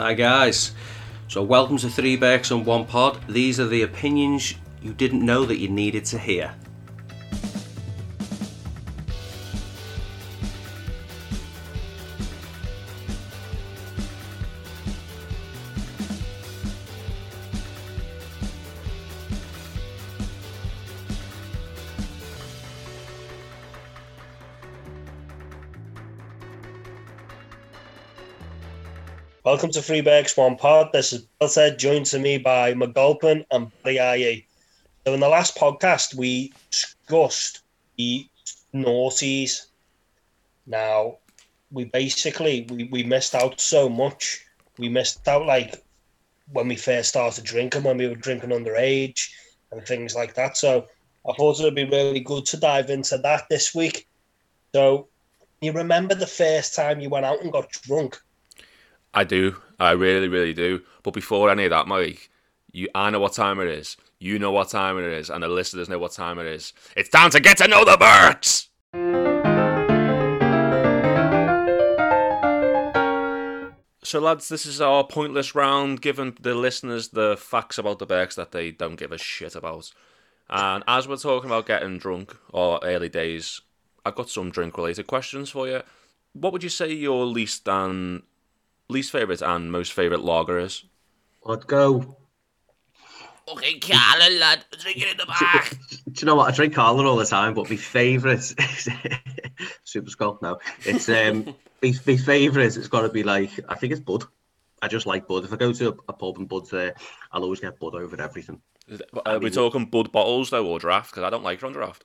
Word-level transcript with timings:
Hi 0.00 0.14
guys. 0.14 0.72
So 1.28 1.42
welcome 1.42 1.76
to 1.76 1.90
Three 1.90 2.16
Berks 2.16 2.50
and 2.50 2.64
One 2.64 2.86
Pod. 2.86 3.20
These 3.28 3.60
are 3.60 3.66
the 3.66 3.82
opinions 3.82 4.54
you 4.80 4.94
didn't 4.94 5.22
know 5.22 5.44
that 5.44 5.58
you 5.58 5.68
needed 5.68 6.06
to 6.06 6.18
hear. 6.18 6.54
Welcome 29.60 29.82
to 29.82 29.92
Freeberg's 29.92 30.38
One 30.38 30.56
Pod. 30.56 30.88
This 30.90 31.12
is 31.12 31.26
Bill 31.38 31.46
said, 31.46 31.78
joined 31.78 32.06
to 32.06 32.18
me 32.18 32.38
by 32.38 32.72
McGolpin 32.72 33.44
and 33.50 33.70
Barry 33.82 34.46
So 35.04 35.12
in 35.12 35.20
the 35.20 35.28
last 35.28 35.54
podcast, 35.54 36.14
we 36.14 36.54
discussed 36.70 37.60
the 37.98 38.26
naughties. 38.72 39.66
Now, 40.66 41.18
we 41.70 41.84
basically 41.84 42.66
we, 42.70 42.84
we 42.84 43.02
missed 43.02 43.34
out 43.34 43.60
so 43.60 43.86
much. 43.86 44.46
We 44.78 44.88
missed 44.88 45.28
out 45.28 45.44
like 45.44 45.84
when 46.50 46.66
we 46.66 46.76
first 46.76 47.10
started 47.10 47.44
drinking, 47.44 47.82
when 47.82 47.98
we 47.98 48.08
were 48.08 48.14
drinking 48.14 48.48
underage 48.48 49.28
and 49.72 49.84
things 49.84 50.14
like 50.14 50.34
that. 50.36 50.56
So 50.56 50.86
I 51.28 51.34
thought 51.34 51.60
it 51.60 51.64
would 51.64 51.74
be 51.74 51.84
really 51.84 52.20
good 52.20 52.46
to 52.46 52.56
dive 52.56 52.88
into 52.88 53.18
that 53.18 53.44
this 53.50 53.74
week. 53.74 54.08
So 54.74 55.08
you 55.60 55.72
remember 55.72 56.14
the 56.14 56.26
first 56.26 56.74
time 56.74 57.00
you 57.00 57.10
went 57.10 57.26
out 57.26 57.42
and 57.42 57.52
got 57.52 57.70
drunk? 57.72 58.18
I 59.12 59.24
do. 59.24 59.56
I 59.78 59.92
really, 59.92 60.28
really 60.28 60.52
do. 60.52 60.82
But 61.02 61.14
before 61.14 61.50
any 61.50 61.64
of 61.64 61.70
that, 61.70 61.88
Mike, 61.88 62.30
you 62.72 62.88
I 62.94 63.10
know 63.10 63.20
what 63.20 63.32
time 63.32 63.58
it 63.60 63.68
is. 63.68 63.96
You 64.18 64.38
know 64.38 64.52
what 64.52 64.68
time 64.68 64.98
it 64.98 65.04
is, 65.04 65.30
and 65.30 65.42
the 65.42 65.48
listeners 65.48 65.88
know 65.88 65.98
what 65.98 66.12
time 66.12 66.38
it 66.38 66.46
is. 66.46 66.72
It's 66.96 67.08
time 67.08 67.30
to 67.30 67.40
get 67.40 67.56
to 67.58 67.68
know 67.68 67.84
the 67.84 67.96
birds. 67.96 68.68
So, 74.02 74.18
lads, 74.18 74.48
this 74.48 74.66
is 74.66 74.80
our 74.80 75.04
pointless 75.04 75.54
round, 75.54 76.02
giving 76.02 76.36
the 76.40 76.54
listeners 76.54 77.08
the 77.08 77.36
facts 77.36 77.78
about 77.78 77.98
the 77.98 78.06
Berks 78.06 78.36
that 78.36 78.52
they 78.52 78.70
don't 78.70 78.96
give 78.96 79.12
a 79.12 79.18
shit 79.18 79.54
about. 79.54 79.90
And 80.48 80.82
as 80.86 81.06
we're 81.06 81.16
talking 81.16 81.48
about 81.48 81.66
getting 81.66 81.98
drunk 81.98 82.36
or 82.52 82.80
early 82.82 83.08
days, 83.08 83.60
I've 84.04 84.16
got 84.16 84.28
some 84.28 84.50
drink 84.50 84.76
related 84.76 85.06
questions 85.06 85.50
for 85.50 85.68
you. 85.68 85.82
What 86.32 86.52
would 86.52 86.62
you 86.62 86.68
say 86.68 86.92
your 86.92 87.24
least 87.24 87.68
and 87.68 88.22
least 88.90 89.10
favourite 89.12 89.42
and 89.42 89.70
most 89.72 89.92
favourite 89.92 90.22
lager 90.22 90.58
is? 90.58 90.84
I'd 91.48 91.66
go. 91.66 92.16
Okay, 93.48 93.78
Carling, 93.80 94.38
lad, 94.38 94.64
drink 94.80 94.98
it 94.98 95.10
in 95.10 95.16
the 95.16 95.26
back. 95.26 95.70
Do 96.12 96.20
you 96.20 96.26
know 96.26 96.36
what? 96.36 96.52
I 96.52 96.54
drink 96.54 96.74
Carling 96.74 97.06
all 97.06 97.16
the 97.16 97.24
time, 97.24 97.54
but 97.54 97.68
my 97.68 97.76
favourite 97.76 98.38
is 98.58 98.88
Super 99.84 100.10
Skol. 100.10 100.40
No, 100.40 100.58
it's 100.84 101.08
um, 101.08 101.44
my, 101.82 101.92
my 102.06 102.16
favourite. 102.16 102.76
It's 102.76 102.88
got 102.88 103.02
to 103.02 103.08
be 103.08 103.22
like 103.24 103.50
I 103.68 103.74
think 103.74 103.92
it's 103.92 104.00
Bud. 104.00 104.24
I 104.82 104.88
just 104.88 105.06
like 105.06 105.26
Bud. 105.26 105.44
If 105.44 105.52
I 105.52 105.56
go 105.56 105.72
to 105.72 105.88
a, 105.88 105.94
a 106.08 106.12
pub 106.12 106.38
and 106.38 106.48
Bud's 106.48 106.70
there, 106.70 106.94
I'll 107.32 107.42
always 107.42 107.60
get 107.60 107.80
Bud 107.80 107.94
over 107.94 108.20
everything. 108.20 108.60
Are 109.26 109.38
we 109.38 109.50
talking 109.50 109.86
Bud 109.86 110.12
bottles 110.12 110.50
though, 110.50 110.66
or 110.66 110.78
draft? 110.78 111.10
Because 111.10 111.24
I 111.24 111.30
don't 111.30 111.44
like 111.44 111.58
it 111.58 111.64
on 111.64 111.72
draft. 111.72 112.04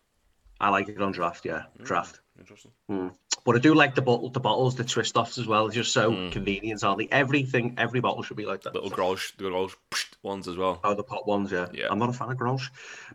I 0.59 0.70
like 0.70 0.89
it 0.89 1.02
on 1.02 1.11
draft. 1.11 1.45
Yeah, 1.45 1.64
Mm. 1.80 1.86
draft. 1.86 2.22
Interesting. 2.39 2.72
Mm. 2.89 3.16
But 3.45 3.55
I 3.55 3.59
do 3.59 3.73
like 3.73 3.95
the 3.95 4.02
bottle, 4.02 4.30
the 4.30 4.39
bottles, 4.39 4.75
the 4.75 4.83
twist 4.83 5.16
offs 5.17 5.38
as 5.38 5.47
well. 5.47 5.67
It's 5.67 5.75
just 5.75 5.94
so 5.94 6.11
Mm. 6.11 6.31
convenient, 6.31 6.83
aren't 6.83 7.00
they? 7.00 7.08
Everything, 7.11 7.75
every 7.77 8.02
bottle 8.02 8.23
should 8.23 8.38
be 8.38 8.45
like 8.45 8.64
that. 8.64 8.73
Little 8.73 8.89
Grolsch, 8.92 9.36
the 9.38 9.45
Grolsch 9.45 9.75
ones 10.23 10.47
as 10.47 10.58
well. 10.58 10.80
Oh, 10.83 10.94
the 10.95 11.03
pot 11.03 11.27
ones, 11.27 11.52
yeah. 11.52 11.67
Yeah. 11.72 11.88
I'm 11.89 12.00
not 12.00 12.09
a 12.09 12.14
fan 12.14 12.31
of 12.31 12.38
Grolsch. 12.38 12.69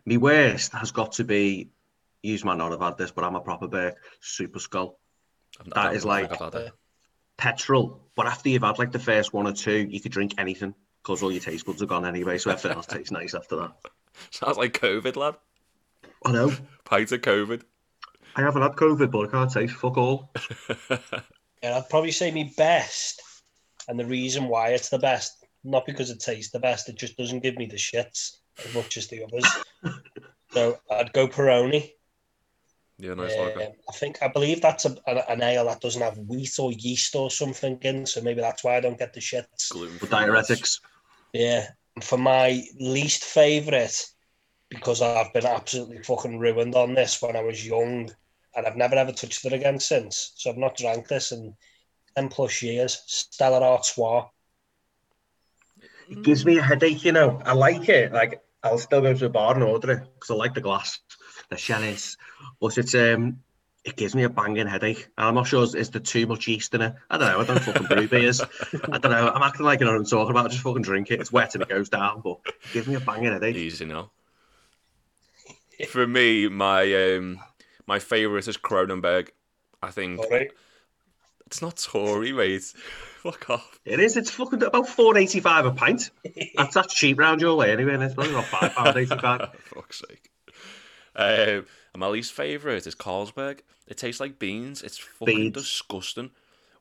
My 0.06 0.16
worst 0.16 0.72
has 0.72 0.90
got 0.92 1.12
to 1.12 1.24
be, 1.24 1.70
you 2.22 2.38
might 2.44 2.56
not 2.58 2.70
have 2.70 2.80
had 2.80 2.96
this, 2.96 3.10
but 3.10 3.24
I'm 3.24 3.34
a 3.36 3.40
proper 3.40 3.66
Berk, 3.68 3.96
Super 4.20 4.58
Skol. 4.58 4.94
I've- 5.60 5.70
That 5.74 5.94
is 5.94 6.04
like- 6.04 6.32
I've 6.32 6.38
had 6.38 6.54
it. 6.54 6.72
Petrol. 7.36 8.00
But 8.14 8.26
after 8.26 8.48
you've 8.50 8.62
had 8.62 8.78
like 8.78 8.92
the 8.92 8.98
first 8.98 9.32
one 9.32 9.46
or 9.46 9.52
two, 9.52 9.86
you 9.90 10.00
could 10.00 10.12
drink 10.12 10.34
anything 10.38 10.74
because 11.02 11.22
all 11.22 11.32
your 11.32 11.40
taste 11.40 11.66
buds 11.66 11.82
are 11.82 11.86
gone 11.86 12.04
anyway. 12.06 12.38
So 12.38 12.50
everything 12.50 12.72
else 12.76 12.86
tastes 12.86 13.10
nice 13.10 13.34
after 13.34 13.56
that. 13.56 13.72
Sounds 14.30 14.56
like 14.58 14.78
COVID, 14.78 15.16
lad. 15.16 15.36
I 16.24 16.32
know. 16.32 16.52
Pint 16.84 17.12
of 17.12 17.20
COVID. 17.22 17.62
I 18.36 18.42
haven't 18.42 18.62
had 18.62 18.72
COVID, 18.72 19.10
but 19.10 19.28
I 19.28 19.30
can't 19.30 19.50
taste 19.52 19.74
fuck 19.74 19.96
all. 19.96 20.32
Yeah, 21.62 21.76
I'd 21.76 21.90
probably 21.90 22.10
say 22.10 22.30
me 22.30 22.54
best, 22.56 23.20
and 23.86 24.00
the 24.00 24.06
reason 24.06 24.48
why 24.48 24.68
it's 24.70 24.88
the 24.88 24.98
best, 24.98 25.44
not 25.62 25.84
because 25.84 26.08
it 26.08 26.18
tastes 26.18 26.50
the 26.50 26.58
best, 26.58 26.88
it 26.88 26.96
just 26.96 27.18
doesn't 27.18 27.42
give 27.42 27.56
me 27.58 27.66
the 27.66 27.76
shits 27.76 28.36
as 28.66 28.74
much 28.74 28.96
as 28.96 29.08
the 29.08 29.22
others. 29.24 29.44
so 30.52 30.78
I'd 30.90 31.12
go 31.12 31.28
Peroni. 31.28 31.90
yeah, 32.96 33.12
nice 33.12 33.34
Um, 33.34 33.40
lager. 33.40 33.72
I 33.90 33.92
think 33.92 34.22
I 34.22 34.28
believe 34.28 34.62
that's 34.62 34.86
a, 34.86 34.96
a, 35.06 35.16
an 35.30 35.42
ale 35.42 35.66
that 35.66 35.82
doesn't 35.82 36.00
have 36.00 36.16
wheat 36.16 36.58
or 36.58 36.72
yeast 36.72 37.14
or 37.14 37.30
something 37.30 37.76
in, 37.82 38.06
so 38.06 38.22
maybe 38.22 38.40
that's 38.40 38.64
why 38.64 38.76
I 38.78 38.80
don't 38.80 38.98
get 38.98 39.12
the 39.12 39.20
shits. 39.20 39.68
Gluten 39.68 39.98
diuretics. 40.08 40.80
Yeah, 41.34 41.66
and 41.94 42.02
for 42.02 42.16
my 42.16 42.62
least 42.78 43.22
favourite, 43.24 44.02
because 44.70 45.02
I've 45.02 45.32
been 45.32 45.46
absolutely 45.46 46.02
fucking 46.02 46.38
ruined 46.38 46.74
on 46.74 46.94
this 46.94 47.20
when 47.20 47.36
I 47.36 47.42
was 47.42 47.66
young, 47.66 48.10
and 48.54 48.66
I've 48.66 48.76
never 48.76 48.94
ever 48.94 49.12
touched 49.12 49.44
it 49.44 49.52
again 49.52 49.78
since. 49.80 50.32
So 50.36 50.50
I've 50.50 50.56
not 50.56 50.76
drank 50.76 51.08
this 51.08 51.32
in 51.32 51.54
ten 52.16 52.28
plus 52.28 52.62
years. 52.62 53.02
Stella 53.06 53.60
Artois. 53.60 54.28
It 56.08 56.22
gives 56.22 56.44
me 56.44 56.58
a 56.58 56.62
headache, 56.62 57.04
you 57.04 57.12
know. 57.12 57.40
I 57.44 57.52
like 57.52 57.88
it. 57.88 58.12
Like 58.12 58.40
I'll 58.62 58.78
still 58.78 59.00
go 59.00 59.14
to 59.14 59.26
a 59.26 59.28
bar 59.28 59.54
and 59.54 59.62
order 59.62 59.92
it 59.92 60.08
because 60.14 60.30
I 60.30 60.34
like 60.34 60.54
the 60.54 60.60
glass, 60.60 61.00
the 61.50 61.56
Chalice. 61.56 62.16
But 62.60 62.78
it's 62.78 62.94
um, 62.94 63.40
it 63.84 63.96
gives 63.96 64.14
me 64.14 64.24
a 64.24 64.28
banging 64.28 64.66
headache. 64.66 65.08
And 65.16 65.28
I'm 65.28 65.34
not 65.34 65.46
sure 65.46 65.64
is, 65.64 65.74
is 65.74 65.90
there 65.90 66.00
too 66.00 66.26
much 66.26 66.46
yeast 66.46 66.74
in 66.74 66.82
it. 66.82 66.94
I 67.10 67.18
don't 67.18 67.28
know. 67.28 67.40
I 67.40 67.44
don't 67.44 67.60
fucking 67.60 67.86
brew 67.86 68.08
beers. 68.08 68.40
I 68.40 68.98
don't 68.98 69.12
know. 69.12 69.30
I'm 69.30 69.42
acting 69.42 69.66
like 69.66 69.80
I 69.82 69.84
know 69.84 69.92
what 69.92 69.98
I'm 69.98 70.04
talking 70.04 70.30
about. 70.30 70.46
I 70.46 70.48
just 70.48 70.62
fucking 70.62 70.82
drink 70.82 71.10
it. 71.10 71.20
It's 71.20 71.32
wet 71.32 71.54
and 71.54 71.62
it 71.62 71.68
goes 71.68 71.88
down, 71.88 72.20
but 72.22 72.40
it 72.44 72.72
gives 72.72 72.86
me 72.86 72.94
a 72.94 73.00
banging 73.00 73.32
headache. 73.32 73.56
Easy 73.56 73.84
now. 73.84 74.10
For 75.88 76.06
me, 76.06 76.48
my 76.48 77.14
um, 77.14 77.40
my 77.86 77.98
favourite 77.98 78.46
is 78.46 78.56
Kronenbourg. 78.56 79.28
I 79.82 79.90
think 79.90 80.20
it's 81.46 81.62
not 81.62 81.76
Tory, 81.76 82.32
mate. 82.32 82.62
Fuck 83.22 83.50
off. 83.50 83.80
It 83.84 83.98
is. 83.98 84.16
It's 84.16 84.30
fucking 84.30 84.62
about 84.62 84.88
four 84.88 85.18
eighty 85.18 85.40
five 85.40 85.66
a 85.66 85.72
pint. 85.72 86.10
That's 86.56 86.74
that's 86.74 86.94
cheap 86.94 87.18
round 87.18 87.40
your 87.40 87.56
way 87.56 87.72
anyway. 87.72 87.94
And 87.94 88.02
it's 88.02 88.14
probably 88.14 88.32
about 88.32 88.46
five 88.46 88.74
pound 88.74 88.96
eighty 88.96 89.16
five. 89.18 89.48
Fuck's 89.74 90.02
sake. 90.08 90.30
Um, 91.16 91.66
and 91.92 91.98
my 92.00 92.06
least 92.06 92.32
favourite 92.32 92.86
is 92.86 92.94
Carlsberg. 92.94 93.60
It 93.88 93.96
tastes 93.96 94.20
like 94.20 94.38
beans. 94.38 94.82
It's 94.82 94.98
fucking 94.98 95.34
Beans. 95.36 95.54
disgusting. 95.54 96.30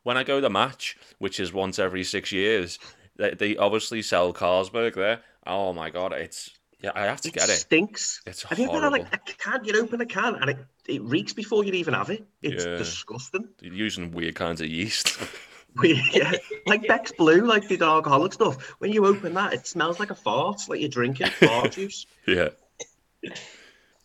When 0.04 0.18
I 0.18 0.24
go 0.24 0.36
to 0.36 0.42
the 0.42 0.50
match, 0.50 0.98
which 1.18 1.40
is 1.40 1.52
once 1.52 1.80
every 1.80 2.04
six 2.04 2.32
years, 2.32 2.78
they, 3.18 3.32
they 3.32 3.58
obviously 3.58 4.02
sell 4.02 4.32
Carlsberg 4.34 4.94
there. 4.94 5.22
Oh 5.48 5.74
my 5.74 5.90
god, 5.90 6.14
it's 6.14 6.52
yeah, 6.82 6.92
I 6.96 7.04
have 7.06 7.22
to 7.22 7.30
It 7.30 7.34
get 7.36 7.50
it. 7.50 7.54
It 7.54 7.58
stinks. 7.58 8.22
It's 8.26 8.44
Have 8.44 8.58
you 8.60 8.66
ever 8.66 8.74
had 8.74 8.80
horrible. 8.90 9.06
like 9.12 9.30
a 9.30 9.34
can? 9.34 9.66
You 9.66 9.82
open 9.82 10.02
a 10.02 10.06
can 10.06 10.36
and 10.36 10.50
it, 10.52 10.58
it 10.88 11.02
reeks 11.04 11.34
before 11.34 11.64
you 11.64 11.74
even 11.74 11.94
have 11.94 12.10
it. 12.10 12.26
It's 12.42 12.66
Yeah. 12.66 12.78
disgusting. 12.78 13.48
You're 13.62 13.74
using 13.74 14.12
weird 14.12 14.36
kinds 14.36 14.62
of 14.62 14.68
yeast. 14.68 15.18
yeah, 15.84 16.32
like 16.66 16.88
Beck's 16.88 17.12
Blue, 17.12 17.42
like 17.46 17.68
the 17.68 17.80
alcoholic 17.84 18.34
stuff. 18.34 18.76
When 18.80 18.92
you 18.92 19.06
open 19.06 19.34
that, 19.36 19.54
it 19.54 19.68
smells 19.68 20.00
like 20.00 20.10
a 20.10 20.16
fart, 20.16 20.62
like 20.68 20.80
you're 20.80 20.90
drinking 20.90 21.28
fart 21.28 21.74
juice. 21.74 22.06
yeah. 22.28 22.50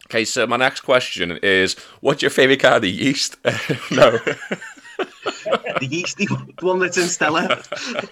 Okay, 0.07 0.25
so 0.25 0.47
my 0.47 0.57
next 0.59 0.81
question 0.81 1.39
is, 1.43 1.77
what's 2.01 2.21
your 2.23 2.31
favourite 2.31 2.61
kind 2.61 2.77
of 2.77 2.85
yeast? 2.85 3.37
no. 3.91 4.19
The 5.81 5.89
yeasty 5.91 6.27
one 6.61 6.79
that's 6.79 6.99
in 6.99 7.07
Stella. 7.09 7.63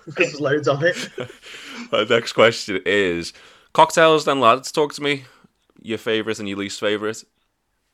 There's 0.06 0.40
loads 0.40 0.68
of 0.68 0.82
it. 0.82 0.96
my 1.92 2.04
next 2.04 2.32
question 2.32 2.80
is, 2.86 3.32
cocktails 3.72 4.24
then, 4.24 4.40
lads. 4.40 4.72
Talk 4.72 4.94
to 4.94 5.02
me. 5.02 5.24
Your 5.80 5.98
favourite 5.98 6.38
and 6.38 6.48
your 6.48 6.58
least 6.58 6.80
favourite. 6.80 7.22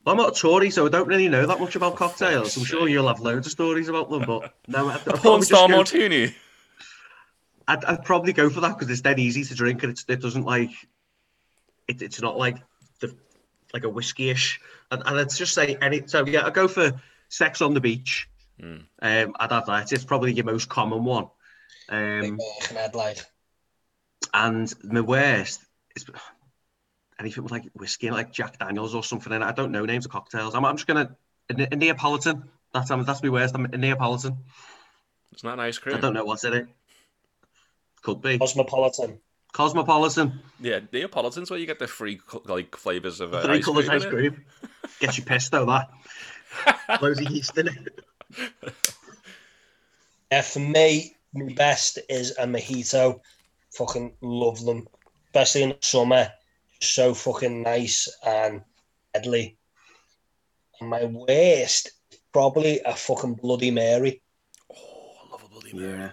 I'm 0.05 0.17
not 0.17 0.35
a 0.35 0.39
Tory, 0.39 0.69
so 0.69 0.85
I 0.85 0.89
don't 0.89 1.07
really 1.07 1.27
know 1.27 1.45
that 1.45 1.59
much 1.59 1.75
about 1.75 1.95
cocktails. 1.95 2.55
I'm 2.55 2.63
sure 2.63 2.87
you'll 2.87 3.07
have 3.07 3.19
loads 3.19 3.47
of 3.47 3.51
stories 3.51 3.89
about 3.89 4.09
them, 4.09 4.23
but 4.25 4.53
no, 4.67 4.87
I'd, 4.89 4.95
I'd, 4.95 5.05
Porn 5.05 5.19
probably, 5.21 5.45
star 5.45 5.67
just 5.67 5.75
martini. 5.77 6.35
I'd, 7.67 7.83
I'd 7.85 8.05
probably 8.05 8.33
go 8.33 8.49
for 8.49 8.61
that 8.61 8.77
because 8.77 8.89
it's 8.89 9.01
dead 9.01 9.19
easy 9.19 9.43
to 9.43 9.55
drink 9.55 9.83
and 9.83 9.91
it's, 9.91 10.05
it 10.07 10.21
doesn't 10.21 10.45
like 10.45 10.71
it, 11.87 12.01
it's 12.01 12.21
not 12.21 12.37
like 12.37 12.57
the 12.99 13.15
like 13.73 13.83
a 13.83 13.89
whiskey-ish. 13.89 14.61
And, 14.89 15.03
and 15.05 15.19
it's 15.19 15.37
just 15.37 15.53
say 15.53 15.77
any. 15.81 16.07
So 16.07 16.25
yeah, 16.25 16.45
I 16.45 16.49
go 16.49 16.67
for 16.67 16.99
Sex 17.27 17.61
on 17.61 17.73
the 17.73 17.81
Beach. 17.81 18.27
Mm. 18.61 18.85
Um, 19.01 19.35
I'd 19.39 19.51
have 19.51 19.65
that. 19.67 19.91
It's 19.91 20.05
probably 20.05 20.33
your 20.33 20.45
most 20.45 20.69
common 20.69 21.03
one. 21.03 21.27
Big 21.89 21.97
Um, 21.97 22.37
Merc 22.37 22.69
and 22.69 22.77
Headlight. 22.77 23.25
and 24.33 24.73
my 24.83 25.01
worst 25.01 25.61
is 25.61 25.68
anything 27.19 27.43
with 27.43 27.51
like 27.51 27.65
whiskey, 27.73 28.09
like 28.11 28.31
Jack 28.31 28.59
Daniels 28.59 28.95
or 28.95 29.03
something. 29.03 29.33
And 29.33 29.43
I 29.43 29.51
don't 29.51 29.71
know 29.71 29.85
names 29.85 30.05
of 30.05 30.11
cocktails. 30.11 30.55
I'm, 30.55 30.65
I'm 30.65 30.77
just 30.77 30.87
gonna 30.87 31.15
a, 31.49 31.67
a 31.71 31.75
Neapolitan. 31.75 32.43
That's 32.73 32.91
um, 32.91 33.03
that's 33.03 33.23
my 33.23 33.29
worst. 33.29 33.55
I'm 33.55 33.65
a 33.65 33.77
Neapolitan. 33.77 34.37
It's 35.31 35.43
not 35.43 35.53
an 35.53 35.59
ice 35.59 35.77
cream. 35.77 35.95
I 35.95 35.99
don't 35.99 36.13
know 36.13 36.25
what's 36.25 36.43
in 36.43 36.53
it. 36.53 36.67
Could 38.01 38.21
be. 38.21 38.37
Cosmopolitan. 38.37 39.19
Cosmopolitan. 39.51 40.39
Yeah, 40.59 40.79
Neapolitan's 40.91 41.49
where 41.49 41.59
you 41.59 41.65
get 41.65 41.79
the 41.79 41.87
free 41.87 42.19
like 42.45 42.75
flavors 42.75 43.19
of 43.19 43.33
uh, 43.33 43.41
Three 43.41 43.61
colours 43.61 43.89
ice 43.89 44.05
innit? 44.05 44.09
cream. 44.09 44.45
Gets 44.99 45.17
you 45.17 45.23
pissed 45.23 45.51
though, 45.51 45.65
that. 45.65 45.89
Loads 47.01 47.19
of 47.19 47.29
yeast 47.29 47.57
in 47.57 47.67
it. 47.67 48.05
Yeah, 50.31 50.41
for 50.41 50.59
me, 50.59 51.15
my 51.33 51.53
best 51.53 51.99
is 52.09 52.37
a 52.37 52.45
mojito. 52.45 53.19
Fucking 53.71 54.13
love 54.21 54.63
them, 54.65 54.87
especially 55.29 55.63
in 55.63 55.69
the 55.69 55.77
summer. 55.81 56.31
So 56.81 57.13
fucking 57.13 57.63
nice 57.63 58.09
and 58.25 58.61
deadly. 59.13 59.57
And 60.79 60.89
my 60.89 61.05
worst, 61.05 61.91
probably 62.31 62.79
a 62.85 62.95
fucking 62.95 63.35
Bloody 63.35 63.71
Mary. 63.71 64.21
Oh, 64.71 65.11
I 65.23 65.31
love 65.31 65.43
a 65.43 65.49
bloody 65.49 65.73
Mary. 65.73 65.99
Yeah. 65.99 66.11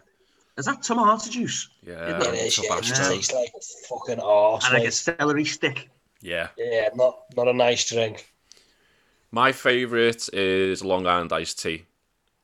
Is 0.58 0.64
that 0.64 0.82
tomato 0.82 1.30
juice? 1.30 1.68
Yeah, 1.82 2.18
it 2.18 2.34
is. 2.34 2.58
Yeah, 2.58 2.78
it 2.78 2.82
just 2.82 3.10
tastes 3.10 3.32
like 3.32 3.52
fucking 3.88 4.20
arse. 4.20 4.64
And 4.64 4.74
like 4.74 4.88
a 4.88 4.90
celery 4.90 5.44
stick. 5.44 5.90
Yeah. 6.22 6.48
Yeah, 6.56 6.88
not 6.94 7.18
not 7.36 7.46
a 7.46 7.52
nice 7.52 7.88
drink. 7.88 8.32
My 9.30 9.52
favourite 9.52 10.28
is 10.32 10.82
Long 10.82 11.06
Island 11.06 11.32
iced 11.32 11.60
tea. 11.62 11.84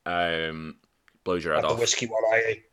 Um, 0.04 0.76
blows 1.24 1.44
your 1.44 1.54
head 1.54 1.64
Like 1.64 1.76
the 1.76 1.80
whiskey 1.80 2.06
one 2.06 2.22
I 2.32 2.42
ate. 2.48 2.64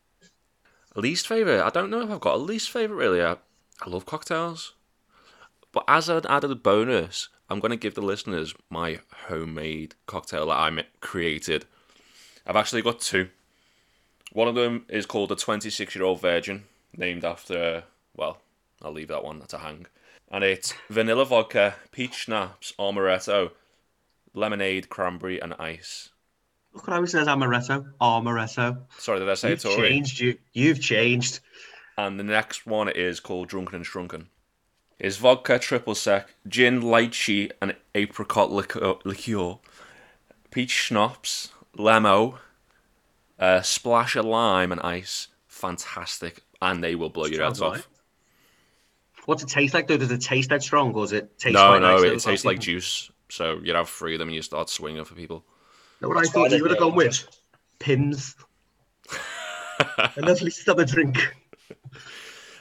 Least 0.95 1.27
favourite? 1.27 1.65
I 1.65 1.69
don't 1.69 1.89
know 1.89 2.01
if 2.01 2.09
I've 2.09 2.19
got 2.19 2.35
a 2.35 2.37
least 2.37 2.69
favourite 2.69 2.99
really. 2.99 3.23
I, 3.23 3.37
I 3.81 3.89
love 3.89 4.05
cocktails. 4.05 4.73
But 5.71 5.83
as 5.87 6.09
an 6.09 6.25
added 6.27 6.63
bonus, 6.63 7.29
I'm 7.49 7.59
going 7.59 7.71
to 7.71 7.77
give 7.77 7.95
the 7.95 8.01
listeners 8.01 8.53
my 8.69 8.99
homemade 9.27 9.95
cocktail 10.07 10.47
that 10.47 10.57
I 10.57 10.83
created. 10.99 11.65
I've 12.45 12.55
actually 12.55 12.81
got 12.81 12.99
two. 12.99 13.29
One 14.33 14.47
of 14.47 14.55
them 14.55 14.85
is 14.89 15.05
called 15.05 15.29
the 15.29 15.35
26 15.35 15.95
year 15.95 16.03
old 16.03 16.21
virgin, 16.21 16.65
named 16.95 17.23
after, 17.23 17.83
well, 18.15 18.39
I'll 18.81 18.91
leave 18.91 19.07
that 19.09 19.23
one 19.23 19.41
to 19.41 19.57
hang. 19.57 19.85
And 20.31 20.43
it's 20.43 20.73
vanilla 20.89 21.25
vodka, 21.25 21.75
peach 21.91 22.13
schnapps, 22.13 22.73
amaretto, 22.79 23.51
lemonade, 24.33 24.89
cranberry, 24.89 25.39
and 25.41 25.53
ice. 25.57 26.09
Look 26.73 26.87
at 26.87 26.93
how 26.93 27.01
he 27.01 27.07
says 27.07 27.27
amaretto. 27.27 27.91
Amaretto. 27.99 28.81
Sorry, 28.99 29.19
did 29.19 29.29
I 29.29 29.33
say 29.33 29.49
You've 29.51 29.65
it 29.65 29.67
already? 29.67 29.89
changed. 29.89 30.19
You, 30.19 30.37
you've 30.53 30.79
changed. 30.81 31.39
And 31.99 32.17
the 32.17 32.23
next 32.23 32.65
one 32.65 32.87
is 32.87 33.19
called 33.19 33.49
Drunken 33.49 33.75
and 33.75 33.85
Shrunken. 33.85 34.29
It's 34.99 35.17
vodka 35.17 35.59
triple 35.59 35.95
sec, 35.95 36.29
gin, 36.47 36.81
lychee, 36.81 37.51
and 37.61 37.75
apricot 37.93 38.49
liqueur, 38.51 38.95
liqueur 39.03 39.57
peach 40.49 40.71
schnapps, 40.71 41.49
lemo, 41.77 42.37
a 43.37 43.43
uh, 43.43 43.61
splash 43.61 44.15
of 44.15 44.23
lime 44.23 44.71
and 44.71 44.79
ice. 44.79 45.27
Fantastic, 45.47 46.43
and 46.61 46.81
they 46.81 46.95
will 46.95 47.09
blow 47.09 47.25
your 47.25 47.43
heads 47.43 47.59
Sounds 47.59 47.79
off. 47.79 47.89
What's 49.25 49.43
it 49.43 49.49
taste 49.49 49.73
like 49.73 49.87
though? 49.87 49.97
Does 49.97 50.09
it 50.11 50.21
taste 50.21 50.51
that 50.51 50.63
strong 50.63 50.93
or 50.93 51.03
does 51.03 51.11
it 51.11 51.37
taste 51.37 51.53
No, 51.53 51.67
quite 51.67 51.81
no, 51.81 51.97
nice? 51.97 52.03
it 52.23 52.29
tastes 52.29 52.45
like 52.45 52.59
juice. 52.59 53.11
So 53.29 53.59
you'd 53.61 53.75
have 53.75 53.89
three 53.89 54.15
of 54.15 54.19
them 54.19 54.29
and 54.29 54.35
you 54.35 54.41
start 54.41 54.69
swinging 54.69 55.03
for 55.03 55.15
people. 55.15 55.43
Know 56.01 56.07
what 56.07 56.17
I 56.17 56.29
thought 56.29 56.49
you 56.51 56.61
would 56.61 56.71
have 56.71 56.79
gone 56.79 56.95
with? 56.95 57.27
Pimm's. 57.79 58.37
and 60.15 60.29
at 60.29 60.41
least 60.41 60.65
have 60.65 60.79
a 60.79 60.85
drink. 60.85 61.17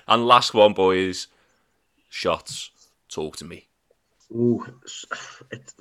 And 0.08 0.26
last 0.26 0.54
one, 0.54 0.72
boys, 0.72 1.26
shots. 2.08 2.70
Talk 3.10 3.36
to 3.36 3.44
me. 3.44 3.68
Ooh, 4.32 4.64
it's, 4.82 5.04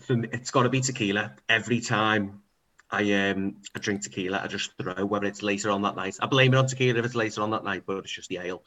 it's 0.09 0.51
got 0.51 0.63
to 0.63 0.69
be 0.69 0.81
tequila 0.81 1.33
every 1.49 1.79
time. 1.79 2.41
I 2.89 3.11
um 3.13 3.57
I 3.75 3.79
drink 3.79 4.01
tequila. 4.01 4.41
I 4.41 4.47
just 4.47 4.71
throw 4.77 5.05
whether 5.05 5.25
it's 5.25 5.43
later 5.43 5.71
on 5.71 5.81
that 5.81 5.95
night. 5.95 6.17
I 6.21 6.25
blame 6.25 6.53
it 6.53 6.57
on 6.57 6.67
tequila 6.67 6.99
if 6.99 7.05
it's 7.05 7.15
later 7.15 7.41
on 7.41 7.51
that 7.51 7.65
night, 7.65 7.83
but 7.85 7.97
it's 7.97 8.11
just 8.11 8.29
the 8.29 8.37
ale. 8.37 8.63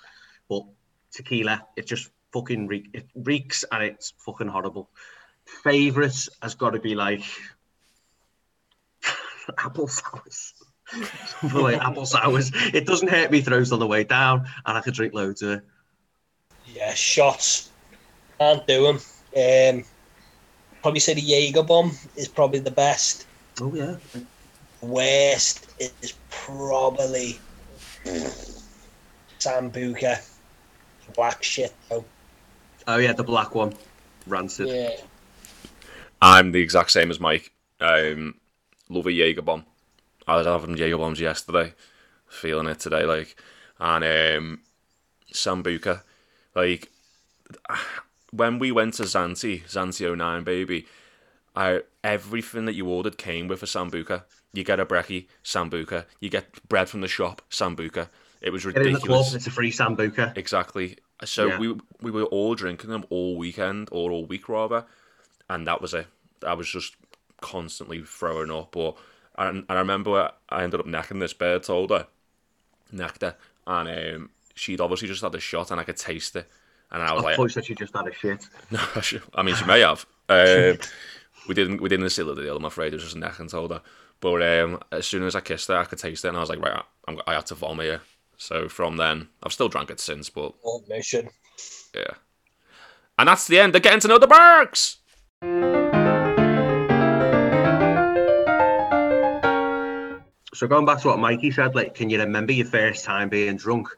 But 0.48 0.64
tequila, 1.10 1.66
it 1.76 1.86
just 1.86 2.10
fucking 2.32 2.66
reek, 2.66 2.90
it 2.92 3.08
reeks 3.14 3.64
and 3.72 3.82
it's 3.82 4.12
fucking 4.18 4.48
horrible. 4.48 4.90
Favorites 5.62 6.28
has 6.42 6.54
got 6.54 6.70
to 6.70 6.80
be 6.80 6.94
like 6.94 7.22
apple 9.58 9.88
sours. 9.88 10.54
Something 11.40 11.60
like 11.60 11.80
apple 11.80 12.06
sours. 12.06 12.50
It 12.74 12.86
doesn't 12.86 13.08
hurt 13.08 13.30
me 13.30 13.40
throat 13.40 13.72
on 13.72 13.78
the 13.78 13.86
way 13.86 14.04
down, 14.04 14.46
and 14.66 14.76
I 14.76 14.80
could 14.80 14.94
drink 14.94 15.14
loads 15.14 15.42
of 15.42 15.50
it. 15.50 15.62
Yeah, 16.66 16.94
shots. 16.94 17.70
Can't 18.38 18.66
do 18.66 18.84
them. 18.84 18.98
Um, 19.36 19.84
probably 20.82 21.00
say 21.00 21.14
the 21.14 21.20
Jaeger 21.20 21.62
bomb 21.62 21.92
is 22.16 22.28
probably 22.28 22.58
the 22.60 22.70
best. 22.70 23.26
Oh 23.60 23.72
yeah. 23.74 23.96
Worst 24.80 25.72
is 25.78 26.14
probably 26.30 27.38
Sambuca. 29.38 30.26
Black 31.14 31.42
shit 31.42 31.74
though. 31.88 32.04
Oh 32.86 32.96
yeah, 32.96 33.12
the 33.12 33.24
black 33.24 33.54
one, 33.54 33.74
rancid. 34.26 34.68
Yeah. 34.68 34.90
I'm 36.22 36.52
the 36.52 36.60
exact 36.60 36.90
same 36.90 37.10
as 37.10 37.20
Mike. 37.20 37.52
Um, 37.80 38.34
love 38.88 39.06
a 39.06 39.12
Jaeger 39.12 39.42
bomb. 39.42 39.64
I 40.30 40.36
was 40.36 40.46
having 40.46 40.76
Jaeger 40.76 40.96
bombs 40.96 41.18
yesterday, 41.20 41.74
feeling 42.28 42.68
it 42.68 42.78
today, 42.78 43.04
like, 43.04 43.36
and 43.80 44.04
um, 44.04 44.60
Sambuca, 45.32 46.02
like, 46.54 46.88
when 48.30 48.60
we 48.60 48.70
went 48.70 48.94
to 48.94 49.02
Zante, 49.02 49.64
Zante 49.64 50.16
09, 50.16 50.44
baby, 50.44 50.86
I 51.56 51.82
everything 52.04 52.64
that 52.66 52.74
you 52.74 52.88
ordered 52.88 53.18
came 53.18 53.48
with 53.48 53.64
a 53.64 53.66
Sambuca. 53.66 54.22
You 54.52 54.62
get 54.62 54.78
a 54.78 54.86
brekkie, 54.86 55.26
Sambuca. 55.42 56.04
You 56.20 56.30
get 56.30 56.46
bread 56.68 56.88
from 56.88 57.00
the 57.00 57.08
shop, 57.08 57.42
Sambuca. 57.50 58.08
It 58.40 58.52
was 58.52 58.62
the 58.62 58.72
club, 58.72 59.26
it's 59.34 59.48
a 59.48 59.50
free 59.50 59.72
sambuca. 59.72 60.36
Exactly. 60.36 60.96
So 61.24 61.48
Yeah. 61.48 61.58
we 61.58 61.76
we 62.00 62.12
were 62.12 62.24
all 62.24 62.54
drinking 62.54 62.90
them 62.90 63.04
all 63.10 63.36
weekend 63.36 63.88
or 63.90 64.12
all 64.12 64.26
week 64.26 64.48
rather, 64.48 64.86
and 65.48 65.66
that 65.66 65.82
was 65.82 65.92
it. 65.92 66.06
I 66.46 66.54
was 66.54 66.70
just 66.70 66.94
constantly 67.40 68.00
throwing 68.02 68.52
up. 68.52 68.76
Or 68.76 68.96
and, 69.40 69.58
and 69.68 69.78
I 69.78 69.80
remember 69.80 70.30
I 70.48 70.62
ended 70.62 70.80
up 70.80 70.86
necking 70.86 71.18
this 71.18 71.32
bird 71.32 71.66
holder, 71.66 72.06
necked 72.92 73.22
her, 73.22 73.34
and 73.66 73.88
um, 74.16 74.30
she'd 74.54 74.80
obviously 74.80 75.08
just 75.08 75.22
had 75.22 75.34
a 75.34 75.40
shot, 75.40 75.70
and 75.70 75.80
I 75.80 75.84
could 75.84 75.96
taste 75.96 76.36
it, 76.36 76.48
and 76.92 77.02
I 77.02 77.12
was 77.12 77.22
I 77.22 77.26
like, 77.26 77.36
thought 77.36 77.54
that 77.54 77.64
she 77.64 77.74
just 77.74 77.96
had 77.96 78.06
a 78.06 78.12
shit. 78.12 78.46
no, 78.70 78.80
I 79.34 79.42
mean, 79.42 79.56
she 79.56 79.64
may 79.64 79.80
have. 79.80 80.06
Um, 80.30 80.78
we 81.48 81.56
didn't. 81.56 81.80
We 81.82 81.88
didn't 81.88 82.08
seal 82.10 82.32
the 82.32 82.40
deal. 82.40 82.56
I'm 82.56 82.64
afraid 82.64 82.92
it 82.92 82.96
was 82.96 83.02
just 83.02 83.16
a 83.16 83.18
neck 83.18 83.40
and 83.40 83.50
told 83.50 83.72
her. 83.72 83.82
But 84.20 84.42
um, 84.42 84.78
as 84.92 85.08
soon 85.08 85.24
as 85.24 85.34
I 85.34 85.40
kissed 85.40 85.66
her, 85.66 85.76
I 85.76 85.84
could 85.84 85.98
taste 85.98 86.24
it, 86.24 86.28
and 86.28 86.36
I 86.36 86.40
was 86.40 86.48
like, 86.48 86.60
right, 86.60 86.84
I'm, 87.08 87.20
I 87.26 87.34
had 87.34 87.46
to 87.46 87.56
vomit 87.56 87.90
her. 87.90 88.00
So 88.36 88.68
from 88.68 88.96
then, 88.96 89.26
I've 89.42 89.52
still 89.52 89.68
drank 89.68 89.90
it 89.90 89.98
since, 89.98 90.30
but 90.30 90.54
Old 90.62 90.88
mission. 90.88 91.30
yeah. 91.96 92.12
And 93.18 93.26
that's 93.28 93.48
the 93.48 93.58
end 93.58 93.74
of 93.74 93.82
getting 93.82 93.98
to 94.00 94.08
know 94.08 94.18
the 94.18 94.28
Berks. 94.28 94.98
So 100.60 100.66
going 100.66 100.84
back 100.84 101.00
to 101.00 101.08
what 101.08 101.18
Mikey 101.18 101.52
said, 101.52 101.74
like, 101.74 101.94
can 101.94 102.10
you 102.10 102.18
remember 102.18 102.52
your 102.52 102.66
first 102.66 103.06
time 103.06 103.30
being 103.30 103.56
drunk? 103.56 103.88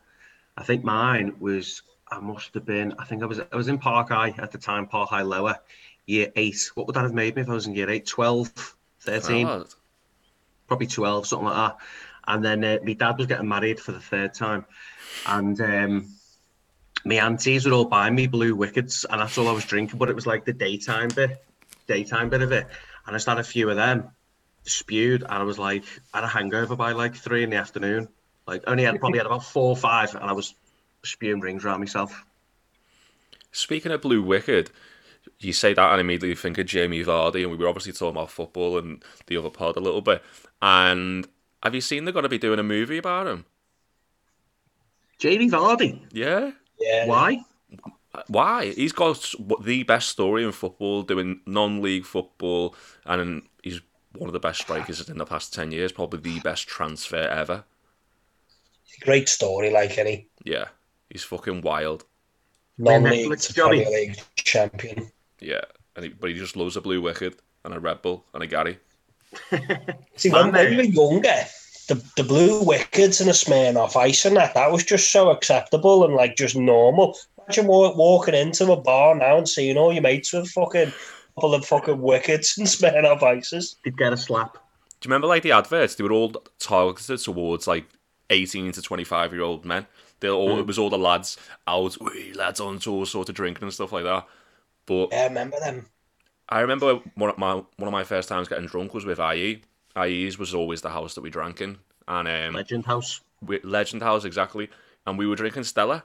I 0.56 0.62
think 0.62 0.84
mine 0.84 1.34
was 1.40 1.82
I 2.08 2.20
must 2.20 2.54
have 2.54 2.64
been. 2.64 2.94
I 3.00 3.04
think 3.04 3.24
I 3.24 3.26
was 3.26 3.40
I 3.40 3.56
was 3.56 3.66
in 3.66 3.78
Park 3.78 4.10
High 4.10 4.32
at 4.38 4.52
the 4.52 4.58
time, 4.58 4.86
Park 4.86 5.10
High 5.10 5.22
Lower, 5.22 5.58
year 6.06 6.30
eight. 6.36 6.70
What 6.76 6.86
would 6.86 6.94
that 6.94 7.02
have 7.02 7.14
made 7.14 7.34
me 7.34 7.42
if 7.42 7.48
I 7.48 7.54
was 7.54 7.66
in 7.66 7.74
year 7.74 7.90
eight? 7.90 8.06
12, 8.06 8.76
13, 9.00 9.44
Oh, 9.48 9.66
probably 10.68 10.86
12, 10.86 11.26
something 11.26 11.46
like 11.48 11.56
that. 11.56 11.78
And 12.28 12.44
then 12.44 12.62
uh, 12.62 12.78
my 12.84 12.92
dad 12.92 13.18
was 13.18 13.26
getting 13.26 13.48
married 13.48 13.80
for 13.80 13.90
the 13.90 13.98
third 13.98 14.32
time, 14.32 14.64
and 15.26 15.60
um, 15.60 16.14
my 17.04 17.16
aunties 17.16 17.66
were 17.66 17.72
all 17.72 17.86
buying 17.86 18.14
me 18.14 18.28
blue 18.28 18.54
WKDs, 18.54 19.06
and 19.10 19.20
that's 19.20 19.36
all 19.36 19.48
I 19.48 19.52
was 19.52 19.64
drinking. 19.64 19.98
But 19.98 20.10
it 20.10 20.14
was 20.14 20.28
like 20.28 20.44
the 20.44 20.52
daytime 20.52 21.08
bit, 21.08 21.44
daytime 21.88 22.30
bit 22.30 22.40
of 22.42 22.52
it, 22.52 22.68
and 23.04 23.16
I 23.16 23.18
just 23.18 23.26
had 23.26 23.38
a 23.38 23.42
few 23.42 23.68
of 23.68 23.74
them, 23.74 24.12
spewed, 24.64 25.22
and 25.22 25.32
I 25.32 25.42
was 25.42 25.58
like, 25.58 25.84
I 26.14 26.18
had 26.18 26.24
a 26.24 26.28
hangover 26.28 26.76
by 26.76 26.92
like 26.92 27.14
three 27.14 27.42
in 27.42 27.50
the 27.50 27.56
afternoon. 27.56 28.08
Like 28.46 28.64
only 28.66 28.84
had 28.84 28.98
probably 28.98 29.18
had 29.18 29.26
about 29.26 29.44
four 29.44 29.70
or 29.70 29.76
five, 29.76 30.14
and 30.14 30.24
I 30.24 30.32
was 30.32 30.54
spewing 31.04 31.40
rings 31.40 31.64
around 31.64 31.80
myself. 31.80 32.24
Speaking 33.52 33.92
of 33.92 34.00
Blue 34.02 34.22
Wicked, 34.22 34.70
you 35.38 35.52
say 35.52 35.74
that 35.74 35.92
and 35.92 36.00
immediately 36.00 36.34
think 36.34 36.58
of 36.58 36.66
Jamie 36.66 37.04
Vardy, 37.04 37.42
and 37.42 37.50
we 37.50 37.56
were 37.56 37.68
obviously 37.68 37.92
talking 37.92 38.16
about 38.16 38.30
football 38.30 38.78
and 38.78 39.02
the 39.26 39.36
other 39.36 39.50
part 39.50 39.76
a 39.76 39.80
little 39.80 40.00
bit. 40.00 40.22
And 40.60 41.26
have 41.62 41.74
you 41.74 41.80
seen 41.80 42.04
they're 42.04 42.12
going 42.12 42.24
to 42.24 42.28
be 42.28 42.38
doing 42.38 42.58
a 42.58 42.64
movie 42.64 42.98
about 42.98 43.26
him? 43.26 43.44
Jamie 45.18 45.50
Vardy, 45.50 46.00
Yeah. 46.12 46.52
Yeah. 46.80 47.06
why? 47.06 47.38
Why? 48.26 48.72
He's 48.72 48.92
got 48.92 49.32
the 49.62 49.84
best 49.84 50.08
story 50.08 50.44
in 50.44 50.52
football, 50.52 51.02
doing 51.02 51.40
non-league 51.46 52.04
football, 52.04 52.74
and 53.06 53.20
he's 53.20 53.42
one 54.16 54.28
of 54.28 54.32
the 54.32 54.40
best 54.40 54.60
strikers 54.60 55.08
in 55.08 55.18
the 55.18 55.24
past 55.24 55.52
ten 55.54 55.72
years. 55.72 55.92
Probably 55.92 56.18
the 56.18 56.40
best 56.40 56.66
transfer 56.66 57.16
ever. 57.16 57.64
Great 59.00 59.28
story, 59.28 59.70
like 59.70 59.98
any 59.98 60.28
Yeah, 60.44 60.66
he's 61.10 61.24
fucking 61.24 61.62
wild. 61.62 62.04
non-league 62.78 63.26
Netflix 63.28 63.46
to 63.48 63.60
jobby. 63.60 63.84
Premier 63.84 64.14
champion. 64.36 65.10
Yeah, 65.40 65.62
and 65.96 66.04
he, 66.04 66.10
but 66.10 66.30
he 66.30 66.36
just 66.36 66.56
loves 66.56 66.76
a 66.76 66.80
Blue 66.80 67.00
Wicked 67.00 67.36
and 67.64 67.74
a 67.74 67.80
Red 67.80 68.02
Bull 68.02 68.24
and 68.34 68.42
a 68.42 68.46
Gary. 68.46 68.78
See, 70.16 70.30
when, 70.30 70.52
when 70.52 70.70
we 70.70 70.76
were 70.76 70.82
younger, 70.82 71.34
the, 71.88 71.94
the 72.16 72.24
blue 72.24 72.62
WKDs 72.64 73.20
and 73.20 73.76
a 73.76 73.80
off 73.80 73.96
ice 73.96 74.24
and 74.24 74.36
that, 74.36 74.54
that 74.54 74.70
was 74.70 74.84
just 74.84 75.10
so 75.10 75.30
acceptable 75.30 76.04
and 76.04 76.14
like 76.14 76.36
just 76.36 76.56
normal. 76.56 77.16
Imagine 77.38 77.66
walking 77.66 78.34
into 78.34 78.70
a 78.72 78.76
bar 78.80 79.14
now 79.14 79.38
and 79.38 79.48
seeing 79.48 79.76
all 79.76 79.92
your 79.92 80.02
mates 80.02 80.32
with 80.32 80.48
fucking 80.50 80.92
couple 81.34 81.54
of 81.54 81.64
fucking 81.64 81.98
WKDs 81.98 82.58
and 82.58 82.66
Smirnoff 82.66 83.22
ices. 83.22 83.76
They'd 83.84 83.96
get 83.96 84.12
a 84.12 84.16
slap. 84.16 84.54
Do 84.54 85.08
you 85.08 85.10
remember 85.10 85.26
like 85.26 85.42
the 85.42 85.52
adverts? 85.52 85.94
They 85.94 86.04
were 86.04 86.12
all 86.12 86.30
targeted 86.58 87.18
towards 87.18 87.66
like 87.66 87.86
eighteen 88.30 88.72
to 88.72 88.82
twenty 88.82 89.04
five 89.04 89.32
year 89.32 89.42
old 89.42 89.64
men. 89.64 89.86
They 90.20 90.28
all 90.28 90.58
it 90.58 90.66
was 90.66 90.78
all 90.78 90.90
the 90.90 90.98
lads 90.98 91.36
out, 91.66 92.00
"Wee, 92.00 92.32
lads 92.34 92.60
on 92.60 92.78
tour, 92.78 93.04
sort 93.06 93.28
of 93.28 93.34
drinking 93.34 93.64
and 93.64 93.72
stuff 93.72 93.92
like 93.92 94.04
that. 94.04 94.26
But 94.86 95.08
Yeah, 95.10 95.22
I 95.22 95.24
remember 95.24 95.58
them. 95.58 95.86
I 96.48 96.60
remember 96.60 97.00
one 97.16 97.30
of 97.30 97.38
my 97.38 97.54
one 97.54 97.88
of 97.88 97.92
my 97.92 98.04
first 98.04 98.28
times 98.28 98.48
getting 98.48 98.66
drunk 98.66 98.94
was 98.94 99.04
with 99.04 99.18
IE. 99.18 99.62
IE's 99.96 100.38
was 100.38 100.54
always 100.54 100.80
the 100.80 100.90
house 100.90 101.14
that 101.14 101.22
we 101.22 101.30
drank 101.30 101.60
in, 101.60 101.78
and 102.06 102.28
um, 102.28 102.54
Legend 102.54 102.86
House. 102.86 103.20
we, 103.40 103.60
Legend 103.62 104.02
House 104.02 104.24
exactly. 104.24 104.70
And 105.04 105.18
we 105.18 105.26
were 105.26 105.34
drinking 105.34 105.64
Stella. 105.64 106.04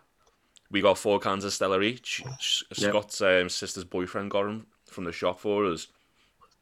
We 0.72 0.82
got 0.82 0.98
four 0.98 1.20
cans 1.20 1.46
of 1.46 1.54
Stella 1.54 1.82
each. 1.82 2.24
Yep. 2.26 2.90
Scott's 2.90 3.22
um, 3.22 3.48
sister's 3.48 3.84
boyfriend 3.84 4.32
got 4.32 4.46
them 4.46 4.66
from 4.98 5.04
the 5.04 5.12
shop 5.12 5.40
for 5.40 5.64
us. 5.66 5.86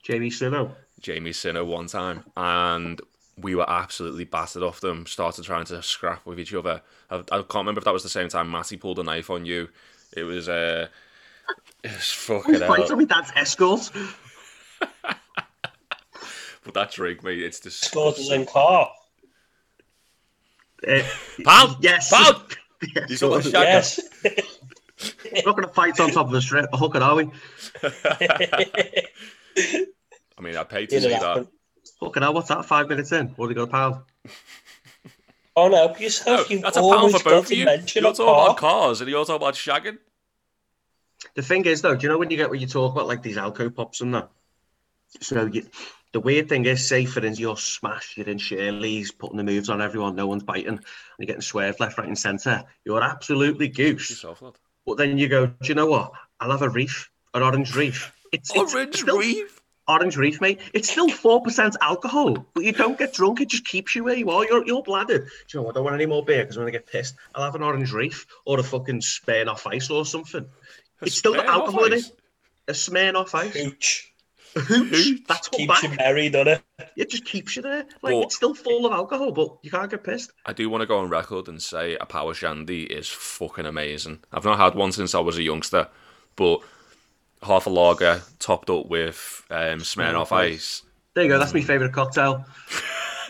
Jamie 0.04 0.30
Sino. 0.30 0.76
Jamie 1.00 1.32
Sinner 1.32 1.64
one 1.64 1.88
time, 1.88 2.26
and 2.36 3.00
we 3.38 3.56
were 3.56 3.70
absolutely 3.70 4.26
battered 4.26 4.62
off 4.62 4.82
them. 4.82 5.06
Started 5.06 5.46
trying 5.46 5.64
to 5.66 5.82
scrap 5.82 6.26
with 6.26 6.38
each 6.38 6.54
other. 6.54 6.82
I, 7.10 7.16
I 7.20 7.22
can't 7.38 7.54
remember 7.56 7.80
if 7.80 7.86
that 7.86 7.94
was 7.94 8.04
the 8.04 8.10
same 8.10 8.28
time 8.28 8.52
Matty 8.52 8.76
pulled 8.76 9.00
a 9.00 9.04
knife 9.04 9.30
on 9.30 9.46
you. 9.46 9.70
It 10.18 10.24
was 10.24 10.50
uh, 10.50 10.88
it 11.82 11.92
was 11.94 12.12
fucking 12.12 12.56
Fight 12.60 12.80
hell. 12.82 12.92
on 12.92 12.98
my 12.98 13.06
dad's 13.06 13.32
escort. 13.38 13.90
But 16.64 16.74
that 16.74 16.92
drink, 16.92 17.24
mate, 17.24 17.40
it's 17.42 17.62
just 17.62 17.86
Scooters 17.86 18.32
in 18.32 18.46
car. 18.46 18.90
Uh, 20.86 21.02
Pound, 21.46 21.78
yes. 21.80 22.10
pound. 22.12 22.42
yes. 22.96 23.10
You 23.10 23.16
saw 23.16 23.30
the 23.40 23.50
We're 23.50 23.82
shag- 23.84 24.46
Yes. 25.00 25.46
not 25.46 25.56
going 25.58 25.68
to 25.68 25.74
fight 25.74 26.00
on 26.00 26.12
top 26.12 26.28
of 26.28 26.34
a 26.34 26.42
strip. 26.42 26.68
A 26.72 26.78
hooker, 26.78 27.00
are 27.00 27.16
we? 27.16 27.30
I 27.84 29.08
mean, 30.42 30.56
I 30.56 30.64
paid 30.64 30.90
to 30.90 31.00
Didn't 31.00 31.04
see 31.04 31.10
that. 31.10 31.22
happen. 31.22 31.48
Fucking 32.00 32.24
hell, 32.24 32.34
what's 32.34 32.50
that? 32.50 32.66
Five 32.66 32.90
minutes 32.90 33.12
in? 33.12 33.28
What 33.30 33.50
have 33.50 33.58
you 33.58 33.66
got 33.66 33.70
a 33.70 33.72
pound? 33.72 34.04
Oh 35.56 35.68
no, 35.70 35.78
help 35.78 36.00
No. 36.00 36.08
Oh, 36.28 36.46
you've 36.50 36.62
that's 36.62 36.78
a 36.78 36.82
pound 36.82 36.94
always 36.94 37.14
for 37.18 37.24
got 37.24 37.30
both 37.30 37.44
of 37.46 37.50
to 37.50 37.56
you. 37.56 37.66
mention 37.66 38.04
You're 38.04 38.12
a 38.12 38.16
talking 38.16 38.44
about 38.44 38.58
cars 38.58 39.02
and 39.02 39.10
you're 39.10 39.24
talking 39.24 39.42
about 39.42 39.54
shagging. 39.54 39.98
The 41.36 41.42
thing 41.42 41.66
is, 41.66 41.82
though, 41.82 41.96
do 41.96 42.04
you 42.04 42.10
know 42.10 42.18
when 42.18 42.30
you 42.30 42.38
get 42.38 42.50
when 42.50 42.60
you 42.60 42.68
talk 42.68 42.94
about 42.94 43.08
like 43.08 43.24
these 43.24 43.38
alco 43.38 43.74
pops 43.74 44.02
and 44.02 44.14
that? 44.14 44.30
So 45.22 45.46
you, 45.46 45.66
the 46.12 46.20
weird 46.20 46.50
thing 46.50 46.66
is, 46.66 46.86
say 46.86 47.06
for 47.06 47.20
instance, 47.20 47.40
you're 47.40 47.58
smashed, 47.58 48.18
you're 48.18 48.28
in 48.28 48.38
Shirley's, 48.38 49.12
putting 49.12 49.38
the 49.38 49.44
moves 49.44 49.70
on 49.70 49.82
everyone, 49.82 50.16
no 50.16 50.28
one's 50.28 50.44
biting, 50.44 50.68
and 50.68 50.80
you're 51.20 51.28
getting 51.28 51.42
swerved 51.42 51.80
left, 51.80 51.98
right, 51.98 52.08
and 52.08 52.20
centre. 52.20 52.64
You're 52.84 53.02
absolutely 53.04 53.70
goose. 53.70 54.10
Yourself, 54.10 54.42
lad. 54.42 54.54
But 54.86 54.98
then 54.98 55.18
you 55.18 55.28
go, 55.28 55.48
do 55.48 55.54
you 55.64 55.76
know 55.76 55.88
what? 55.88 56.12
I'll 56.40 56.52
have 56.52 56.62
a 56.62 56.70
reef, 56.70 57.10
an 57.34 57.42
orange 57.44 57.76
reef. 57.76 58.12
It's, 58.32 58.54
it's 58.56 58.74
Orange 58.74 58.96
still- 58.98 59.18
reef. 59.18 59.62
Orange 59.88 60.18
reef, 60.18 60.42
mate. 60.42 60.60
It's 60.74 60.90
still 60.90 61.10
four 61.10 61.44
percent 61.44 61.76
alcohol, 61.80 62.44
but 62.56 62.64
you 62.64 62.72
don't 62.72 62.98
get 62.98 63.14
drunk. 63.14 63.40
It 63.40 63.50
just 63.50 63.66
keeps 63.66 63.94
you 63.94 64.04
where 64.04 64.16
you 64.16 64.32
are. 64.32 64.44
You're 64.44 64.66
you're 64.66 64.82
bladdered. 64.82 65.26
Do 65.28 65.30
you 65.50 65.60
know 65.60 65.62
what? 65.62 65.76
I 65.76 65.78
don't 65.78 65.84
want 65.84 65.94
any 65.94 66.08
more 66.08 66.26
beer 66.26 66.42
because 66.44 66.58
when 66.58 66.66
I 66.66 66.72
get 66.72 66.88
pissed, 66.88 67.14
I'll 67.36 67.44
have 67.44 67.54
an 67.54 67.62
orange 67.62 67.94
reef 67.94 68.26
or 68.46 68.60
a 68.60 68.64
fucking 68.64 69.02
Smirnoff 69.02 69.72
ice 69.72 69.92
or 69.92 70.04
something. 70.04 70.44
A 71.02 71.06
It's 71.06 71.18
still 71.20 71.36
got 71.36 71.46
alcohol 71.46 71.84
in 71.86 71.94
it. 71.94 72.12
A 72.68 72.72
Smirnoff 72.72 73.36
ice. 73.36 73.54
Hooch. 73.54 74.12
Hooch. 74.62 75.26
That's 75.28 75.48
what 75.52 75.58
Keeps 75.60 75.84
you 75.84 75.90
merry, 75.98 76.30
doesn't 76.30 76.48
it? 76.80 76.90
It 76.96 77.10
just 77.10 77.26
keeps 77.26 77.56
you 77.56 77.62
there. 77.62 77.86
Like 78.02 78.14
But- 78.14 78.22
it's 78.24 78.36
still 78.36 78.54
full 78.56 78.86
of 78.86 78.92
alcohol, 78.94 79.32
but 79.32 79.58
you 79.64 79.72
can't 79.72 79.90
get 79.92 80.04
pissed. 80.04 80.32
I 80.46 80.54
do 80.54 80.70
want 80.70 80.82
to 80.82 80.86
go 80.88 80.98
on 81.00 81.10
record 81.10 81.48
and 81.48 81.62
say 81.62 81.96
a 81.96 82.06
power 82.06 82.34
shandy 82.34 82.84
is 82.84 83.08
fucking 83.10 83.66
amazing. 83.66 84.20
I've 84.32 84.46
not 84.46 84.58
had 84.58 84.76
one 84.76 84.92
since 84.92 85.14
I 85.14 85.20
was 85.20 85.38
a 85.38 85.44
youngster, 85.44 85.88
but 86.36 86.62
half 87.44 87.66
a 87.68 87.70
lager 87.70 88.22
topped 88.40 88.70
up 88.70 88.88
with 88.88 89.44
um, 89.52 89.80
Smirnoff 89.80 90.32
ice, 90.32 90.84
There 91.14 91.24
you 91.24 91.30
go. 91.30 91.38
That's 91.40 91.54
my 91.54 91.62
favourite 91.62 91.94
cocktail. 91.94 92.46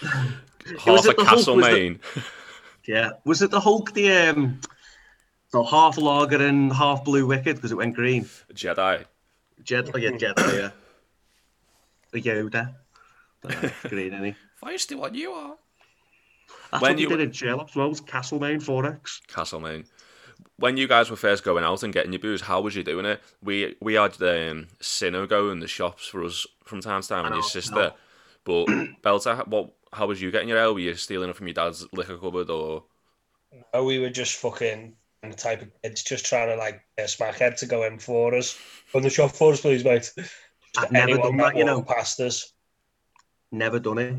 half 0.00 0.86
was 0.86 1.06
a 1.06 1.10
it 1.10 1.16
the 1.16 1.24
Hulk? 1.24 1.38
Castle 1.38 1.56
Was. 1.56 1.98
Yeah. 2.86 3.10
Was 3.24 3.42
it 3.42 3.50
the 3.50 3.58
Hulk? 3.60 3.94
The 3.94 4.12
um, 4.12 4.60
the 5.52 5.62
half 5.64 5.98
lager 5.98 6.36
and 6.44 6.72
half 6.72 7.02
blue 7.04 7.26
wicked 7.26 7.56
because 7.56 7.72
it 7.72 7.76
went 7.76 7.96
green. 7.96 8.28
Jedi. 8.52 9.04
Jed, 9.62 9.90
oh 9.94 9.98
yeah, 9.98 10.10
Jedi, 10.10 10.58
yeah. 10.58 10.70
The 12.12 12.22
Yoda. 12.22 12.74
Uh, 13.44 13.68
green, 13.88 14.14
any. 14.14 14.34
Feisty 14.62 14.96
one 14.96 15.14
you 15.14 15.30
are. 15.32 15.56
That's 16.70 16.82
When 16.82 16.92
what 16.92 16.98
you- 17.00 17.08
you 17.10 17.16
did 17.16 17.28
in 17.28 17.32
Sherlock 17.32 17.70
Holmes, 17.70 18.00
Castlemaine 18.00 18.60
4X. 18.60 19.26
Castle 19.28 19.60
Maine. 19.60 19.84
When 20.58 20.76
you 20.76 20.88
guys 20.88 21.10
were 21.10 21.16
first 21.16 21.44
going 21.44 21.64
out 21.64 21.82
and 21.82 21.92
getting 21.92 22.12
your 22.12 22.20
booze, 22.20 22.40
how 22.42 22.60
was 22.60 22.74
you 22.74 22.82
doing 22.82 23.04
it? 23.06 23.20
We 23.42 23.76
we 23.80 23.94
had 23.94 24.20
um, 24.22 24.68
Sinner 24.80 25.26
go 25.26 25.50
in 25.50 25.60
the 25.60 25.68
shops 25.68 26.06
for 26.06 26.24
us 26.24 26.46
from 26.64 26.80
time 26.80 27.02
to 27.02 27.08
time 27.08 27.24
and 27.26 27.34
I 27.34 27.36
your 27.36 27.42
know, 27.42 27.48
sister. 27.48 27.92
But 28.44 28.66
Belter, 29.02 29.46
what? 29.48 29.72
How 29.92 30.06
was 30.06 30.20
you 30.20 30.30
getting 30.30 30.48
your 30.48 30.58
ale? 30.58 30.74
Were 30.74 30.80
you 30.80 30.94
stealing 30.94 31.28
it 31.30 31.36
from 31.36 31.46
your 31.46 31.54
dad's 31.54 31.86
liquor 31.92 32.16
cupboard 32.18 32.50
or? 32.50 32.84
Oh, 33.74 33.84
we 33.84 33.98
were 33.98 34.10
just 34.10 34.36
fucking 34.36 34.94
the 35.22 35.34
type 35.34 35.62
of 35.62 35.70
kids 35.82 36.02
just 36.02 36.26
trying 36.26 36.48
to 36.48 36.56
like 36.56 36.74
uh, 36.74 36.78
get 36.98 37.14
a 37.14 37.16
smackhead 37.16 37.56
to 37.58 37.66
go 37.66 37.84
in 37.84 37.98
for 37.98 38.34
us. 38.34 38.52
From 38.86 39.02
the 39.02 39.10
shop 39.10 39.32
for 39.32 39.52
us, 39.52 39.60
please, 39.60 39.84
mate. 39.84 40.12
I've 40.76 40.92
never 40.92 41.10
anyone 41.10 41.28
done 41.28 41.36
that, 41.38 41.56
you 41.56 41.64
know. 41.64 41.78
walked 41.78 41.90
Past 41.90 42.20
us. 42.20 42.52
Never 43.50 43.78
done 43.78 43.98
it. 43.98 44.14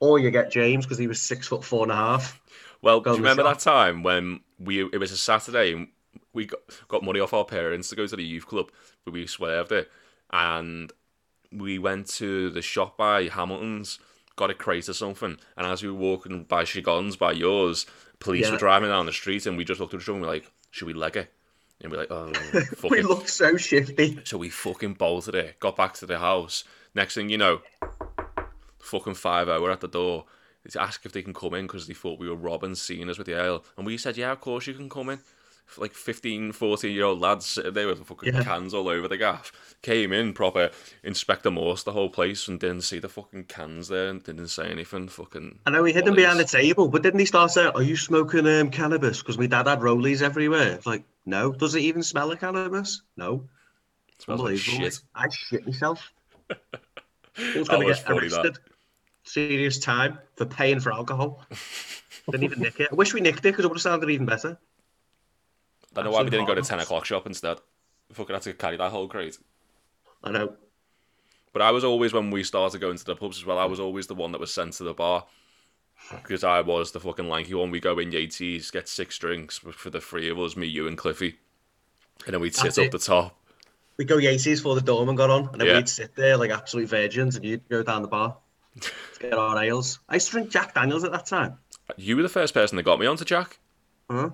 Or 0.00 0.18
you 0.18 0.30
get 0.30 0.50
James 0.50 0.84
because 0.84 0.98
he 0.98 1.06
was 1.06 1.22
six 1.22 1.46
foot 1.46 1.64
four 1.64 1.84
and 1.84 1.92
a 1.92 1.96
half. 1.96 2.40
Well, 2.82 3.00
do 3.00 3.10
you 3.10 3.16
remember 3.16 3.42
shop. 3.42 3.58
that 3.58 3.70
time 3.70 4.02
when 4.02 4.40
we 4.58 4.84
it 4.84 4.98
was 4.98 5.12
a 5.12 5.16
Saturday 5.16 5.72
and 5.72 5.88
we 6.32 6.46
got, 6.46 6.60
got 6.88 7.02
money 7.02 7.20
off 7.20 7.32
our 7.32 7.44
parents 7.44 7.88
to 7.88 7.96
go 7.96 8.06
to 8.06 8.16
the 8.16 8.24
youth 8.24 8.46
club, 8.46 8.70
but 9.04 9.14
we 9.14 9.26
swerved 9.26 9.72
it, 9.72 9.90
and 10.32 10.92
we 11.52 11.78
went 11.78 12.08
to 12.08 12.50
the 12.50 12.60
shop 12.60 12.98
by 12.98 13.28
Hamilton's, 13.28 13.98
got 14.36 14.50
a 14.50 14.54
crate 14.54 14.88
or 14.88 14.94
something, 14.94 15.38
and 15.56 15.66
as 15.66 15.82
we 15.82 15.88
were 15.88 15.94
walking 15.94 16.44
by 16.44 16.64
Shigon's 16.64 17.16
by 17.16 17.32
yours, 17.32 17.86
police 18.24 18.46
Yeah. 18.46 18.52
were 18.52 18.58
driving 18.58 18.88
down 18.88 19.06
the 19.06 19.12
street, 19.12 19.46
and 19.46 19.56
we 19.56 19.64
just 19.64 19.78
looked 19.80 19.94
at 19.94 20.00
each 20.00 20.08
other 20.08 20.16
and 20.16 20.22
we're 20.22 20.32
like, 20.32 20.50
"Should 20.72 20.86
we 20.88 20.94
leg 20.94 21.16
it?" 21.16 21.32
And 21.80 21.92
we're 21.92 21.98
like, 21.98 22.10
"Oh, 22.10 22.32
fuck 22.76 22.90
We 22.90 22.98
it." 23.00 23.04
looked 23.04 23.28
so 23.30 23.56
shifty. 23.56 24.18
So 24.24 24.38
we 24.38 24.48
fucking 24.48 24.94
bolted 24.94 25.34
it, 25.34 25.60
got 25.60 25.76
back 25.76 25.94
to 25.94 26.06
the 26.06 26.18
house. 26.18 26.64
Next 26.94 27.14
thing 27.14 27.28
you 27.28 27.38
know, 27.38 27.60
fucking 28.80 29.14
five 29.14 29.48
hour 29.48 29.70
at 29.70 29.80
the 29.80 29.88
door 29.88 30.24
to 30.70 30.80
ask 30.80 31.04
if 31.04 31.12
they 31.12 31.22
can 31.22 31.34
come 31.34 31.54
in 31.54 31.66
because 31.66 31.86
they 31.86 31.94
thought 31.94 32.18
we 32.18 32.28
were 32.28 32.36
robbing 32.36 32.74
seeing 32.74 33.10
us 33.10 33.18
with 33.18 33.26
the 33.26 33.38
ale. 33.38 33.64
And 33.76 33.84
we 33.86 33.98
said, 33.98 34.16
yeah, 34.16 34.32
of 34.32 34.40
course 34.40 34.66
you 34.66 34.74
can 34.74 34.88
come 34.88 35.10
in. 35.10 35.20
Like 35.76 35.94
15, 35.94 36.52
14 36.52 36.92
year 36.92 37.04
old 37.04 37.20
lads 37.20 37.46
sitting 37.46 37.72
there 37.74 37.88
with 37.88 38.06
fucking 38.06 38.32
Yeah. 38.32 38.44
cans 38.44 38.72
all 38.72 38.88
over 38.88 39.08
the 39.08 39.16
gaff. 39.16 39.50
Came 39.82 40.12
in 40.12 40.32
proper 40.32 40.70
Inspector 41.02 41.50
Morse 41.50 41.82
the 41.82 41.92
whole 41.92 42.10
place 42.10 42.46
and 42.46 42.60
didn't 42.60 42.82
see 42.82 42.98
the 43.00 43.08
fucking 43.08 43.44
cans 43.44 43.88
there 43.88 44.08
and 44.08 44.22
didn't 44.22 44.48
say 44.48 44.70
anything. 44.70 45.08
Fucking. 45.08 45.58
I 45.66 45.70
know 45.70 45.82
we 45.82 45.92
hid 45.92 46.04
them 46.04 46.14
behind 46.14 46.38
the 46.38 46.44
table, 46.44 46.88
but 46.88 47.02
didn't 47.02 47.18
he 47.20 47.26
start 47.26 47.50
saying, 47.50 47.72
Are 47.74 47.82
you 47.82 47.96
smoking 47.96 48.46
um, 48.46 48.70
cannabis? 48.70 49.18
Because 49.18 49.36
my 49.36 49.46
dad 49.46 49.66
had 49.66 49.80
rollies 49.80 50.22
everywhere. 50.22 50.72
It's 50.74 50.86
like, 50.86 51.04
no. 51.26 51.52
Does 51.52 51.74
it 51.74 51.80
even 51.80 52.02
smell 52.02 52.30
of 52.30 52.38
cannabis? 52.38 53.02
No. 53.16 53.48
Smells 54.20 54.40
like 54.42 54.58
shit. 54.58 55.00
I 55.14 55.28
shit 55.28 55.66
myself. 55.66 56.12
I 56.50 57.58
was 57.58 57.68
going 57.68 57.88
to 57.88 57.94
get 57.94 58.04
that. 58.06 58.12
arrested. 58.12 58.58
Serious 59.24 59.78
time 59.78 60.18
for 60.36 60.44
paying 60.46 60.78
for 60.78 60.92
alcohol. 60.92 61.42
Didn't 62.30 62.44
even 62.44 62.60
nick 62.60 62.78
it. 62.78 62.90
I 62.92 62.94
wish 62.94 63.12
we 63.12 63.20
nicked 63.20 63.40
it 63.40 63.42
because 63.42 63.64
it 63.64 63.68
would 63.68 63.76
have 63.78 63.82
sounded 63.82 64.08
even 64.10 64.26
better. 64.26 64.58
I 65.96 66.02
don't 66.02 66.04
know 66.06 66.16
why 66.16 66.22
we 66.22 66.30
didn't 66.30 66.46
go 66.46 66.54
to 66.54 66.62
10 66.62 66.80
o'clock 66.80 67.04
shop 67.04 67.26
instead. 67.26 67.58
Fucking 68.12 68.34
had 68.34 68.42
to 68.42 68.52
carry 68.52 68.76
that 68.76 68.90
whole 68.90 69.08
crate. 69.08 69.38
I 70.22 70.30
know. 70.30 70.54
But 71.52 71.62
I 71.62 71.70
was 71.70 71.84
always 71.84 72.12
when 72.12 72.30
we 72.30 72.42
started 72.42 72.80
going 72.80 72.96
to 72.98 73.04
the 73.04 73.14
pubs 73.16 73.38
as 73.38 73.44
well. 73.46 73.58
I 73.58 73.64
was 73.64 73.78
always 73.80 74.06
the 74.06 74.14
one 74.14 74.32
that 74.32 74.40
was 74.40 74.52
sent 74.52 74.72
to 74.74 74.84
the 74.84 74.92
bar 74.94 75.24
because 76.10 76.42
I 76.44 76.60
was 76.60 76.90
the 76.92 77.00
fucking 77.00 77.28
lanky 77.28 77.54
one. 77.54 77.70
We 77.70 77.80
go 77.80 77.98
in 77.98 78.10
Yates, 78.12 78.70
get 78.70 78.88
six 78.88 79.18
drinks 79.18 79.58
for 79.58 79.90
the 79.90 80.00
three 80.00 80.28
of 80.28 80.38
us, 80.38 80.56
me, 80.56 80.66
you, 80.66 80.86
and 80.88 80.98
Cliffy, 80.98 81.36
and 82.26 82.34
then 82.34 82.40
we'd 82.40 82.54
sit 82.54 82.64
That's 82.64 82.78
up 82.78 82.84
it. 82.86 82.92
the 82.92 82.98
top. 82.98 83.38
We'd 83.96 84.08
go 84.08 84.18
Yates 84.18 84.44
before 84.44 84.74
the 84.74 84.80
doorman 84.80 85.14
got 85.14 85.30
on, 85.30 85.48
and 85.52 85.60
then 85.60 85.68
Yeah. 85.68 85.76
we'd 85.76 85.88
sit 85.88 86.16
there 86.16 86.36
like 86.36 86.50
absolute 86.50 86.88
virgins, 86.88 87.36
and 87.36 87.44
you'd 87.44 87.68
go 87.68 87.82
down 87.84 88.02
the 88.02 88.08
bar 88.08 88.36
to 88.80 88.90
get 89.20 89.32
our 89.34 89.62
ales. 89.62 90.00
I 90.08 90.14
used 90.14 90.26
to 90.26 90.32
drink 90.32 90.50
Jack 90.50 90.74
Daniels 90.74 91.04
at 91.04 91.12
that 91.12 91.26
time. 91.26 91.58
You 91.96 92.16
were 92.16 92.22
the 92.22 92.28
first 92.28 92.52
person 92.54 92.74
that 92.76 92.82
got 92.82 92.98
me 92.98 93.06
onto 93.06 93.24
Jack. 93.24 93.58
Huh? 94.10 94.30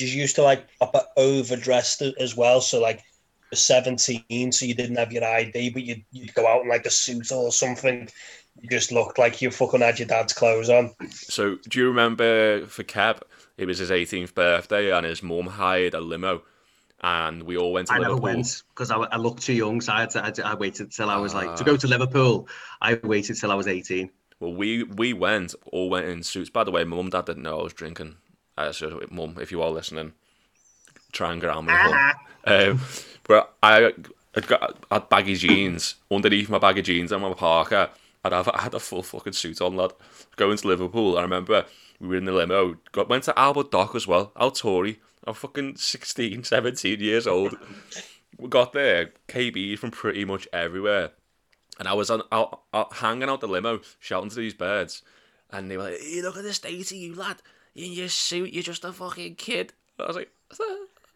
Did 0.00 0.08
you 0.14 0.22
used 0.22 0.36
to 0.36 0.42
like 0.42 0.66
proper 0.78 1.02
overdressed 1.18 2.00
it 2.00 2.14
as 2.18 2.34
well? 2.34 2.62
So 2.62 2.80
like 2.80 3.02
you're 3.52 3.58
17, 3.58 4.50
so 4.52 4.64
you 4.64 4.74
didn't 4.74 4.96
have 4.96 5.12
your 5.12 5.24
ID, 5.24 5.70
but 5.70 5.82
you'd, 5.82 6.04
you'd 6.10 6.32
go 6.34 6.46
out 6.46 6.62
in 6.62 6.68
like 6.68 6.86
a 6.86 6.90
suit 6.90 7.30
or 7.32 7.52
something. 7.52 8.08
You 8.60 8.68
just 8.70 8.92
looked 8.92 9.18
like 9.18 9.42
you 9.42 9.50
fucking 9.50 9.80
had 9.82 9.98
your 9.98 10.08
dad's 10.08 10.32
clothes 10.32 10.70
on. 10.70 10.94
So 11.12 11.56
do 11.68 11.78
you 11.78 11.86
remember 11.88 12.66
for 12.66 12.82
Kev? 12.82 13.20
It 13.58 13.66
was 13.66 13.76
his 13.78 13.90
18th 13.90 14.34
birthday, 14.34 14.90
and 14.90 15.04
his 15.04 15.22
mum 15.22 15.46
hired 15.46 15.92
a 15.92 16.00
limo, 16.00 16.42
and 17.02 17.42
we 17.42 17.58
all 17.58 17.72
went 17.74 17.88
to 17.88 17.94
I 17.94 17.98
never 17.98 18.16
went 18.16 18.62
because 18.70 18.90
I, 18.90 18.96
I 18.96 19.16
looked 19.18 19.42
too 19.42 19.52
young, 19.52 19.82
so 19.82 19.92
I, 19.92 20.00
had 20.00 20.10
to, 20.10 20.46
I, 20.46 20.52
I 20.52 20.54
waited 20.54 20.92
till 20.92 21.10
I 21.10 21.18
was 21.18 21.34
like 21.34 21.56
to 21.56 21.62
Ah. 21.62 21.66
go 21.66 21.76
to 21.76 21.86
Liverpool. 21.86 22.48
I 22.80 22.94
waited 23.02 23.38
till 23.38 23.52
I 23.52 23.54
was 23.54 23.66
eighteen. 23.66 24.10
Well, 24.38 24.54
we 24.54 24.84
we 24.84 25.12
went 25.12 25.54
all 25.72 25.90
went 25.90 26.06
in 26.06 26.22
suits. 26.22 26.48
By 26.48 26.64
the 26.64 26.70
way, 26.70 26.84
my 26.84 26.96
mum 26.96 27.06
and 27.06 27.12
dad 27.12 27.26
didn't 27.26 27.42
know 27.42 27.60
I 27.60 27.64
was 27.64 27.74
drinking. 27.74 28.16
Uh, 28.68 28.72
so, 28.72 29.00
mum, 29.10 29.36
if 29.40 29.50
you 29.50 29.62
are 29.62 29.70
listening, 29.70 30.12
try 31.12 31.32
and 31.32 31.40
get 31.40 31.50
on 31.50 31.66
me. 31.66 31.72
um, 32.46 32.80
but 33.24 33.54
I 33.62 33.92
had 34.34 34.46
got 34.46 34.76
I 34.90 34.96
had 34.96 35.08
baggy 35.08 35.34
jeans 35.34 35.94
underneath 36.10 36.50
my 36.50 36.58
baggy 36.58 36.82
jeans 36.82 37.12
and 37.12 37.22
my 37.22 37.32
parka. 37.32 37.90
I'd 38.22 38.32
have 38.32 38.48
I 38.48 38.62
had 38.62 38.74
a 38.74 38.80
full 38.80 39.02
fucking 39.02 39.32
suit 39.32 39.60
on, 39.60 39.76
lad. 39.76 39.92
Going 40.36 40.56
to 40.58 40.68
Liverpool. 40.68 41.16
I 41.16 41.22
remember 41.22 41.64
we 42.00 42.08
were 42.08 42.16
in 42.16 42.26
the 42.26 42.32
limo. 42.32 42.76
Got 42.92 43.08
went 43.08 43.24
to 43.24 43.38
Albert 43.38 43.70
Dock 43.70 43.94
as 43.94 44.06
well. 44.06 44.32
Tory. 44.54 45.00
I'm 45.26 45.34
fucking 45.34 45.76
16, 45.76 46.44
17 46.44 47.00
years 47.00 47.26
old. 47.26 47.54
we 48.38 48.48
got 48.48 48.72
there. 48.72 49.12
KB 49.28 49.78
from 49.78 49.90
pretty 49.90 50.24
much 50.24 50.48
everywhere. 50.52 51.10
And 51.78 51.86
I 51.86 51.92
was 51.92 52.10
on 52.10 52.22
out, 52.32 52.62
out, 52.74 52.94
hanging 52.94 53.28
out 53.28 53.40
the 53.40 53.48
limo, 53.48 53.80
shouting 53.98 54.30
to 54.30 54.36
these 54.36 54.54
birds, 54.54 55.02
and 55.50 55.70
they 55.70 55.78
were 55.78 55.84
like, 55.84 56.00
"Hey, 56.00 56.20
look 56.20 56.36
at 56.36 56.44
state 56.54 56.90
of 56.90 56.96
you, 56.96 57.14
lad! 57.14 57.40
In 57.74 57.92
your 57.92 58.08
suit, 58.08 58.52
you're 58.52 58.62
just 58.62 58.84
a 58.84 58.92
fucking 58.92 59.36
kid." 59.36 59.72
I 59.98 60.06
was 60.06 60.16
like, 60.16 60.30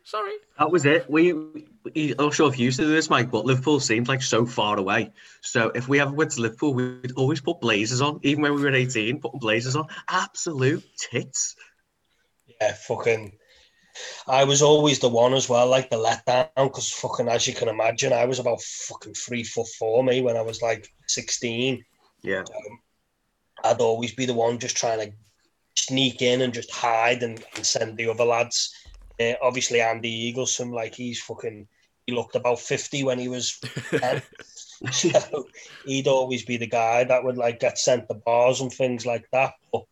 "Sorry." 0.05 0.33
That 0.59 0.71
was 0.71 0.85
it. 0.85 1.11
We, 1.11 1.33
we 1.33 1.67
I'm 1.97 2.27
not 2.27 2.35
sure 2.35 2.49
if 2.49 2.59
you 2.59 2.67
used 2.67 2.79
to 2.79 2.85
do 2.85 2.93
this, 2.93 3.11
Mike, 3.11 3.31
but 3.31 3.47
Liverpool 3.47 3.81
seemed 3.81 4.07
like 4.07 4.23
so 4.23 4.45
far 4.45 4.79
away. 4.79 5.13
So 5.41 5.71
if 5.75 5.89
we 5.89 6.01
ever 6.01 6.13
went 6.13 6.33
to 6.33 6.43
Liverpool, 6.43 6.75
we'd 6.75 7.13
always 7.13 7.41
put 7.41 7.61
blazers 7.61 8.01
on, 8.01 8.21
even 8.23 8.43
when 8.43 8.55
we 8.55 8.63
were 8.63 8.73
18, 8.73 9.21
putting 9.21 9.41
blazers 9.41 9.77
on. 9.77 9.87
Absolute 10.09 10.85
tits. 10.97 11.57
Yeah, 12.61 12.75
fucking. 12.75 13.33
I 14.27 14.45
was 14.45 14.61
always 14.61 14.99
the 14.99 15.09
one 15.09 15.35
as 15.35 15.49
well, 15.49 15.69
like 15.69 15.89
the 15.89 15.97
letdown, 15.97 16.49
because 16.57 16.91
fucking 16.91 17.29
as 17.29 17.47
you 17.47 17.55
can 17.55 17.69
imagine, 17.69 18.13
I 18.13 18.27
was 18.27 18.39
about 18.39 18.61
fucking 18.61 19.15
three 19.15 19.45
foot 19.45 19.69
four 19.79 20.05
me 20.05 20.21
when 20.21 20.37
I 20.37 20.43
was 20.43 20.61
like 20.61 20.93
sixteen. 21.07 21.85
Yeah. 22.23 22.41
Um, 22.41 22.81
I'd 23.65 23.81
always 23.81 24.15
be 24.15 24.27
the 24.27 24.35
one 24.35 24.59
just 24.59 24.77
trying 24.77 25.01
to 25.01 25.17
sneak 25.77 26.23
in 26.23 26.43
and 26.43 26.55
just 26.55 26.71
hide 26.71 27.23
and, 27.23 27.45
and 27.57 27.67
send 27.67 27.97
the 27.97 28.09
other 28.09 28.25
lads. 28.25 28.75
Uh, 29.21 29.35
obviously, 29.43 29.81
Andy 29.81 30.33
Eagleson, 30.33 30.73
like 30.73 30.95
he's 30.95 31.21
fucking, 31.21 31.67
he 32.07 32.13
looked 32.13 32.37
about 32.37 32.59
50 32.59 33.05
when 33.05 33.19
he 33.19 33.29
was 33.29 33.59
10. 33.91 34.23
so 34.91 35.47
he'd 35.87 36.09
always 36.09 36.45
be 36.45 36.57
the 36.57 36.67
guy 36.67 37.05
that 37.05 37.25
would 37.25 37.37
like 37.37 37.61
get 37.61 37.79
sent 37.79 38.09
to 38.09 38.15
bars 38.15 38.61
and 38.61 38.73
things 38.73 39.07
like 39.07 39.27
that. 39.33 39.55
But 39.73 39.85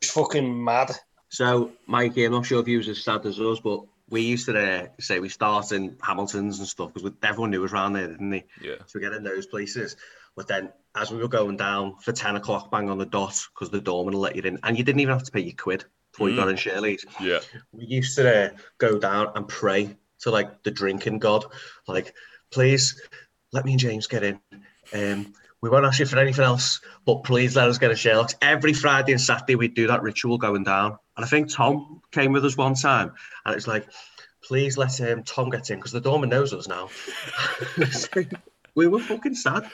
it's 0.00 0.10
fucking 0.10 0.64
mad. 0.64 0.92
So, 1.28 1.72
Mikey, 1.86 2.24
I'm 2.24 2.32
not 2.32 2.46
sure 2.46 2.60
if 2.60 2.68
you 2.68 2.78
was 2.78 2.88
as 2.88 3.02
sad 3.02 3.26
as 3.26 3.40
us, 3.40 3.60
but 3.60 3.82
we 4.08 4.22
used 4.22 4.46
to 4.46 4.58
uh, 4.58 4.86
say 5.00 5.18
we 5.18 5.28
start 5.28 5.72
in 5.72 5.96
Hamilton's 6.02 6.58
and 6.58 6.68
stuff 6.68 6.94
because 6.94 7.10
everyone 7.22 7.50
knew 7.50 7.64
us 7.64 7.72
around 7.72 7.94
there, 7.94 8.08
didn't 8.08 8.30
they? 8.30 8.44
Yeah. 8.62 8.76
So 8.86 8.98
we 8.98 9.00
get 9.00 9.12
in 9.12 9.24
those 9.24 9.46
places. 9.46 9.96
But 10.36 10.48
then 10.48 10.72
as 10.94 11.10
we 11.10 11.18
were 11.18 11.28
going 11.28 11.56
down 11.56 11.96
for 12.00 12.12
10 12.12 12.36
o'clock 12.36 12.70
bang 12.70 12.88
on 12.90 12.98
the 12.98 13.06
dot, 13.06 13.40
because 13.54 13.70
the 13.70 13.80
doorman 13.80 14.14
will 14.14 14.20
let 14.20 14.36
you 14.36 14.42
in, 14.42 14.58
and 14.62 14.78
you 14.78 14.84
didn't 14.84 15.00
even 15.00 15.12
have 15.12 15.24
to 15.24 15.32
pay 15.32 15.40
your 15.40 15.54
quid 15.56 15.84
before 16.12 16.30
you 16.30 16.36
got 16.36 16.48
in 16.48 16.56
Shirley's. 16.56 17.04
Yeah. 17.20 17.40
We 17.72 17.84
used 17.84 18.16
to 18.16 18.46
uh, 18.46 18.50
go 18.78 18.98
down 18.98 19.28
and 19.34 19.46
pray 19.46 19.96
to 20.20 20.30
like 20.30 20.62
the 20.62 20.70
drinking 20.70 21.18
god, 21.18 21.44
like, 21.86 22.14
please 22.50 23.00
let 23.52 23.64
me 23.64 23.72
and 23.72 23.80
James 23.80 24.06
get 24.06 24.22
in. 24.22 24.40
Um, 24.94 25.34
we 25.62 25.70
won't 25.70 25.84
ask 25.84 25.98
you 25.98 26.06
for 26.06 26.18
anything 26.18 26.44
else, 26.44 26.80
but 27.04 27.24
please 27.24 27.56
let 27.56 27.68
us 27.68 27.78
get 27.78 27.90
a 27.90 27.96
Sherlock's. 27.96 28.34
Every 28.40 28.72
Friday 28.72 29.12
and 29.12 29.20
Saturday, 29.20 29.56
we'd 29.56 29.74
do 29.74 29.86
that 29.88 30.02
ritual 30.02 30.38
going 30.38 30.64
down. 30.64 30.98
And 31.16 31.24
I 31.24 31.28
think 31.28 31.50
Tom 31.50 32.00
came 32.12 32.32
with 32.32 32.44
us 32.44 32.56
one 32.56 32.74
time, 32.74 33.12
and 33.44 33.54
it's 33.54 33.66
like, 33.66 33.86
please 34.42 34.78
let 34.78 35.00
um, 35.00 35.22
Tom 35.22 35.50
get 35.50 35.70
in 35.70 35.78
because 35.78 35.92
the 35.92 36.00
doorman 36.00 36.28
knows 36.28 36.52
us 36.52 36.68
now. 36.68 36.88
we 38.74 38.86
were 38.86 39.00
fucking 39.00 39.34
sad. 39.34 39.68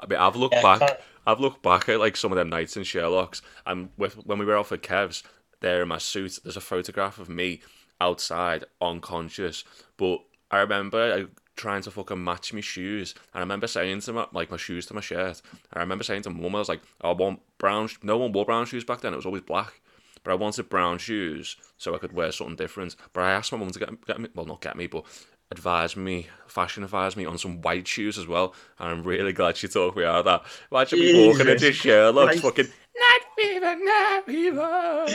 I 0.00 0.06
mean, 0.06 0.18
I've 0.18 0.36
looked 0.36 0.54
Yeah, 0.54 0.62
back. 0.62 0.78
can't- 0.80 1.00
I've 1.26 1.40
looked 1.40 1.62
back 1.62 1.88
at 1.88 1.98
like 2.00 2.16
some 2.16 2.32
of 2.32 2.36
them 2.36 2.48
nights 2.48 2.76
in 2.76 2.84
Sherlock's, 2.84 3.42
and 3.66 3.90
with 3.96 4.14
when 4.26 4.38
we 4.38 4.44
were 4.46 4.56
off 4.56 4.72
at 4.72 4.82
Kev's, 4.82 5.22
there 5.60 5.82
in 5.82 5.88
my 5.88 5.98
suit, 5.98 6.38
there's 6.42 6.56
a 6.56 6.60
photograph 6.60 7.18
of 7.18 7.28
me 7.28 7.60
outside, 8.00 8.64
unconscious. 8.80 9.64
But 9.96 10.20
I 10.50 10.58
remember 10.60 11.28
trying 11.56 11.82
to 11.82 11.90
fucking 11.90 12.22
match 12.22 12.52
my 12.54 12.60
shoes, 12.60 13.14
and 13.34 13.40
I 13.40 13.40
remember 13.40 13.66
saying 13.66 14.00
to 14.02 14.12
my 14.12 14.26
like 14.32 14.50
my 14.50 14.56
shoes 14.56 14.86
to 14.86 14.94
my 14.94 15.00
shirt. 15.00 15.42
I 15.72 15.80
remember 15.80 16.04
saying 16.04 16.22
to 16.22 16.30
mum, 16.30 16.54
I 16.54 16.60
was 16.60 16.68
like, 16.68 16.80
I 17.00 17.10
want 17.12 17.40
brown. 17.58 17.88
sh- 17.88 17.96
No 18.02 18.16
one 18.18 18.32
wore 18.32 18.44
brown 18.46 18.64
shoes 18.66 18.84
back 18.84 19.00
then. 19.00 19.12
It 19.12 19.16
was 19.16 19.26
always 19.26 19.42
black. 19.42 19.80
But 20.24 20.32
I 20.32 20.34
wanted 20.34 20.68
brown 20.68 20.98
shoes 20.98 21.56
so 21.76 21.94
I 21.94 21.98
could 21.98 22.12
wear 22.12 22.32
something 22.32 22.56
different. 22.56 22.96
But 23.12 23.22
I 23.24 23.32
asked 23.32 23.52
my 23.52 23.58
mum 23.58 23.70
to 23.70 23.78
get, 23.78 24.06
get 24.06 24.20
me, 24.20 24.28
well, 24.34 24.46
not 24.46 24.60
get 24.60 24.76
me, 24.76 24.86
but 24.86 25.04
advise 25.50 25.96
me, 25.96 26.26
fashion 26.46 26.84
advise 26.84 27.16
me 27.16 27.24
on 27.24 27.38
some 27.38 27.62
white 27.62 27.86
shoes 27.86 28.18
as 28.18 28.26
well. 28.26 28.54
And 28.78 28.88
I'm 28.88 29.02
really 29.02 29.32
glad 29.32 29.56
she 29.56 29.68
talked 29.68 29.96
me 29.96 30.04
out 30.04 30.20
of 30.20 30.24
that. 30.26 30.42
Imagine 30.70 30.98
me 31.00 31.28
walking 31.28 31.46
Jesus 31.46 31.62
into 31.62 31.72
Sherlock's 31.72 32.40
Christ. 32.40 32.42
fucking 32.42 32.68
night 32.96 33.20
fever, 33.36 33.76
night 33.76 34.22
fever. 34.26 35.06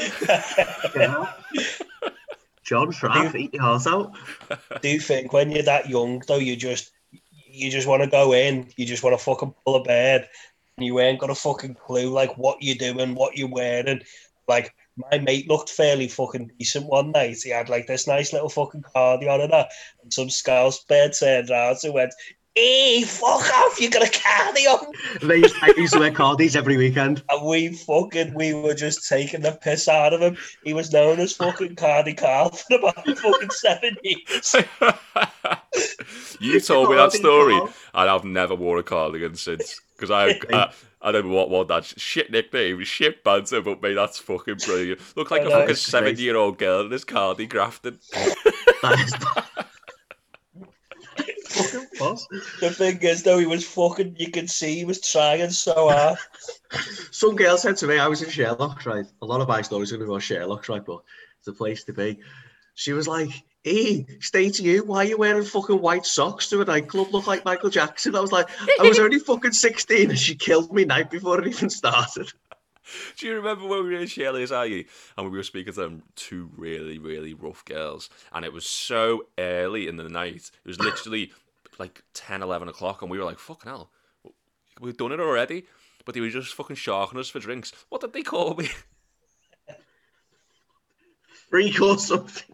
John 2.63 2.91
Schraff, 2.91 3.36
eat 3.36 3.54
your 3.54 3.62
heart 3.62 3.86
out. 3.88 4.13
do 4.82 4.89
you 4.89 5.00
think 5.00 5.34
when 5.34 5.52
you're 5.52 5.63
that 5.63 5.89
young 5.89 6.22
though 6.28 6.38
you 6.38 6.56
just 6.56 6.91
you 7.46 7.69
just 7.69 7.88
want 7.88 8.02
to 8.02 8.10
go 8.10 8.34
in 8.34 8.67
you 8.78 8.86
just 8.86 9.04
want 9.04 9.17
to 9.17 9.24
fucking 9.24 9.54
pull 9.65 9.76
a 9.76 9.84
bed 9.84 10.30
and 10.78 10.86
you 10.86 11.00
ain't 11.00 11.19
got 11.19 11.30
a 11.30 11.36
fucking 11.36 11.76
clue 11.76 12.10
like 12.10 12.38
what 12.38 12.58
you're 12.62 12.76
doing 12.76 13.15
what 13.15 13.38
you're 13.38 13.50
wearing 13.50 14.02
like 14.48 14.74
my 14.97 15.17
mate 15.19 15.47
looked 15.47 15.69
fairly 15.69 16.08
fucking 16.08 16.51
decent 16.60 16.86
one 16.86 17.12
night 17.12 17.38
he 17.43 17.49
had 17.49 17.69
like 17.69 17.88
this 17.88 18.08
nice 18.08 18.34
little 18.34 18.49
fucking 18.49 18.84
cardi 18.93 19.27
on 19.27 19.41
and 19.41 19.51
that 19.51 19.69
and 20.01 20.13
some 20.13 20.29
scouse 20.29 20.84
bird 20.84 21.13
turned 21.17 21.49
around 21.49 21.77
and 21.84 21.93
went 21.93 22.13
hey 22.56 23.01
fuck 23.01 23.49
off 23.56 23.82
you 23.82 23.89
got 23.89 24.08
a 24.08 24.19
cardi 24.19 24.67
on 24.67 24.86
They 25.23 25.38
used, 25.38 25.56
I 25.62 25.73
used 25.75 25.93
to 25.93 25.99
wear 25.99 26.12
cardies 26.12 26.56
every 26.56 26.77
weekend. 26.77 27.23
and 27.29 27.45
we 27.47 27.73
fucking 27.73 28.36
we 28.36 28.53
were 28.53 28.75
just 28.75 29.10
taking 29.10 29.41
the 29.41 29.53
piss 29.53 29.88
out 29.88 30.13
of 30.13 30.21
him 30.21 30.38
he 30.63 30.73
was 30.73 30.93
known 30.93 31.19
as 31.19 31.34
fucking 31.34 31.75
cardi 31.75 32.13
Carl 32.13 32.49
for 32.49 32.77
about 32.77 33.03
fucking 33.06 33.49
seven 33.49 33.95
years 34.03 34.56
you 36.39 36.60
told 36.60 36.89
me 36.89 36.95
that 36.95 37.12
story, 37.12 37.56
and 37.56 38.10
I've 38.10 38.23
never 38.23 38.56
worn 38.56 38.79
a 38.79 38.84
cardigan 38.84 39.36
since. 39.36 39.82
Because 39.95 40.12
I, 40.12 40.39
I, 40.53 40.71
I 41.03 41.11
don't 41.11 41.27
know 41.27 41.35
what 41.35 41.49
what 41.49 41.67
that 41.67 41.83
shit 41.83 42.31
nickname, 42.31 42.81
shit 42.83 43.23
banter, 43.23 43.61
but 43.61 43.81
mate, 43.81 43.95
that's 43.95 44.19
fucking 44.19 44.55
brilliant. 44.65 45.01
Look 45.17 45.31
like 45.31 45.41
I 45.41 45.45
a 45.45 45.49
know, 45.49 45.59
fucking 45.59 45.75
seven 45.75 46.17
year 46.17 46.37
old 46.37 46.57
girl 46.57 46.81
in 46.81 46.89
this 46.89 47.03
cardi 47.03 47.45
grafted. 47.45 47.99
That 48.81 48.99
is 48.99 49.13
fucking 51.53 51.87
boss. 51.97 52.27
The 52.59 52.69
thing 52.71 53.01
is, 53.01 53.23
though, 53.23 53.37
he 53.37 53.45
was 53.45 53.65
fucking. 53.65 54.17
You 54.17 54.29
could 54.29 54.49
see 54.49 54.75
he 54.75 54.85
was 54.85 54.99
trying 54.99 55.49
so 55.51 55.89
hard. 55.89 56.17
Some 57.11 57.37
girl 57.37 57.57
said 57.57 57.77
to 57.77 57.87
me, 57.87 57.97
I 57.97 58.07
was 58.07 58.21
in 58.21 58.29
Sherlock, 58.29 58.85
right? 58.85 59.05
A 59.21 59.25
lot 59.25 59.39
of 59.39 59.47
my 59.47 59.61
stories 59.61 59.93
are 59.93 59.97
going 59.97 60.07
to 60.07 60.13
go 60.13 60.19
Sherlock, 60.19 60.67
right? 60.67 60.83
But 60.83 61.01
it's 61.39 61.47
a 61.47 61.53
place 61.53 61.85
to 61.85 61.93
be. 61.93 62.19
She 62.75 62.91
was 62.91 63.07
like, 63.07 63.29
Hey, 63.63 64.06
stay 64.19 64.49
to 64.49 64.62
you. 64.62 64.84
Why 64.84 64.97
are 64.97 65.08
you 65.08 65.17
wearing 65.17 65.45
fucking 65.45 65.80
white 65.80 66.06
socks 66.06 66.49
to 66.49 66.62
a 66.62 66.65
nightclub? 66.65 67.13
Look 67.13 67.28
like 67.28 67.45
Michael 67.45 67.69
Jackson. 67.69 68.13
I 68.13 68.19
was 68.19 68.34
like, 68.34 68.49
I 68.80 68.84
was 68.84 68.99
only 68.99 69.19
fucking 69.19 69.54
16 69.54 70.10
and 70.10 70.19
she 70.19 70.36
killed 70.36 70.73
me 70.73 70.84
night 70.84 71.10
before 71.10 71.39
it 71.39 71.47
even 71.47 71.69
started. 71.69 72.32
Do 73.17 73.28
you 73.28 73.36
remember 73.36 73.65
when 73.65 73.86
we 73.86 73.93
were 73.93 74.02
in 74.02 74.08
Shirley's 74.08 74.52
you? 74.52 74.84
and 75.17 75.32
we 75.32 75.38
were 75.38 75.43
speaking 75.43 75.71
to 75.73 75.80
them 75.80 76.04
two 76.17 76.52
really, 76.58 76.99
really 76.99 77.34
rough 77.34 77.63
girls? 77.63 78.10
And 78.34 78.43
it 78.43 78.52
was 78.52 78.65
so 78.65 79.28
early 79.38 79.88
in 79.88 79.95
the 79.95 80.10
night. 80.10 80.52
It 80.65 80.67
was 80.67 80.80
literally 80.80 81.32
like 81.80 82.04
10, 82.13 82.41
11 82.41 82.67
o'clock. 82.67 83.02
And 83.02 83.10
we 83.10 83.17
were 83.17 83.23
like, 83.23 83.39
fucking 83.39 83.71
hell, 83.71 83.89
we've 84.82 84.97
done 84.97 85.13
it 85.13 85.21
already. 85.21 85.65
But 86.04 86.15
they 86.15 86.21
were 86.21 86.30
just 86.30 86.54
fucking 86.54 86.76
sharking 86.76 87.17
us 87.17 87.30
for 87.30 87.39
drinks. 87.39 87.71
What 87.88 88.02
did 88.02 88.12
they 88.12 88.23
call 88.23 88.56
me? 88.56 88.67
Freak 91.49 91.80
or 91.80 91.97
something. 91.97 92.54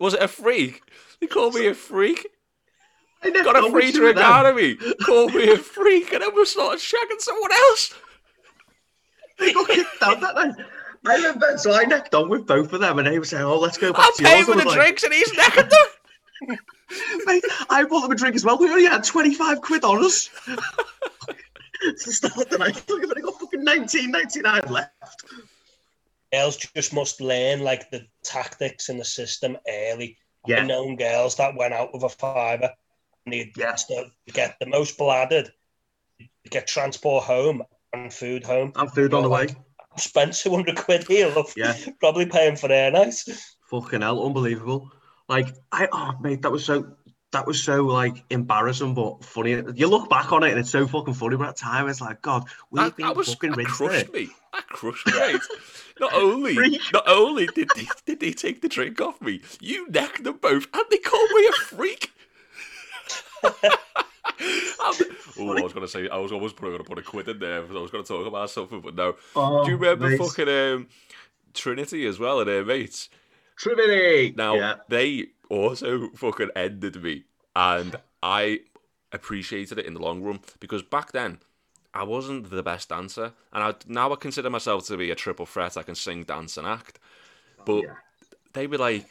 Was 0.00 0.14
it 0.14 0.22
a 0.22 0.28
freak? 0.28 0.82
They 1.20 1.26
called 1.26 1.54
me 1.54 1.66
a 1.66 1.74
freak. 1.74 2.26
I 3.22 3.30
never 3.30 3.52
Got 3.52 3.64
a 3.64 3.70
free 3.70 3.92
drink 3.92 4.18
out 4.18 4.46
of 4.46 4.56
me. 4.56 4.76
Called 5.04 5.34
me 5.34 5.50
a 5.50 5.56
freak. 5.56 6.12
And 6.12 6.22
then 6.22 6.34
we 6.34 6.44
started 6.44 6.80
shagging 6.80 7.20
someone 7.20 7.52
else. 7.52 7.94
They 9.38 9.52
got 9.52 9.68
kicked 9.68 10.02
out 10.02 10.20
that 10.20 10.34
night. 10.34 10.54
I 11.06 11.16
remember, 11.16 11.56
so 11.56 11.72
I 11.72 11.84
necked 11.84 12.14
on 12.14 12.28
with 12.28 12.46
both 12.46 12.72
of 12.72 12.80
them 12.80 12.98
and 12.98 13.06
they 13.06 13.18
were 13.18 13.24
saying, 13.24 13.44
oh, 13.44 13.58
let's 13.58 13.78
go 13.78 13.92
back 13.92 14.02
I'll 14.04 14.12
to 14.12 14.22
pay 14.22 14.36
yours. 14.38 14.46
for 14.46 14.56
the 14.56 14.64
like, 14.64 14.74
drinks 14.74 15.02
and 15.04 15.12
he's 15.12 15.32
necking 15.36 15.68
them. 15.68 16.58
Mate, 17.26 17.44
I 17.70 17.84
bought 17.84 18.02
them 18.02 18.12
a 18.12 18.16
drink 18.16 18.34
as 18.34 18.44
well. 18.44 18.58
We 18.58 18.68
only 18.68 18.86
had 18.86 19.04
25 19.04 19.60
quid 19.60 19.84
on 19.84 20.04
us. 20.04 20.28
to 21.82 22.12
start 22.12 22.50
the 22.50 22.58
night. 22.58 22.82
Look, 22.88 23.02
I've 23.02 23.10
only 23.10 23.22
got 23.22 23.40
fucking 23.40 23.64
19.99 23.64 24.70
left. 24.70 25.24
Girls 26.36 26.56
just 26.58 26.92
must 26.92 27.20
learn 27.20 27.60
like 27.60 27.90
the 27.90 28.06
tactics 28.22 28.90
in 28.90 28.98
the 28.98 29.04
system 29.04 29.56
early. 29.66 30.18
Yeah. 30.46 30.60
I've 30.60 30.66
known 30.66 30.96
girls 30.96 31.36
that 31.36 31.56
went 31.56 31.72
out 31.72 31.94
with 31.94 32.02
a 32.02 32.10
fiver 32.10 32.70
and 33.24 33.32
they 33.32 33.52
Yeah. 33.56 33.72
to 33.72 33.94
uh, 33.96 34.04
get 34.32 34.56
the 34.60 34.66
most 34.66 34.98
bladdered, 34.98 35.50
get 36.50 36.66
transport 36.66 37.24
home 37.24 37.62
and 37.94 38.12
food 38.12 38.44
home. 38.44 38.72
And 38.76 38.92
food 38.92 39.14
on 39.14 39.22
the 39.22 39.30
way. 39.30 39.46
I've 39.92 40.02
spent 40.02 40.34
200 40.34 40.76
quid 40.76 41.06
here, 41.08 41.28
love. 41.34 41.54
Yeah. 41.56 41.74
Probably 42.00 42.26
paying 42.26 42.56
for 42.56 42.68
their 42.68 42.90
night. 42.90 43.14
Fucking 43.70 44.02
hell, 44.02 44.24
unbelievable. 44.26 44.90
Like, 45.30 45.48
I, 45.72 45.88
oh, 45.90 46.12
mate, 46.20 46.42
that 46.42 46.52
was 46.52 46.66
so, 46.66 46.96
that 47.36 47.46
was 47.46 47.62
so 47.62 47.82
like 47.82 48.24
embarrassing 48.30 48.94
but 48.94 49.22
funny. 49.22 49.62
You 49.74 49.88
look 49.88 50.08
back 50.08 50.32
on 50.32 50.42
it 50.42 50.50
and 50.52 50.58
it's 50.58 50.70
so 50.70 50.86
fucking 50.86 51.12
funny, 51.12 51.36
but 51.36 51.48
at 51.48 51.56
the 51.56 51.60
time 51.62 51.86
it's 51.86 52.00
like, 52.00 52.22
God, 52.22 52.44
we've 52.70 52.82
That, 52.82 52.96
been 52.96 53.06
that 53.06 53.14
was 53.16 53.28
fucking 53.28 53.52
that 53.52 53.66
crushed 53.66 54.06
it. 54.06 54.12
me. 54.14 54.30
That 54.54 54.66
crushed 54.68 55.06
me. 55.06 55.12
Mate. 55.18 55.40
Not 56.00 56.14
only, 56.14 56.54
Freak. 56.56 56.80
not 56.94 57.06
only 57.06 57.46
did 57.54 57.68
they, 57.76 57.86
did 58.06 58.20
they 58.20 58.32
take 58.32 58.62
the 58.62 58.68
drink 58.70 59.00
off 59.02 59.20
me, 59.20 59.42
you 59.60 59.86
necked 59.90 60.24
them 60.24 60.38
both, 60.40 60.66
and 60.72 60.84
they 60.90 60.96
called 60.96 61.30
me 61.30 61.46
a 61.46 61.52
freak. 61.52 62.10
Oh, 65.38 65.56
I 65.56 65.62
was 65.62 65.72
gonna 65.74 65.88
say, 65.88 66.08
I 66.08 66.16
was 66.16 66.32
almost 66.32 66.56
probably 66.56 66.76
gonna 66.78 66.88
put 66.88 66.98
a 66.98 67.02
quid 67.02 67.28
in 67.28 67.38
there 67.38 67.60
because 67.62 67.76
I 67.76 67.80
was 67.80 67.90
gonna 67.90 68.04
talk 68.04 68.26
about 68.26 68.48
something, 68.50 68.80
but 68.80 68.94
no. 68.94 69.16
Oh, 69.34 69.64
Do 69.64 69.70
you 69.70 69.76
remember 69.76 70.08
mate. 70.08 70.18
fucking 70.18 70.48
um, 70.48 70.86
Trinity 71.54 72.06
as 72.06 72.18
well 72.18 72.40
and 72.40 72.48
their 72.48 72.64
mates? 72.64 73.08
Trinity? 73.56 74.34
Now 74.36 74.54
yeah. 74.54 74.74
they 74.88 75.28
also 75.50 76.08
fucking 76.10 76.50
ended 76.56 77.02
me, 77.02 77.24
and 77.54 77.96
I 78.22 78.60
appreciated 79.12 79.78
it 79.78 79.86
in 79.86 79.94
the 79.94 80.00
long 80.00 80.22
run 80.22 80.40
because 80.60 80.82
back 80.82 81.12
then 81.12 81.38
I 81.94 82.02
wasn't 82.02 82.50
the 82.50 82.62
best 82.62 82.90
dancer, 82.90 83.32
and 83.52 83.62
I 83.64 83.74
now 83.86 84.12
I 84.12 84.16
consider 84.16 84.50
myself 84.50 84.86
to 84.88 84.96
be 84.96 85.10
a 85.10 85.14
triple 85.14 85.46
threat. 85.46 85.76
I 85.76 85.82
can 85.82 85.94
sing, 85.94 86.24
dance, 86.24 86.56
and 86.56 86.66
act. 86.66 86.98
But 87.64 87.84
yeah. 87.84 87.94
they 88.52 88.66
were 88.66 88.78
like, 88.78 89.06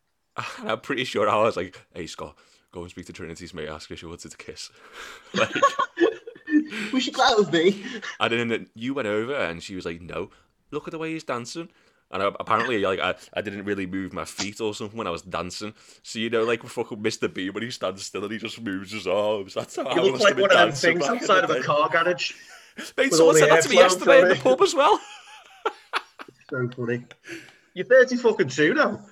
I'm 0.58 0.80
pretty 0.80 1.04
sure 1.04 1.28
I 1.28 1.42
was 1.42 1.56
like, 1.56 1.80
"Hey 1.92 2.06
Scott, 2.06 2.36
go 2.70 2.82
and 2.82 2.90
speak 2.90 3.06
to 3.06 3.12
Trinity's 3.12 3.54
mate. 3.54 3.68
Ask 3.68 3.88
her 3.88 3.94
if 3.94 4.00
she 4.00 4.06
wanted 4.06 4.30
to 4.30 4.36
kiss." 4.36 4.70
like, 5.34 5.50
We 6.92 7.00
should 7.00 7.14
go 7.14 7.22
out 7.22 7.38
with 7.38 7.52
me. 7.52 7.82
and 8.20 8.50
then 8.50 8.68
you 8.74 8.94
went 8.94 9.08
over, 9.08 9.34
and 9.34 9.62
she 9.62 9.74
was 9.74 9.84
like, 9.84 10.00
"No, 10.00 10.30
look 10.70 10.86
at 10.86 10.92
the 10.92 10.98
way 10.98 11.12
he's 11.12 11.24
dancing." 11.24 11.68
And 12.10 12.22
I, 12.22 12.30
apparently, 12.40 12.78
like 12.78 13.00
I, 13.00 13.14
I 13.34 13.42
didn't 13.42 13.64
really 13.64 13.86
move 13.86 14.12
my 14.12 14.24
feet 14.24 14.60
or 14.60 14.74
something 14.74 14.96
when 14.96 15.06
I 15.06 15.10
was 15.10 15.22
dancing. 15.22 15.74
So 16.02 16.18
you 16.18 16.30
know, 16.30 16.44
like 16.44 16.62
fucking 16.62 16.98
Mr. 16.98 17.32
Bean 17.32 17.52
when 17.52 17.62
he 17.62 17.70
stands 17.70 18.04
still 18.04 18.24
and 18.24 18.32
he 18.32 18.38
just 18.38 18.60
moves 18.60 18.92
his 18.92 19.06
arms. 19.06 19.54
That's 19.54 19.76
how 19.76 19.84
I 19.84 19.94
You 19.94 20.02
look 20.02 20.12
must 20.12 20.24
like 20.24 20.36
one 20.36 20.44
of 20.44 20.50
them 20.50 20.68
dancing 20.68 20.98
things 20.98 21.08
outside 21.08 21.44
of 21.44 21.50
a 21.50 21.60
car 21.60 21.88
garage. 21.90 22.32
Mate, 22.96 23.10
with 23.10 23.14
someone 23.14 23.36
said 23.36 23.50
that 23.50 23.62
to 23.64 23.68
me 23.68 23.76
yesterday 23.76 24.22
in 24.22 24.28
the 24.28 24.36
pub 24.36 24.60
as 24.62 24.74
well. 24.74 24.98
So 26.50 26.66
funny. 26.74 27.04
You're 27.74 27.84
30 27.84 28.16
fucking 28.16 28.48
two 28.48 28.72
now. 28.72 29.04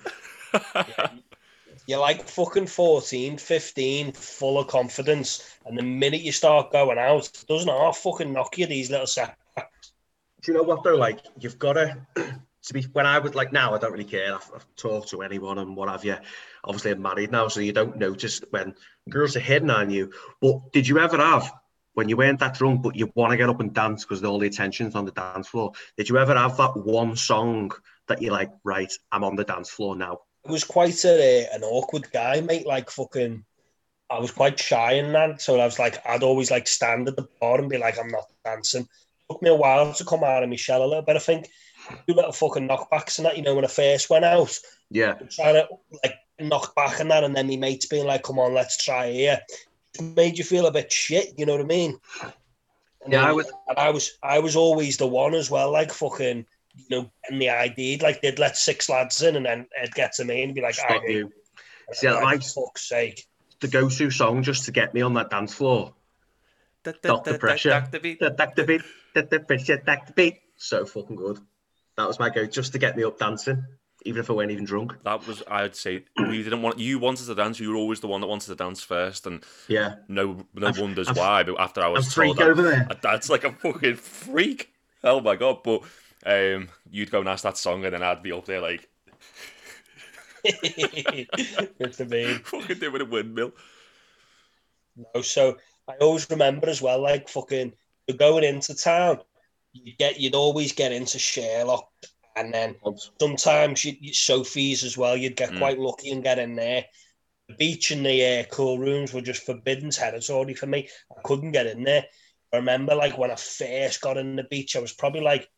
You're 1.85 1.99
like 1.99 2.27
fucking 2.27 2.67
14, 2.67 3.37
15, 3.37 4.11
full 4.11 4.59
of 4.59 4.67
confidence. 4.67 5.55
And 5.65 5.77
the 5.77 5.83
minute 5.83 6.21
you 6.21 6.31
start 6.31 6.71
going 6.71 6.97
out, 6.97 7.31
doesn't 7.47 7.69
half 7.69 7.97
fucking 7.97 8.33
knock 8.33 8.57
you, 8.57 8.65
these 8.65 8.89
little 8.89 9.05
setbacks. 9.05 9.93
Do 10.41 10.51
you 10.51 10.57
know 10.57 10.63
what 10.63 10.83
though? 10.83 10.95
Like 10.95 11.19
you've 11.39 11.59
got 11.59 11.73
to 11.73 11.97
to 12.67 12.73
be. 12.73 12.83
When 12.93 13.05
I 13.05 13.19
would 13.19 13.35
like 13.35 13.51
now, 13.51 13.73
I 13.73 13.77
don't 13.77 13.91
really 13.91 14.03
care. 14.03 14.35
I've, 14.35 14.51
I've 14.53 14.65
talked 14.75 15.09
to 15.09 15.21
anyone 15.21 15.57
and 15.57 15.75
what 15.75 15.89
have 15.89 16.05
you. 16.05 16.17
Obviously, 16.63 16.91
I'm 16.91 17.01
married 17.01 17.31
now, 17.31 17.47
so 17.47 17.59
you 17.59 17.73
don't 17.73 17.97
notice 17.97 18.41
when 18.49 18.75
girls 19.09 19.35
are 19.35 19.41
hitting 19.41 19.69
on 19.69 19.89
you. 19.89 20.11
But 20.41 20.71
did 20.71 20.87
you 20.87 20.99
ever 20.99 21.17
have 21.17 21.51
when 21.93 22.09
you 22.09 22.17
weren't 22.17 22.39
that 22.39 22.53
drunk, 22.53 22.83
but 22.83 22.95
you 22.95 23.11
want 23.15 23.31
to 23.31 23.37
get 23.37 23.49
up 23.49 23.59
and 23.59 23.73
dance 23.73 24.03
because 24.03 24.23
all 24.23 24.37
the 24.37 24.47
attention's 24.47 24.95
on 24.95 25.05
the 25.05 25.11
dance 25.11 25.47
floor? 25.47 25.71
Did 25.97 26.09
you 26.09 26.17
ever 26.17 26.35
have 26.35 26.57
that 26.57 26.77
one 26.77 27.15
song 27.15 27.71
that 28.07 28.21
you're 28.21 28.33
like, 28.33 28.51
right, 28.63 28.91
I'm 29.11 29.23
on 29.23 29.35
the 29.35 29.43
dance 29.43 29.69
floor 29.69 29.95
now? 29.95 30.19
I 30.47 30.51
was 30.51 30.63
quite 30.63 31.03
a, 31.05 31.47
an 31.51 31.63
awkward 31.63 32.11
guy, 32.11 32.41
mate. 32.41 32.67
Like 32.67 32.89
fucking, 32.89 33.43
I 34.09 34.19
was 34.19 34.31
quite 34.31 34.59
shy 34.59 34.93
in 34.93 35.11
that. 35.13 35.41
So 35.41 35.59
I 35.59 35.65
was 35.65 35.79
like, 35.79 35.97
I'd 36.07 36.23
always 36.23 36.51
like 36.51 36.67
stand 36.67 37.07
at 37.07 37.15
the 37.15 37.27
bar 37.41 37.59
and 37.59 37.69
be 37.69 37.77
like, 37.77 37.97
I'm 37.99 38.11
not 38.11 38.31
dancing. 38.45 38.87
took 39.29 39.41
me 39.41 39.49
a 39.49 39.55
while 39.55 39.93
to 39.93 40.05
come 40.05 40.23
out 40.23 40.43
of 40.43 40.49
my 40.49 40.55
shell 40.55 40.83
a 40.83 40.85
little 40.85 41.01
bit. 41.01 41.15
I 41.15 41.19
think 41.19 41.49
do 42.07 42.13
little 42.13 42.31
fucking 42.31 42.67
knockbacks 42.67 43.17
and 43.19 43.25
that. 43.25 43.37
You 43.37 43.43
know, 43.43 43.55
when 43.55 43.65
I 43.65 43.69
first 43.69 44.09
went 44.09 44.25
out, 44.25 44.57
Yeah, 44.89 45.13
trying 45.31 45.55
to 45.55 45.67
like 46.03 46.15
knock 46.39 46.75
back 46.75 46.99
and 46.99 47.09
that, 47.11 47.23
and 47.23 47.35
then 47.35 47.47
my 47.47 47.55
mates 47.57 47.85
being 47.87 48.05
like, 48.05 48.23
"Come 48.23 48.39
on, 48.39 48.53
let's 48.53 48.83
try 48.83 49.11
here." 49.11 49.41
It 49.93 50.01
made 50.15 50.37
you 50.37 50.43
feel 50.43 50.67
a 50.67 50.71
bit 50.71 50.91
shit. 50.91 51.33
You 51.37 51.45
know 51.45 51.53
what 51.53 51.61
I 51.61 51.65
mean? 51.65 51.99
And 53.03 53.13
Yeah, 53.13 53.21
then- 53.21 53.29
I 53.29 53.33
would- 53.33 53.45
And 53.69 53.77
I 53.79 53.89
was, 53.89 54.17
I 54.21 54.39
was 54.39 54.55
always 54.55 54.97
the 54.97 55.07
one 55.07 55.33
as 55.33 55.49
well, 55.49 55.71
like 55.71 55.91
fucking, 55.91 56.45
you 56.75 56.85
know, 56.89 57.11
getting 57.23 57.39
the 57.39 57.49
ID. 57.49 57.97
Like 57.99 58.21
they'd 58.21 58.37
let 58.39 58.57
six 58.57 58.89
lads 58.89 59.21
in, 59.21 59.35
and 59.35 59.45
then 59.45 59.67
it'd 59.81 59.95
get 59.95 60.13
to 60.15 60.25
me 60.25 60.43
and 60.43 60.53
be 60.53 60.61
like, 60.61 60.75
stop 60.75 61.01
"ID." 61.03 61.13
you. 61.13 61.33
See, 61.93 62.09
like, 62.09 62.23
like- 62.23 62.43
for 62.43 62.65
fuck's 62.67 62.87
sake. 62.87 63.25
The 63.59 63.67
go-to 63.67 64.11
song 64.11 64.43
just 64.43 64.65
to 64.65 64.71
get 64.71 64.93
me 64.93 65.01
on 65.01 65.15
that 65.15 65.31
dance 65.31 65.53
floor. 65.55 65.95
Dr. 66.83 67.37
Pressure. 67.39 67.71
Dr. 67.71 67.99
Beat. 67.99 68.19
The 68.19 68.29
Dr. 68.29 68.65
Beat, 68.65 68.81
the 69.13 69.23
pressure, 69.45 69.77
Dr. 69.77 70.13
Beat. 70.13 70.39
So 70.57 70.85
fucking 70.85 71.15
good. 71.15 71.39
That 71.97 72.07
was 72.07 72.19
my 72.19 72.29
go, 72.29 72.45
just 72.45 72.71
to 72.73 72.77
get 72.79 72.95
me 72.95 73.03
up 73.03 73.17
dancing, 73.17 73.65
even 74.03 74.19
if 74.19 74.29
I 74.29 74.33
weren't 74.33 74.51
even 74.51 74.65
drunk. 74.65 74.93
That 75.03 75.25
was, 75.27 75.41
I'd 75.49 75.75
say, 75.75 76.03
we 76.17 76.43
didn't 76.43 76.61
want. 76.61 76.77
You 76.79 76.99
wanted 76.99 77.25
to 77.25 77.33
dance. 77.35 77.59
You 77.59 77.71
were 77.71 77.75
always 77.75 77.99
the 77.99 78.07
one 78.07 78.21
that 78.21 78.27
wanted 78.27 78.47
to 78.47 78.55
dance 78.55 78.83
first, 78.83 79.25
and 79.25 79.43
Yeah. 79.67 79.95
no, 80.07 80.45
no 80.53 80.67
I'm- 80.67 80.79
wonders 80.79 81.07
I'm- 81.07 81.17
why. 81.17 81.43
But 81.43 81.59
after 81.59 81.81
I 81.81 81.87
I'm 81.87 81.93
was 81.93 82.13
freak 82.13 82.27
told 82.27 82.37
that, 82.37 82.47
over 82.49 82.61
there. 82.61 82.87
that's 83.01 83.29
like 83.29 83.43
a 83.43 83.51
fucking 83.51 83.95
freak. 83.95 84.71
Oh 85.03 85.19
my 85.21 85.35
god! 85.35 85.63
But 85.63 85.81
um, 86.25 86.69
you'd 86.91 87.09
go 87.11 87.19
and 87.19 87.29
ask 87.29 87.43
that 87.43 87.57
song, 87.57 87.83
and 87.83 87.93
then 87.93 88.03
I'd 88.03 88.21
be 88.23 88.31
up 88.31 88.45
there 88.45 88.61
like 88.61 88.87
It's 90.43 91.97
the 91.97 92.05
mean. 92.09 92.39
fucking 92.43 92.79
doing 92.79 93.01
a 93.01 93.05
windmill. 93.05 93.51
No, 95.15 95.21
so 95.21 95.57
I 95.87 95.93
always 96.01 96.29
remember 96.29 96.67
as 96.69 96.81
well, 96.81 96.99
like 97.01 97.27
fucking 97.29 97.73
you're 98.07 98.17
going 98.17 98.43
into 98.43 98.75
town, 98.75 99.19
you 99.83 99.93
get 99.97 100.19
you'd 100.19 100.35
always 100.35 100.71
get 100.73 100.91
into 100.91 101.19
Sherlock, 101.19 101.89
and 102.35 102.53
then 102.53 102.75
sometimes 103.19 103.83
you, 103.85 103.93
you 103.99 104.13
Sophie's 104.13 104.83
as 104.83 104.97
well. 104.97 105.15
You'd 105.17 105.35
get 105.35 105.51
Mm. 105.51 105.59
quite 105.59 105.79
lucky 105.79 106.11
and 106.11 106.23
get 106.23 106.39
in 106.39 106.55
there. 106.55 106.85
The 107.49 107.55
beach 107.55 107.91
and 107.91 108.05
the 108.05 108.39
uh, 108.39 108.43
cool 108.51 108.77
rooms 108.77 109.13
were 109.13 109.21
just 109.21 109.45
forbidden 109.45 109.89
territory 109.89 110.53
for 110.53 110.67
me. 110.67 110.89
I 111.15 111.21
couldn't 111.23 111.53
get 111.53 111.67
in 111.67 111.83
there. 111.83 112.05
I 112.53 112.57
remember 112.57 112.95
like 112.95 113.17
when 113.17 113.31
I 113.31 113.35
first 113.35 114.01
got 114.01 114.17
in 114.17 114.35
the 114.35 114.43
beach, 114.43 114.75
I 114.75 114.79
was 114.79 114.93
probably 114.93 115.21
like 115.21 115.49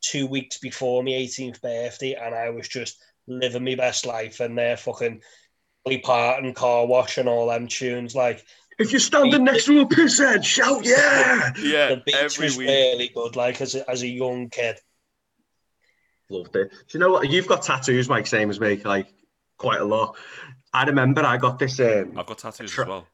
two 0.00 0.26
weeks 0.26 0.58
before 0.58 1.02
my 1.02 1.10
18th 1.12 1.60
birthday, 1.62 2.14
and 2.14 2.34
I 2.34 2.50
was 2.50 2.68
just 2.68 3.02
living 3.26 3.64
my 3.64 3.74
best 3.74 4.06
life 4.06 4.40
in 4.40 4.54
there, 4.54 4.76
fucking 4.76 5.22
Dolly 5.84 5.98
Parton, 5.98 6.52
car 6.54 6.86
wash, 6.86 7.18
and 7.18 7.28
all 7.28 7.48
them 7.48 7.66
tunes. 7.68 8.14
Like 8.14 8.44
If 8.78 8.92
you're 8.92 9.00
standing 9.00 9.44
next 9.44 9.64
to 9.66 9.80
a 9.80 9.86
pisshead, 9.86 10.44
shout 10.44 10.84
yeah! 10.84 11.52
Yeah, 11.58 11.88
the 11.94 12.02
beach 12.04 12.14
every 12.14 12.46
was 12.46 12.58
week. 12.58 12.68
really 12.68 13.08
good, 13.08 13.34
like 13.34 13.60
as 13.60 13.74
a, 13.74 13.88
as 13.90 14.02
a 14.02 14.08
young 14.08 14.50
kid. 14.50 14.78
Loved 16.28 16.54
it. 16.56 16.70
Do 16.70 16.76
you 16.90 17.00
know 17.00 17.12
what? 17.12 17.30
You've 17.30 17.46
got 17.46 17.62
tattoos, 17.62 18.08
Mike, 18.08 18.26
same 18.26 18.50
as 18.50 18.60
me, 18.60 18.76
like 18.84 19.06
quite 19.56 19.80
a 19.80 19.84
lot. 19.84 20.16
I 20.72 20.84
remember 20.84 21.24
I 21.24 21.38
got 21.38 21.58
this. 21.58 21.80
Um, 21.80 22.12
I've 22.18 22.26
got 22.26 22.38
tattoos 22.38 22.70
Tr- 22.70 22.82
as 22.82 22.88
well. 22.88 23.06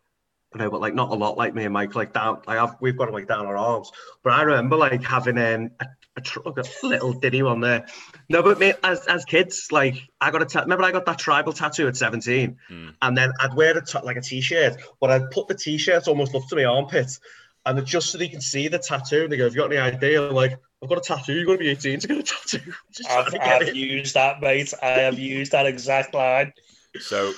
I 0.55 0.59
know, 0.59 0.71
but 0.71 0.81
like 0.81 0.95
not 0.95 1.11
a 1.11 1.15
lot 1.15 1.37
like 1.37 1.55
me 1.55 1.65
and 1.65 1.73
Mike. 1.73 1.95
Like 1.95 2.13
down, 2.13 2.43
I 2.47 2.57
have 2.57 2.77
we've 2.81 2.97
got 2.97 3.07
them 3.07 3.15
like 3.15 3.29
down 3.29 3.47
our 3.47 3.57
arms. 3.57 3.91
But 4.25 4.33
I 4.33 4.43
remember 4.43 4.77
like 4.77 5.03
having 5.05 5.39
um, 5.39 5.71
a, 5.81 5.87
a, 6.17 6.21
tr- 6.21 6.41
like 6.45 6.59
a 6.59 6.87
little 6.87 7.13
ditty 7.13 7.43
one 7.43 7.61
there. 7.61 7.87
No, 8.29 8.43
but 8.43 8.59
me 8.59 8.75
as 8.85 9.07
as 9.07 9.25
kids, 9.25 9.69
like 9.71 9.97
I 10.21 10.31
got 10.31 10.43
a 10.43 10.45
ta- 10.47 10.61
remember 10.61 10.85
I 10.85 10.93
got 10.93 11.07
that 11.07 11.19
tribal 11.19 11.53
tattoo 11.53 11.89
at 11.89 11.97
seventeen, 11.97 12.59
Hmm. 12.69 12.89
and 13.01 13.17
then 13.17 13.33
I'd 13.41 13.55
wear 13.55 13.77
a 13.77 13.85
t- 13.85 13.99
like 14.03 14.17
a 14.17 14.21
t-shirt, 14.21 14.77
but 15.01 15.11
I'd 15.11 15.31
put 15.31 15.49
the 15.49 15.55
t-shirt 15.55 16.09
almost 16.09 16.35
up 16.35 16.43
to 16.49 16.57
my 16.57 16.65
armpit, 16.65 17.19
and 17.65 17.79
it- 17.79 17.85
just 17.87 18.11
so 18.11 18.19
they 18.19 18.29
can 18.29 18.41
see 18.41 18.69
the 18.69 18.79
tattoo. 18.79 19.23
And 19.25 19.33
they 19.33 19.37
go, 19.37 19.45
"Have 19.45 19.55
you 19.55 19.61
got 19.63 19.73
any 19.73 19.79
idea?" 19.81 20.29
I'm 20.29 20.35
like, 20.35 20.59
"I've 20.83 20.89
got 20.89 20.99
a 20.99 21.01
tattoo. 21.01 21.33
You've 21.35 21.47
got 21.47 21.53
to 21.55 21.59
be 21.59 21.71
eighteen 21.71 21.99
to 22.01 22.07
get 22.09 22.19
a 22.19 22.23
tattoo." 22.23 22.73
Just 22.93 23.11
I've, 23.11 23.27
to 23.27 23.39
get 23.39 23.63
I've 23.63 23.69
it, 23.69 23.77
used 23.77 24.15
that, 24.15 24.41
mate. 24.41 24.73
I 24.83 24.87
have 24.89 25.19
used 25.19 25.53
that 25.53 25.67
exact 25.67 26.13
line. 26.15 26.53
So 27.01 27.33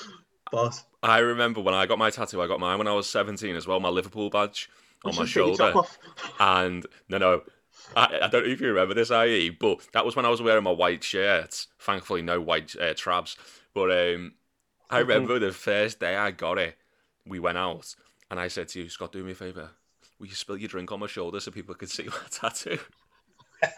boss. 0.50 0.82
I 1.02 1.18
remember 1.18 1.60
when 1.60 1.74
I 1.74 1.86
got 1.86 1.98
my 1.98 2.10
tattoo. 2.10 2.40
I 2.42 2.46
got 2.48 2.58
mine 2.58 2.78
when 2.78 2.88
I 2.88 2.92
was 2.92 3.08
seventeen 3.08 3.54
as 3.54 3.66
well. 3.66 3.78
My 3.78 3.88
Liverpool 3.90 4.30
badge 4.30 4.68
on 5.04 5.14
my 5.14 5.22
Just 5.22 5.34
take 5.34 5.46
your 5.46 5.56
shoulder. 5.56 5.88
And 6.40 6.86
no, 7.08 7.18
no, 7.18 7.42
I, 7.96 8.20
I 8.22 8.28
don't 8.28 8.44
know 8.44 8.52
if 8.52 8.60
you 8.60 8.68
remember 8.68 8.94
this, 8.94 9.10
IE, 9.10 9.50
but 9.50 9.86
that 9.92 10.04
was 10.04 10.16
when 10.16 10.24
I 10.24 10.30
was 10.30 10.42
wearing 10.42 10.64
my 10.64 10.70
white 10.70 11.04
shirt. 11.04 11.66
Thankfully, 11.78 12.22
no 12.22 12.40
white 12.40 12.74
uh, 12.80 12.94
trabs. 12.94 13.36
But 13.74 13.90
um, 13.90 14.34
I 14.90 14.98
remember 14.98 15.38
the 15.38 15.52
first 15.52 16.00
day 16.00 16.16
I 16.16 16.30
got 16.30 16.58
it, 16.58 16.76
we 17.26 17.38
went 17.38 17.58
out, 17.58 17.94
and 18.30 18.40
I 18.40 18.48
said 18.48 18.68
to 18.68 18.82
you, 18.82 18.88
Scott, 18.88 19.12
do 19.12 19.24
me 19.24 19.32
a 19.32 19.34
favour. 19.34 19.70
Will 20.18 20.26
you 20.26 20.34
spill 20.34 20.56
your 20.56 20.68
drink 20.68 20.92
on 20.92 21.00
my 21.00 21.06
shoulder 21.06 21.40
so 21.40 21.50
people 21.50 21.74
can 21.74 21.88
see 21.88 22.04
my 22.04 22.12
tattoo? 22.30 22.78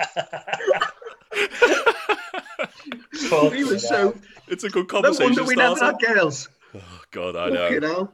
He 3.53 3.65
was 3.65 3.87
so. 3.87 4.17
It's 4.49 4.65
a 4.65 4.71
good 4.71 4.89
conversation. 4.89 5.31
No 5.31 5.37
conversation 5.37 5.37
wonder 5.37 5.45
we 5.45 5.57
never 5.57 5.85
had 5.85 5.99
girls. 5.99 6.49
Oh, 6.75 7.03
God, 7.11 7.37
I 7.37 7.51
know. 7.51 7.69
You 7.69 7.81
know. 7.81 8.11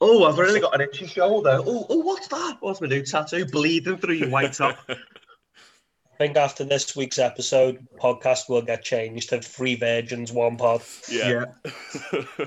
Oh, 0.00 0.24
I've 0.24 0.36
really 0.36 0.60
got 0.60 0.74
an 0.74 0.80
itchy 0.80 1.06
shoulder. 1.06 1.60
Oh, 1.64 1.86
oh, 1.88 1.98
what's 1.98 2.26
that? 2.28 2.56
What's 2.60 2.80
my 2.80 2.88
new 2.88 3.02
tattoo? 3.02 3.46
Bleeding 3.46 3.98
through 3.98 4.14
your 4.14 4.30
white 4.30 4.52
top. 4.52 4.76
I 6.22 6.26
think 6.26 6.36
after 6.36 6.62
this 6.62 6.94
week's 6.94 7.18
episode, 7.18 7.84
the 7.90 7.98
podcast 7.98 8.48
will 8.48 8.62
get 8.62 8.84
changed 8.84 9.30
to 9.30 9.42
Three 9.42 9.74
Virgins, 9.74 10.30
One 10.30 10.56
Pod. 10.56 10.82
Yeah. 11.08 11.46
yeah. 12.12 12.24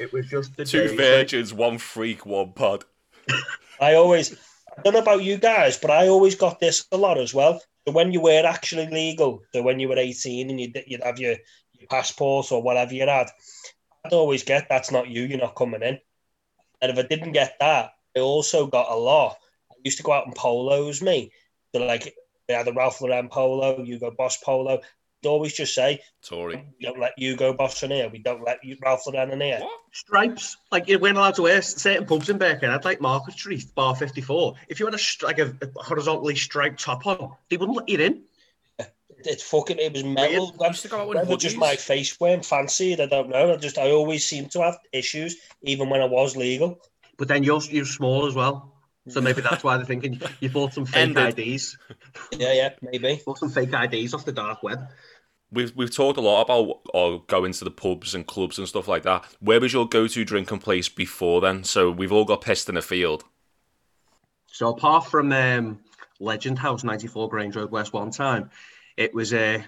It 0.00 0.12
was 0.12 0.26
just 0.26 0.56
the 0.56 0.64
Two 0.64 0.88
days, 0.88 0.96
virgins, 0.96 1.54
one 1.54 1.78
freak, 1.78 2.26
one 2.26 2.52
pod. 2.54 2.84
I 3.80 3.94
always, 3.94 4.36
I 4.76 4.82
don't 4.82 4.94
know 4.94 5.00
about 5.00 5.22
you 5.22 5.36
guys, 5.36 5.76
but 5.76 5.92
I 5.92 6.08
always 6.08 6.34
got 6.34 6.58
this 6.58 6.86
a 6.90 6.96
lot 6.96 7.18
as 7.18 7.32
well. 7.32 7.60
So 7.86 7.92
when 7.92 8.12
you 8.12 8.20
were 8.20 8.44
actually 8.44 8.86
legal, 8.88 9.42
so 9.52 9.62
when 9.62 9.78
you 9.78 9.88
were 9.88 9.98
18 9.98 10.50
and 10.50 10.60
you'd, 10.60 10.82
you'd 10.86 11.02
have 11.02 11.20
your, 11.20 11.36
your 11.72 11.88
passport 11.88 12.50
or 12.50 12.62
whatever 12.62 12.94
you 12.94 13.08
had, 13.08 13.28
I'd 14.04 14.12
always 14.12 14.42
get 14.42 14.68
that's 14.68 14.90
not 14.90 15.08
you, 15.08 15.22
you're 15.22 15.38
not 15.38 15.54
coming 15.54 15.82
in. 15.82 15.98
And 16.80 16.92
if 16.92 16.98
I 16.98 17.02
didn't 17.02 17.32
get 17.32 17.56
that, 17.60 17.92
I 18.16 18.20
also 18.20 18.66
got 18.66 18.90
a 18.90 18.96
lot. 18.96 19.36
I 19.70 19.74
used 19.84 19.98
to 19.98 20.04
go 20.04 20.12
out 20.12 20.26
in 20.26 20.32
polos, 20.32 21.00
me. 21.00 21.30
So 21.72 21.84
like 21.84 22.14
they 22.48 22.54
had 22.54 22.66
the 22.66 22.72
Ralph 22.72 23.00
Lauren 23.00 23.28
polo, 23.28 23.84
Hugo 23.84 24.10
Boss 24.10 24.38
polo. 24.38 24.80
They'd 25.22 25.28
always 25.28 25.52
just 25.52 25.74
say, 25.74 26.00
Tory. 26.22 26.64
we 26.78 26.86
don't 26.86 26.98
let 26.98 27.12
Hugo 27.16 27.52
Boss 27.52 27.82
in 27.82 27.90
here. 27.90 28.08
We 28.08 28.20
don't 28.20 28.42
let 28.42 28.64
you 28.64 28.76
Ralph 28.82 29.06
Lauren 29.06 29.30
in 29.30 29.40
here. 29.40 29.58
What? 29.60 29.80
Stripes, 29.92 30.56
like 30.72 30.88
you 30.88 30.98
weren't 30.98 31.18
allowed 31.18 31.34
to 31.34 31.42
wear 31.42 31.60
certain 31.60 32.06
pubs 32.06 32.30
in 32.30 32.38
Birkenhead, 32.38 32.84
like 32.84 33.00
Market 33.00 33.34
Street, 33.34 33.66
Bar 33.74 33.94
54. 33.94 34.54
If 34.68 34.80
you 34.80 34.86
had 34.86 34.94
a 34.94 35.24
like 35.24 35.38
a, 35.38 35.54
a 35.60 35.82
horizontally 35.82 36.36
striped 36.36 36.80
top 36.80 37.06
on, 37.06 37.34
they 37.50 37.56
wouldn't 37.56 37.76
let 37.76 37.88
you 37.88 37.98
in. 37.98 38.22
It's 39.24 39.42
fucking, 39.42 39.78
it 39.80 39.92
was 39.92 40.04
metal. 40.04 40.54
I 40.62 40.68
used 40.68 40.82
to 40.82 40.88
go 40.88 41.00
out 41.00 41.10
in 41.10 41.16
Whether 41.16 41.36
just 41.36 41.56
my 41.56 41.74
face 41.74 42.20
weren't 42.20 42.44
fancied, 42.44 43.00
I 43.00 43.06
don't 43.06 43.28
know. 43.28 43.52
I 43.52 43.56
just, 43.56 43.76
I 43.76 43.90
always 43.90 44.24
seem 44.24 44.48
to 44.50 44.62
have 44.62 44.78
issues, 44.92 45.34
even 45.62 45.90
when 45.90 46.00
I 46.00 46.04
was 46.04 46.36
legal. 46.36 46.80
But 47.16 47.26
then 47.26 47.42
you're 47.42 47.60
you're 47.62 47.84
small 47.84 48.26
as 48.26 48.36
well, 48.36 48.77
so 49.08 49.20
maybe 49.20 49.40
that's 49.40 49.64
why 49.64 49.76
they're 49.76 49.86
thinking 49.86 50.20
you 50.40 50.48
bought 50.50 50.72
some 50.72 50.86
fake 50.86 51.16
Ended. 51.16 51.38
IDs, 51.38 51.78
Yeah, 52.32 52.52
yeah, 52.52 52.70
maybe. 52.82 53.20
bought 53.26 53.38
some 53.38 53.50
fake 53.50 53.72
IDs 53.72 54.14
off 54.14 54.24
the 54.24 54.32
dark 54.32 54.62
web. 54.62 54.88
We've 55.50 55.74
we've 55.74 55.94
talked 55.94 56.18
a 56.18 56.20
lot 56.20 56.42
about 56.42 56.80
or 56.92 57.22
going 57.26 57.52
to 57.52 57.64
the 57.64 57.70
pubs 57.70 58.14
and 58.14 58.26
clubs 58.26 58.58
and 58.58 58.68
stuff 58.68 58.86
like 58.86 59.02
that. 59.04 59.24
Where 59.40 59.60
was 59.60 59.72
your 59.72 59.88
go-to 59.88 60.24
drinking 60.24 60.58
place 60.58 60.88
before 60.88 61.40
then? 61.40 61.64
So 61.64 61.90
we've 61.90 62.12
all 62.12 62.26
got 62.26 62.42
pissed 62.42 62.68
in 62.68 62.76
a 62.76 62.82
field. 62.82 63.24
So 64.46 64.68
apart 64.68 65.06
from 65.06 65.32
um, 65.32 65.80
Legend 66.20 66.58
House, 66.58 66.84
94 66.84 67.28
Grange 67.28 67.56
Road 67.56 67.70
West, 67.70 67.92
one 67.92 68.10
time, 68.10 68.50
it 68.96 69.14
was 69.14 69.32
uh, 69.32 69.62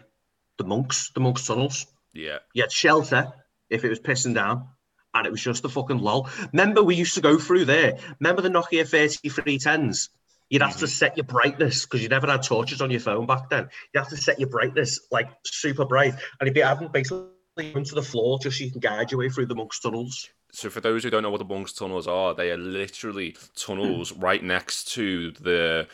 the 0.59 0.65
monks, 0.65 1.11
the 1.11 1.21
monks 1.21 1.47
tunnels. 1.47 1.87
Yeah. 2.13 2.39
You 2.53 2.63
had 2.63 2.73
shelter 2.73 3.33
if 3.71 3.85
it 3.85 3.89
was 3.89 4.01
pissing 4.01 4.35
down, 4.35 4.69
and 5.15 5.27
it 5.27 5.31
was 5.31 5.43
just 5.43 5.65
a 5.65 5.69
fucking 5.69 5.99
lull. 5.99 6.29
Remember, 6.53 6.83
we 6.83 6.95
used 6.95 7.15
to 7.15 7.21
go 7.21 7.39
through 7.39 7.65
there. 7.65 7.99
Remember 8.21 8.43
the 8.43 8.49
Nokia 8.49 8.85
3310s? 8.85 10.09
You'd 10.49 10.63
have 10.63 10.79
to 10.79 10.89
set 10.89 11.17
your 11.17 11.25
brightness 11.25 11.87
because 11.87 12.03
you 12.03 12.09
never 12.09 12.27
had 12.27 12.43
torches 12.43 12.81
on 12.81 12.91
your 12.91 13.01
phone 13.01 13.27
back 13.27 13.51
then. 13.51 13.69
You 13.95 14.01
have 14.01 14.09
to 14.11 14.17
set 14.17 14.41
your 14.41 14.49
brightness 14.49 15.01
like 15.11 15.29
super 15.45 15.85
bright, 15.85 16.15
and 16.41 16.49
if 16.49 16.57
you 16.57 16.65
haven't, 16.65 16.93
basically 16.93 17.27
into 17.59 17.95
the 17.95 18.03
floor 18.03 18.39
just 18.41 18.59
so 18.59 18.65
you 18.65 18.71
can 18.71 18.81
guide 18.81 19.11
your 19.11 19.21
way 19.21 19.29
through 19.29 19.47
the 19.47 19.55
monks 19.55 19.81
tunnels. 19.81 20.29
So 20.53 20.71
for 20.71 20.81
those 20.81 21.05
who 21.05 21.11
don't 21.11 21.23
know 21.23 21.31
what 21.31 21.39
the 21.39 21.45
Monks 21.45 21.73
tunnels 21.73 22.07
are, 22.07 22.35
they 22.35 22.51
are 22.51 22.57
literally 22.57 23.37
tunnels 23.55 24.13
right 24.13 24.43
next 24.43 24.93
to 24.95 25.31
the 25.33 25.87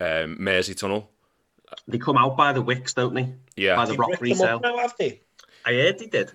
um, 0.00 0.36
Mersey 0.38 0.74
tunnel. 0.74 1.10
They 1.88 1.98
come 1.98 2.16
out 2.16 2.36
by 2.36 2.52
the 2.52 2.62
wicks, 2.62 2.94
don't 2.94 3.14
they? 3.14 3.34
Yeah. 3.56 3.76
By 3.76 3.86
the 3.86 3.92
You 3.92 3.98
rock 3.98 4.20
resale. 4.20 4.60
now, 4.60 4.76
have 4.78 4.94
they? 4.98 5.22
I 5.64 5.72
heard 5.72 5.98
they 5.98 6.06
did. 6.06 6.32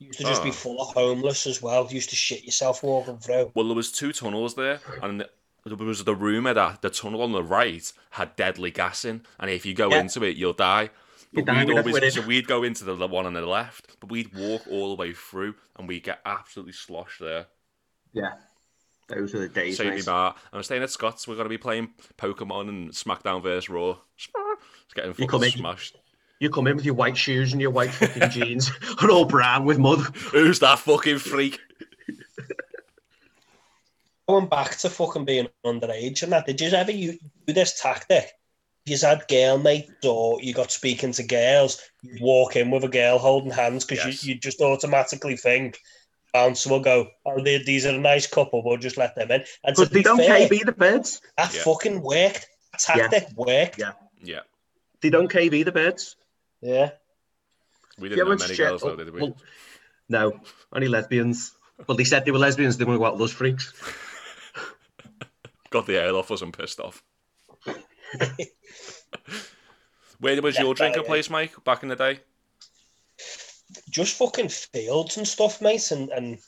Used 0.00 0.18
to 0.18 0.24
just 0.24 0.42
be 0.42 0.48
Oh. 0.48 0.52
full 0.52 0.80
of 0.80 0.94
homeless 0.94 1.46
as 1.46 1.60
well. 1.62 1.86
Used 1.90 2.10
to 2.10 2.16
shit 2.16 2.42
yourself 2.44 2.82
walking 2.82 3.18
through. 3.18 3.52
Well, 3.54 3.66
there 3.66 3.76
was 3.76 3.92
two 3.92 4.12
tunnels 4.12 4.54
there, 4.56 4.80
and 5.02 5.20
there 5.64 5.76
was 5.76 6.02
the 6.04 6.14
rumor 6.14 6.54
that 6.54 6.80
the 6.82 6.90
tunnel 6.90 7.22
on 7.22 7.32
the 7.32 7.42
right 7.42 7.92
had 8.10 8.34
deadly 8.34 8.70
gas 8.70 9.04
in, 9.04 9.24
and 9.38 9.50
if 9.50 9.64
you 9.66 9.74
go 9.74 9.90
Yeah. 9.90 10.00
into 10.00 10.24
it, 10.24 10.36
you'll 10.36 10.52
die. 10.54 10.90
But 11.32 11.46
we'd 11.46 11.70
always, 11.70 12.14
so 12.14 12.22
we'd 12.22 12.48
go 12.48 12.64
into 12.64 12.82
the 12.82 13.06
one 13.06 13.24
on 13.26 13.34
the 13.34 13.46
left, 13.46 14.00
but 14.00 14.10
we'd 14.10 14.34
walk 14.34 14.66
all 14.68 14.88
the 14.88 14.96
way 14.96 15.12
through, 15.12 15.54
and 15.76 15.86
we'd 15.86 16.02
get 16.02 16.20
absolutely 16.24 16.72
sloshed 16.72 17.20
there. 17.20 17.46
Yeah. 18.12 18.32
Those 19.06 19.34
were 19.34 19.40
the 19.40 19.48
days. 19.48 19.76
Save 19.76 19.88
me 19.90 19.96
mate. 19.96 20.06
bar. 20.06 20.34
I'm 20.52 20.62
staying 20.62 20.82
at 20.82 20.90
Scott's. 20.90 21.28
We're 21.28 21.34
going 21.34 21.44
to 21.44 21.48
be 21.50 21.58
playing 21.58 21.94
Pokemon 22.16 22.68
and 22.68 22.90
SmackDown 22.90 23.42
vs 23.42 23.68
Raw. 23.68 23.96
It's 24.16 24.94
getting 24.94 25.12
fucking 25.12 25.42
in. 25.42 25.62
Smashed. 26.40 26.50
You 26.50 26.50
come 26.54 26.66
in 26.66 26.76
with 26.76 26.84
your 26.84 26.94
white 26.94 27.16
shoes 27.16 27.52
and 27.52 27.60
your 27.60 27.70
white 27.70 27.90
fucking 27.92 28.30
jeans, 28.30 28.70
and 29.00 29.10
all 29.10 29.24
brown 29.24 29.64
with 29.64 29.78
mud. 29.78 30.00
Who's 30.32 30.58
that 30.60 30.78
fucking 30.78 31.18
freak? 31.18 31.58
Going 34.28 34.46
back 34.48 34.76
to 34.78 34.88
fucking 34.90 35.24
being 35.24 35.48
underage 35.66 36.22
and 36.22 36.32
that, 36.32 36.46
did 36.46 36.60
you 36.60 36.68
ever 36.70 36.92
use 36.92 37.18
this 37.46 37.80
tactic? 37.80 38.30
You 38.86 38.96
had 38.96 39.26
girl 39.28 39.58
mates 39.58 40.04
or 40.06 40.40
you 40.40 40.54
got 40.54 40.70
speaking 40.70 41.12
to 41.12 41.22
girls, 41.24 41.82
you 42.02 42.16
walk 42.20 42.56
in 42.56 42.70
with 42.70 42.84
a 42.84 42.88
girl 42.88 43.18
holding 43.18 43.50
hands 43.50 43.84
because 43.84 44.04
Yes. 44.04 44.24
you, 44.24 44.34
you 44.34 44.40
just 44.40 44.60
automatically 44.60 45.36
think 45.36 45.78
bouncer 46.32 46.70
will 46.70 46.80
go, 46.80 47.08
oh, 47.26 47.42
they, 47.42 47.58
these 47.62 47.84
are 47.86 47.94
a 47.94 47.98
nice 47.98 48.26
couple, 48.28 48.62
we'll 48.64 48.76
just 48.78 48.96
let 48.96 49.14
them 49.16 49.30
in. 49.32 49.44
And 49.64 49.76
to 49.76 49.82
Because 49.82 49.90
they 49.90 49.98
be 49.98 50.02
don't 50.04 50.18
fair, 50.18 50.48
KB 50.48 50.64
the 50.64 50.72
birds. 50.72 51.20
that 51.36 51.52
Yeah. 51.52 51.62
fucking 51.62 52.00
worked. 52.00 52.46
That 52.72 52.80
tactic 53.10 53.28
worked. 53.36 53.78
Yeah. 53.78 53.92
Yeah, 54.22 54.40
They 55.02 55.10
don't 55.10 55.30
KB 55.30 55.64
the 55.64 55.72
birds. 55.72 56.14
Yeah. 56.62 56.90
we 57.98 58.08
didn't 58.08 58.24
know 58.28 58.36
many 58.36 58.54
check- 58.54 58.68
girls 58.68 58.82
though, 58.82 58.96
did 58.96 59.12
we? 59.12 59.20
well, 59.20 59.36
no, 60.08 60.40
only 60.72 60.88
lesbians. 60.88 61.52
Well, 61.86 61.96
they 61.96 62.04
said 62.04 62.24
they 62.24 62.30
were 62.30 62.38
lesbians. 62.38 62.76
They 62.76 62.84
weren't 62.84 63.00
about 63.00 63.16
those 63.18 63.32
freaks. 63.32 63.72
Got 65.70 65.86
the 65.86 65.96
air 65.98 66.14
off 66.14 66.30
us 66.30 66.42
and 66.42 66.52
pissed 66.52 66.80
off. 66.80 67.02
Where 70.20 70.40
was 70.42 70.56
Yeah, 70.56 70.62
your 70.62 70.74
drinking 70.74 71.02
yeah. 71.02 71.08
place, 71.08 71.30
Mike, 71.30 71.62
back 71.64 71.82
in 71.82 71.88
the 71.88 71.96
day? 71.96 72.20
just 73.88 74.16
fucking 74.18 74.48
fields 74.48 75.16
and 75.16 75.26
stuff, 75.26 75.62
mate. 75.62 75.90
And 75.92 76.10
and 76.10 76.38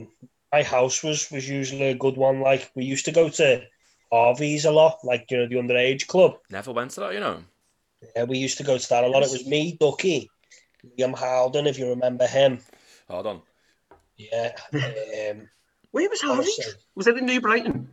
um, 0.00 0.08
my 0.52 0.62
house 0.62 1.02
was 1.02 1.30
was 1.30 1.48
usually 1.48 1.88
a 1.90 1.94
good 1.94 2.16
one. 2.16 2.40
Like 2.40 2.70
we 2.74 2.84
used 2.84 3.04
to 3.04 3.12
go 3.12 3.28
to 3.28 3.62
Harvey's 4.10 4.64
a 4.64 4.70
lot, 4.72 4.98
like 5.04 5.30
you 5.30 5.36
know 5.38 5.46
the 5.48 5.56
underage 5.56 6.06
club. 6.06 6.38
Never 6.50 6.72
went 6.72 6.92
to 6.92 7.00
that, 7.00 7.12
you 7.14 7.20
know. 7.20 7.42
Yeah, 8.14 8.24
we 8.24 8.38
used 8.38 8.58
to 8.58 8.64
go 8.64 8.78
to 8.78 8.88
that 8.90 9.04
a 9.04 9.08
lot. 9.08 9.22
It 9.22 9.30
was 9.30 9.46
me, 9.46 9.76
Ducky, 9.78 10.30
Liam 10.98 11.18
Howden, 11.18 11.66
if 11.66 11.78
you 11.78 11.88
remember 11.90 12.26
him. 12.26 12.60
Hold 13.08 13.26
on. 13.26 13.42
Yeah. 14.16 14.52
Um, 14.72 15.48
Where 15.90 16.08
was 16.08 16.20
Harvey's? 16.20 16.58
Honestly. 16.58 16.80
Was 16.94 17.06
it 17.06 17.18
in 17.18 17.26
New 17.26 17.40
Brighton? 17.40 17.90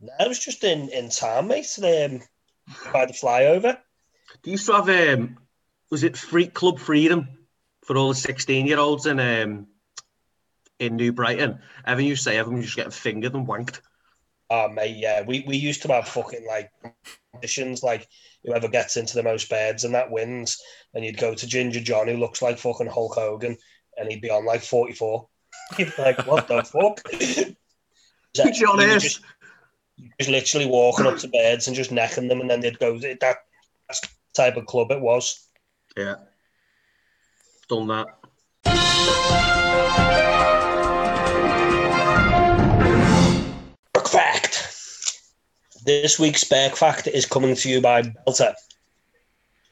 no, 0.00 0.12
it 0.20 0.28
was 0.28 0.38
just 0.38 0.64
in 0.64 0.88
in 0.90 1.08
town, 1.10 1.48
mate. 1.48 1.66
Um, 1.78 2.22
by 2.92 3.06
the 3.06 3.12
flyover. 3.12 3.78
They 4.42 4.52
used 4.52 4.66
to 4.66 4.72
have 4.74 4.88
um, 4.88 5.38
was 5.90 6.04
it 6.04 6.16
Freak 6.16 6.54
Club 6.54 6.78
Freedom 6.78 7.28
for 7.84 7.96
all 7.96 8.08
the 8.08 8.14
sixteen-year-olds 8.14 9.06
in 9.06 9.20
um, 9.20 9.66
in 10.78 10.96
New 10.96 11.12
Brighton? 11.12 11.60
Evan 11.86 12.04
used 12.04 12.24
to 12.24 12.30
say 12.30 12.38
everyone 12.38 12.58
was 12.58 12.66
just 12.66 12.76
getting 12.76 12.90
fingered 12.90 13.34
and 13.34 13.46
wanked. 13.46 13.80
Oh 14.50 14.68
mate, 14.68 14.96
yeah. 14.96 15.22
We 15.22 15.44
we 15.46 15.56
used 15.56 15.82
to 15.82 15.88
have 15.92 16.08
fucking 16.08 16.46
like 16.46 16.70
competitions, 17.32 17.82
like 17.82 18.08
whoever 18.44 18.68
gets 18.68 18.96
into 18.96 19.14
the 19.14 19.22
most 19.22 19.48
beds 19.50 19.84
and 19.84 19.94
that 19.94 20.10
wins. 20.10 20.60
And 20.94 21.04
you'd 21.04 21.18
go 21.18 21.34
to 21.34 21.46
Ginger 21.46 21.80
John, 21.80 22.08
who 22.08 22.16
looks 22.16 22.42
like 22.42 22.58
fucking 22.58 22.86
Hulk 22.86 23.14
Hogan, 23.14 23.56
and 23.96 24.10
he'd 24.10 24.20
be 24.22 24.30
on 24.30 24.44
like 24.44 24.62
forty 24.62 24.92
four. 24.92 25.28
You'd 25.78 25.94
be 25.96 26.02
like, 26.02 26.26
what 26.26 26.46
the 26.46 26.62
fuck? 26.62 27.02
John 28.52 28.78
You 28.78 28.86
were 28.86 28.96
is. 28.96 29.02
just, 29.02 29.20
just 30.18 30.30
literally 30.30 30.66
walking 30.66 31.06
up 31.06 31.16
to 31.18 31.28
beds 31.28 31.66
and 31.66 31.74
just 31.74 31.90
necking 31.90 32.28
them, 32.28 32.40
and 32.40 32.48
then 32.50 32.60
they'd 32.60 32.78
go. 32.78 32.98
That 32.98 33.18
that's 33.20 34.00
the 34.00 34.08
type 34.34 34.56
of 34.56 34.66
club 34.66 34.90
it 34.92 35.00
was. 35.00 35.48
Yeah, 35.96 36.16
done 37.68 37.88
that. 37.88 38.06
This 45.86 46.18
week's 46.18 46.42
Berk 46.42 46.74
fact 46.74 47.06
is 47.06 47.26
coming 47.26 47.54
to 47.54 47.68
you 47.68 47.80
by 47.80 48.02
Belter. 48.02 48.54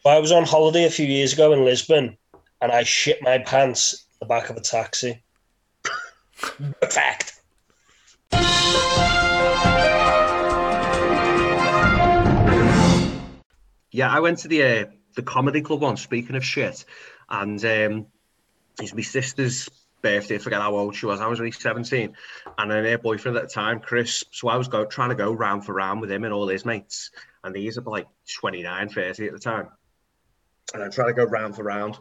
I 0.07 0.20
was 0.20 0.31
on 0.31 0.44
holiday 0.44 0.85
a 0.85 0.90
few 0.90 1.07
years 1.07 1.33
ago 1.33 1.53
in 1.53 1.64
Lisbon 1.64 2.16
and 2.62 2.70
I 2.70 2.85
shit 2.85 3.20
my 3.20 3.38
pants 3.38 4.07
in 4.12 4.18
the 4.20 4.27
back 4.27 4.48
of 4.48 4.57
a 4.57 4.61
taxi. 4.61 5.24
Fact. 6.88 7.33
Yeah, 13.90 14.09
I 14.09 14.20
went 14.20 14.38
to 14.38 14.46
the 14.48 14.62
uh, 14.62 14.85
the 15.16 15.22
comedy 15.22 15.62
club 15.62 15.81
once. 15.81 16.00
Speaking 16.00 16.37
of 16.37 16.44
shit, 16.44 16.85
and 17.29 17.64
um, 17.64 18.07
it's 18.81 18.94
my 18.94 19.03
sister's 19.03 19.68
birthday. 20.05 20.37
I 20.37 20.38
forget 20.38 20.61
how 20.61 20.77
old 20.77 20.95
she 20.95 21.07
was. 21.07 21.21
I 21.21 21.27
was 21.27 21.40
only 21.40 21.51
seventeen, 21.51 22.14
and 22.57 22.71
then 22.71 22.85
her 22.85 22.99
boyfriend 22.99 23.37
at 23.37 23.49
the 23.49 23.49
time, 23.49 23.81
Chris. 23.81 24.23
So 24.31 24.49
I 24.49 24.57
was 24.57 24.69
go 24.69 24.85
trying 24.85 25.09
to 25.09 25.17
go 25.17 25.33
round 25.33 25.64
for 25.67 25.75
round 25.75 26.01
with 26.01 26.12
him 26.12 26.23
and 26.23 26.33
all 26.33 26.47
his 26.47 26.64
mates, 26.64 27.11
and 27.43 27.55
these 27.55 27.79
are 27.79 27.83
like 27.83 28.07
29, 28.38 28.88
30 28.90 29.27
at 29.27 29.33
the 29.33 29.38
time, 29.40 29.69
and 30.73 30.83
I'm 30.83 30.93
trying 30.93 31.09
to 31.09 31.14
go 31.14 31.25
round 31.25 31.57
for 31.57 31.64
round. 31.64 31.99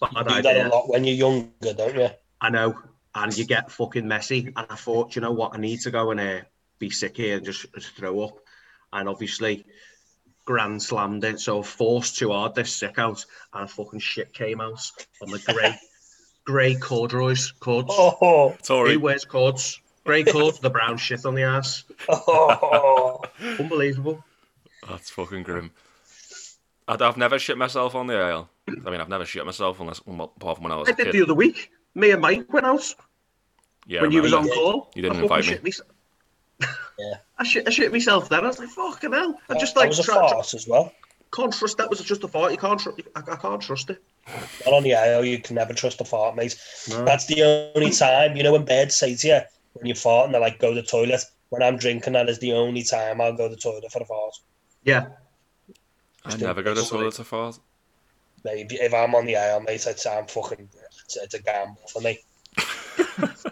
You 0.00 0.24
Bad 0.24 0.26
do 0.26 0.42
that 0.42 0.66
a 0.66 0.68
lot 0.68 0.88
when 0.88 1.04
you're 1.04 1.14
younger, 1.14 1.74
don't 1.76 1.94
you? 1.94 2.08
I 2.40 2.50
know, 2.50 2.78
and 3.14 3.36
you 3.36 3.44
get 3.44 3.70
fucking 3.70 4.08
messy. 4.08 4.52
And 4.56 4.66
I 4.68 4.74
thought, 4.74 5.14
you 5.14 5.22
know 5.22 5.32
what, 5.32 5.54
I 5.54 5.58
need 5.58 5.80
to 5.82 5.90
go 5.90 6.10
and 6.10 6.20
uh, 6.20 6.40
be 6.78 6.90
sick 6.90 7.16
here 7.16 7.36
and 7.36 7.44
just, 7.44 7.66
just 7.74 7.96
throw 7.96 8.20
up. 8.22 8.38
And 8.92 9.08
obviously, 9.08 9.64
grand 10.44 10.82
slammed 10.82 11.24
it, 11.24 11.40
so 11.40 11.62
forced 11.62 12.18
too 12.18 12.32
hard 12.32 12.54
this 12.54 12.74
sick 12.74 12.98
out, 12.98 13.24
and 13.52 13.70
fucking 13.70 14.00
shit 14.00 14.32
came 14.32 14.60
out 14.60 14.82
on 15.22 15.30
the 15.30 15.38
grey, 15.38 15.74
grey 16.44 16.74
corduroys, 16.74 17.50
cords. 17.60 17.88
Oh, 17.90 18.56
Sorry. 18.62 18.94
Who 18.94 19.00
wears 19.00 19.24
cords? 19.24 19.80
Grey 20.04 20.24
cords, 20.24 20.58
the 20.58 20.70
brown 20.70 20.96
shit 20.96 21.24
on 21.24 21.34
the 21.34 21.42
ass. 21.42 21.84
oh. 22.08 23.20
Unbelievable. 23.58 24.24
That's 24.88 25.10
fucking 25.10 25.44
grim. 25.44 25.70
I'd, 26.88 27.00
I've 27.00 27.16
never 27.16 27.38
shit 27.38 27.56
myself 27.56 27.94
on 27.94 28.08
the 28.08 28.16
aisle. 28.18 28.48
I 28.68 28.90
mean, 28.90 29.00
I've 29.00 29.08
never 29.08 29.24
shit 29.24 29.44
myself 29.46 29.78
unless 29.80 30.00
um, 30.08 30.20
apart 30.20 30.56
from 30.56 30.64
when 30.64 30.72
I 30.72 30.76
was 30.76 30.88
I 30.88 30.92
a 30.92 30.94
did 30.96 31.06
kid. 31.06 31.14
the 31.14 31.22
other 31.22 31.34
week. 31.34 31.70
Me 31.94 32.10
and 32.10 32.20
Mike 32.20 32.52
went 32.52 32.66
out. 32.66 32.94
Yeah, 33.86 34.02
when 34.02 34.10
you 34.12 34.22
was 34.22 34.32
on 34.32 34.48
call. 34.48 34.90
You 34.94 35.02
didn't 35.02 35.18
I 35.18 35.22
invite 35.22 35.40
me. 35.44 35.50
shit 35.52 35.62
mys- 35.64 35.80
Yeah. 36.98 37.14
I 37.38 37.44
shit, 37.44 37.66
I 37.66 37.70
shit 37.70 37.92
myself 37.92 38.28
then. 38.28 38.44
I 38.44 38.48
was 38.48 38.58
like, 38.58 38.68
fucking 38.70 39.12
hell. 39.12 39.38
I 39.48 39.58
just 39.58 39.74
that 39.74 39.80
like 39.80 39.88
was 39.90 39.98
a 40.00 40.02
try- 40.04 40.16
try- 40.18 40.30
farce 40.30 40.54
as 40.54 40.66
well. 40.66 40.92
can't 41.32 41.52
trust 41.52 41.78
that 41.78 41.90
was 41.90 42.00
just 42.02 42.24
a 42.24 42.28
fart. 42.28 42.50
You 42.52 42.58
can't 42.58 42.78
trust. 42.80 43.00
I, 43.14 43.20
I 43.20 43.36
can't 43.36 43.60
trust 43.62 43.90
it. 43.90 44.02
Not 44.64 44.74
on 44.74 44.82
the 44.82 44.94
IO, 44.94 45.22
you 45.22 45.38
can 45.40 45.56
never 45.56 45.72
trust 45.72 46.00
a 46.00 46.04
fart, 46.04 46.36
mate. 46.36 46.56
No. 46.88 47.04
That's 47.04 47.26
the 47.26 47.72
only 47.74 47.90
time, 47.90 48.36
you 48.36 48.42
know, 48.42 48.52
when 48.52 48.64
birds 48.64 48.96
say 48.96 49.14
to 49.14 49.28
you, 49.28 49.40
when 49.74 49.86
you 49.86 49.94
fart 49.94 50.26
and 50.26 50.34
they're 50.34 50.40
like, 50.40 50.58
go 50.58 50.74
to 50.74 50.80
the 50.80 50.86
toilet. 50.86 51.22
When 51.48 51.62
I'm 51.62 51.76
drinking, 51.76 52.14
that 52.14 52.28
is 52.28 52.38
the 52.38 52.52
only 52.52 52.82
time 52.82 53.20
I'll 53.20 53.36
go 53.36 53.48
to 53.48 53.54
the 53.54 53.60
toilet 53.60 53.90
for 53.92 54.02
a 54.02 54.06
fart. 54.06 54.34
Yeah. 54.84 55.06
I 56.24 56.36
never 56.36 56.62
go 56.62 56.74
to 56.74 56.80
the 56.80 56.86
toilet 56.86 57.14
to 57.14 57.24
fart. 57.24 57.58
Maybe 58.44 58.76
if 58.76 58.94
I'm 58.94 59.14
on 59.14 59.26
the 59.26 59.36
IO, 59.36 59.60
mate, 59.60 59.86
I'd 59.86 59.98
say 59.98 60.16
I'm 60.16 60.26
fucking, 60.26 60.68
it's, 61.04 61.16
it's 61.16 61.34
a 61.34 61.42
gamble 61.42 61.80
for 61.92 62.00
me. 62.00 62.18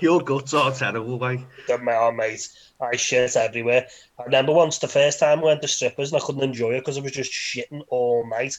Your 0.00 0.20
guts 0.20 0.54
are 0.54 0.72
terrible, 0.72 1.18
mate. 1.18 1.40
Don't 1.66 1.84
matter, 1.84 2.12
mate. 2.12 2.48
I 2.80 2.96
shit 2.96 3.36
everywhere. 3.36 3.86
I 4.18 4.24
remember 4.24 4.52
once 4.52 4.78
the 4.78 4.88
first 4.88 5.18
time 5.20 5.40
I 5.40 5.44
went 5.44 5.62
to 5.62 5.68
strippers 5.68 6.12
and 6.12 6.20
I 6.20 6.24
couldn't 6.24 6.42
enjoy 6.42 6.74
it 6.74 6.80
because 6.80 6.98
I 6.98 7.02
was 7.02 7.12
just 7.12 7.32
shitting 7.32 7.82
all 7.88 8.28
night. 8.28 8.56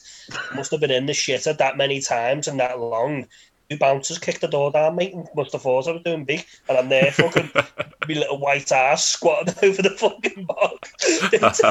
Must 0.54 0.70
have 0.70 0.80
been 0.80 0.90
in 0.90 1.06
the 1.06 1.12
shitter 1.12 1.56
that 1.56 1.76
many 1.76 2.00
times 2.00 2.48
and 2.48 2.60
that 2.60 2.78
long. 2.80 3.26
Two 3.68 3.78
bouncers 3.78 4.18
kicked 4.18 4.40
the 4.40 4.48
door 4.48 4.70
down, 4.70 4.94
mate, 4.94 5.12
and 5.12 5.28
must 5.34 5.52
have 5.52 5.62
thought 5.62 5.88
I 5.88 5.92
was 5.92 6.02
doing 6.02 6.24
big. 6.24 6.44
And 6.68 6.78
I'm 6.78 6.88
there 6.88 7.10
fucking 7.10 7.50
me 8.08 8.14
little 8.14 8.38
white 8.38 8.70
ass 8.70 9.04
squatting 9.08 9.54
over 9.68 9.82
the 9.82 9.90
fucking 9.90 10.44
bog, 10.44 10.86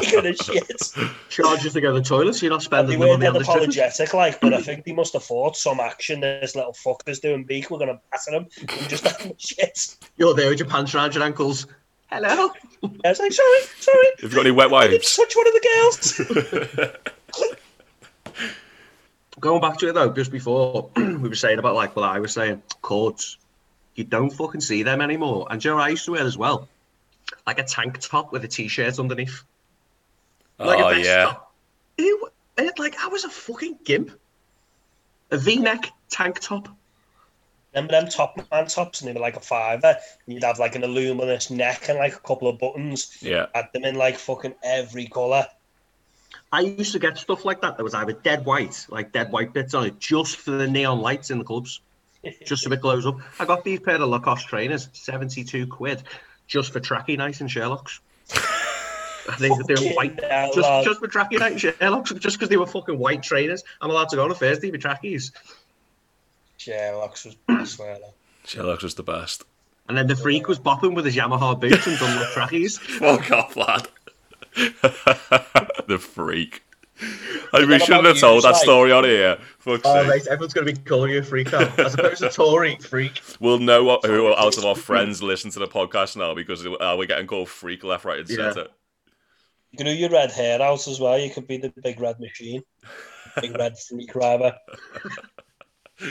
taking 0.01 0.25
a 0.25 0.33
shit. 0.35 0.81
Charges 1.29 1.73
to 1.73 1.81
go 1.81 1.93
to 1.93 1.99
the 1.99 2.05
toilet, 2.05 2.33
so 2.35 2.45
you're 2.45 2.51
not 2.51 2.63
spending 2.63 2.99
the 2.99 3.05
money 3.05 3.25
on 3.25 3.33
the 3.33 3.43
strippers. 3.43 3.47
apologetic, 3.77 4.13
like, 4.13 4.41
but 4.41 4.53
I 4.53 4.61
think 4.61 4.83
they 4.83 4.91
must 4.93 5.13
have 5.13 5.23
thought 5.23 5.55
some 5.55 5.79
action 5.79 6.19
this 6.19 6.55
little 6.55 6.73
fucker's 6.73 7.19
doing 7.19 7.43
big. 7.45 7.69
We're 7.69 7.79
going 7.79 7.95
to 7.95 7.99
batter 8.11 8.31
him 8.31 8.47
and 8.59 8.89
just 8.89 9.07
having 9.07 9.31
a 9.31 9.35
shit. 9.39 9.95
You're 10.17 10.33
there 10.33 10.49
with 10.49 10.59
your 10.59 10.67
pants 10.67 10.93
around 10.93 11.15
your 11.15 11.23
ankles. 11.23 11.67
Hello. 12.07 12.51
I 12.83 13.09
was 13.09 13.19
like, 13.19 13.31
sorry, 13.31 13.59
sorry. 13.79 14.07
Have 14.21 14.31
you 14.31 14.35
got 14.35 14.41
any 14.45 14.51
wet 14.51 14.71
I 14.71 14.87
didn't 14.87 14.99
wipes? 14.99 15.15
touch 15.15 15.33
one 15.35 15.47
of 15.47 15.53
the 15.53 16.69
girls. 17.31 17.61
Going 19.39 19.61
back 19.61 19.77
to 19.79 19.89
it 19.89 19.93
though, 19.93 20.11
just 20.11 20.31
before 20.31 20.89
we 20.95 21.17
were 21.17 21.35
saying 21.35 21.59
about 21.59 21.75
like 21.75 21.95
what 21.95 22.05
I 22.05 22.19
was 22.19 22.33
saying, 22.33 22.61
cords. 22.81 23.37
You 23.95 24.03
don't 24.03 24.29
fucking 24.29 24.61
see 24.61 24.83
them 24.83 25.01
anymore. 25.01 25.47
And 25.49 25.61
do 25.61 25.69
you 25.69 25.75
know 25.75 25.81
I 25.81 25.89
used 25.89 26.05
to 26.05 26.11
wear 26.11 26.25
as 26.25 26.37
well? 26.37 26.67
Like 27.47 27.59
a 27.59 27.63
tank 27.63 27.99
top 27.99 28.31
with 28.31 28.43
a 28.43 28.47
t-shirt 28.47 28.99
underneath. 28.99 29.43
Like 30.59 30.79
oh 30.79 30.89
a 30.89 30.95
vest 30.95 31.07
yeah. 31.07 31.23
top. 31.25 31.53
Ew, 31.97 32.29
it, 32.57 32.79
like 32.79 32.95
I 32.99 33.07
was 33.07 33.23
a 33.23 33.29
fucking 33.29 33.79
gimp. 33.83 34.11
A 35.31 35.37
V-neck 35.37 35.91
tank 36.09 36.39
top. 36.39 36.69
Remember 37.73 37.91
them 37.91 38.07
top 38.07 38.37
man 38.51 38.67
tops, 38.67 39.01
and 39.01 39.09
they 39.09 39.13
were 39.13 39.19
like 39.19 39.35
a 39.35 39.41
fiver. 39.41 39.97
And 40.25 40.33
you'd 40.33 40.43
have 40.43 40.59
like 40.59 40.75
an 40.75 40.83
aluminous 40.83 41.49
neck 41.49 41.89
and 41.89 41.97
like 41.97 42.15
a 42.15 42.19
couple 42.19 42.47
of 42.47 42.59
buttons. 42.59 43.17
Yeah. 43.21 43.47
Had 43.53 43.69
them 43.73 43.83
in 43.83 43.95
like 43.95 44.17
fucking 44.17 44.55
every 44.63 45.07
colour. 45.07 45.45
I 46.55 46.61
used 46.61 46.93
to 46.93 46.99
get 46.99 47.17
stuff 47.17 47.43
like 47.45 47.61
that 47.61 47.75
that 47.77 47.83
was 47.83 47.93
either 47.93 48.13
dead 48.13 48.45
white, 48.45 48.85
like 48.89 49.11
dead 49.11 49.31
white 49.31 49.51
bits 49.53 49.73
on 49.73 49.85
it, 49.85 49.99
just 49.99 50.37
for 50.37 50.51
the 50.51 50.67
neon 50.67 50.99
lights 51.01 51.29
in 51.31 51.37
the 51.37 51.43
clubs. 51.43 51.81
Just 52.45 52.63
so 52.63 52.71
it 52.71 52.81
glows 52.81 53.05
up. 53.05 53.17
I 53.39 53.45
got 53.45 53.63
these 53.63 53.79
pair 53.81 53.95
of 54.01 54.07
Lacoste 54.09 54.47
trainers, 54.47 54.89
72 54.93 55.67
quid, 55.67 56.01
just 56.47 56.71
for 56.73 56.79
tracky 56.79 57.17
nights 57.17 57.41
and 57.41 57.51
Sherlock's. 57.51 57.99
they, 59.39 59.49
they 59.49 59.49
were 59.49 59.63
Fucking 59.63 59.93
white. 59.95 60.23
hell, 60.23 60.51
Just, 60.53 60.67
lad. 60.67 60.85
just 60.85 60.99
for 61.01 61.07
tracky 61.07 61.37
night 61.39 61.51
and 61.51 61.61
Sherlock's, 61.61 62.13
just 62.13 62.37
because 62.37 62.49
they 62.49 62.57
were 62.57 62.65
fucking 62.65 62.97
white 62.97 63.21
trainers. 63.21 63.63
I'm 63.81 63.89
allowed 63.91 64.09
to 64.09 64.15
go 64.15 64.23
on 64.23 64.31
a 64.31 64.35
Thursday 64.35 64.71
with 64.71 64.81
trackies. 64.81 65.31
Sherlock's 66.57 67.25
was 67.25 67.35
I 67.47 67.63
swear. 67.65 67.97
though. 67.99 68.13
Sherlock's 68.45 68.83
was 68.83 68.95
the 68.95 69.03
best. 69.03 69.43
And 69.87 69.95
then 69.97 70.07
the 70.07 70.15
freak 70.15 70.47
was 70.47 70.57
bopping 70.59 70.95
with 70.95 71.05
his 71.05 71.15
Yamaha 71.15 71.59
boots 71.59 71.85
and 71.85 71.99
Dunlop 71.99 72.29
trackies. 72.33 72.77
Fuck 72.99 73.29
off, 73.31 73.55
lad. 73.55 73.87
the 75.87 75.97
freak. 75.99 76.63
I, 77.51 77.65
we 77.65 77.77
shouldn't 77.79 78.05
have 78.05 78.17
told 78.19 78.43
that 78.45 78.55
Spike? 78.55 78.63
story 78.63 78.91
on 78.93 79.03
here. 79.03 79.37
Fuck's 79.59 79.81
Oh, 79.83 80.01
sake. 80.01 80.07
mate, 80.07 80.27
everyone's 80.27 80.53
going 80.53 80.65
to 80.67 80.73
be 80.73 80.79
calling 80.79 81.11
you 81.11 81.19
a 81.19 81.23
freak 81.23 81.51
now, 81.51 81.73
as 81.77 81.93
opposed 81.93 82.21
to 82.21 82.29
Tory 82.29 82.77
freak. 82.77 83.21
We'll 83.41 83.59
know 83.59 83.83
what, 83.83 84.05
who 84.05 84.33
out 84.33 84.57
of 84.57 84.65
our 84.65 84.75
friends 84.75 85.21
listen 85.21 85.51
to 85.51 85.59
the 85.59 85.67
podcast 85.67 86.15
now 86.15 86.33
because 86.33 86.65
uh, 86.65 86.95
we're 86.97 87.05
getting 87.05 87.27
called 87.27 87.49
freak 87.49 87.83
left, 87.83 88.05
right, 88.05 88.19
and 88.19 88.29
Yeah. 88.29 88.35
centre. 88.53 88.67
You 89.71 89.77
can 89.77 89.87
do 89.87 89.93
your 89.93 90.09
red 90.09 90.31
hair 90.31 90.61
out 90.61 90.87
as 90.87 90.99
well. 91.01 91.19
You 91.19 91.29
could 91.29 91.47
be 91.47 91.57
the 91.57 91.73
big 91.83 91.99
red 91.99 92.17
machine. 92.21 92.61
Big 93.41 93.57
red 93.57 93.77
freak 93.89 94.15
rider. 94.15 94.55
Do 95.99 96.07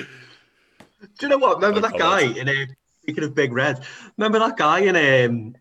you 1.22 1.28
know 1.28 1.38
what? 1.38 1.56
Remember 1.56 1.78
Oh, 1.78 1.90
that 1.90 1.98
guy 1.98 2.22
in 2.22 2.48
a 2.48 2.66
speaking 3.02 3.24
of 3.24 3.34
Big 3.34 3.52
Red? 3.52 3.80
Remember 4.18 4.38
that 4.38 4.56
guy 4.56 4.80
in 4.80 4.96
um 4.96 5.54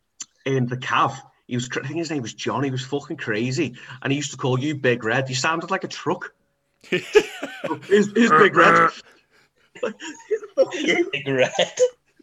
in 0.45 0.65
the 0.67 0.77
Cav? 0.77 1.13
He 1.47 1.55
was 1.55 1.69
I 1.75 1.85
think 1.85 1.97
his 1.97 2.09
name 2.09 2.21
was 2.21 2.33
John. 2.33 2.63
He 2.63 2.71
was 2.71 2.85
fucking 2.85 3.17
crazy, 3.17 3.75
and 4.01 4.11
he 4.11 4.17
used 4.17 4.31
to 4.31 4.37
call 4.37 4.59
you 4.59 4.75
Big 4.75 5.03
Red. 5.03 5.29
You 5.29 5.35
sounded 5.35 5.71
like 5.71 5.83
a 5.83 5.89
truck. 5.89 6.33
Who's, 6.89 8.11
who's 8.11 8.29
Big 8.29 8.55
Red? 8.55 8.91
Fuck 9.81 10.73
you, 10.75 11.09
Big 11.11 11.27
red. 11.27 11.51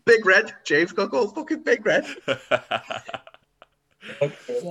Big 0.05 0.25
Red. 0.25 0.55
James 0.65 0.93
got 0.93 1.11
called 1.11 1.35
fucking 1.35 1.63
Big 1.63 1.85
Red. 1.85 2.07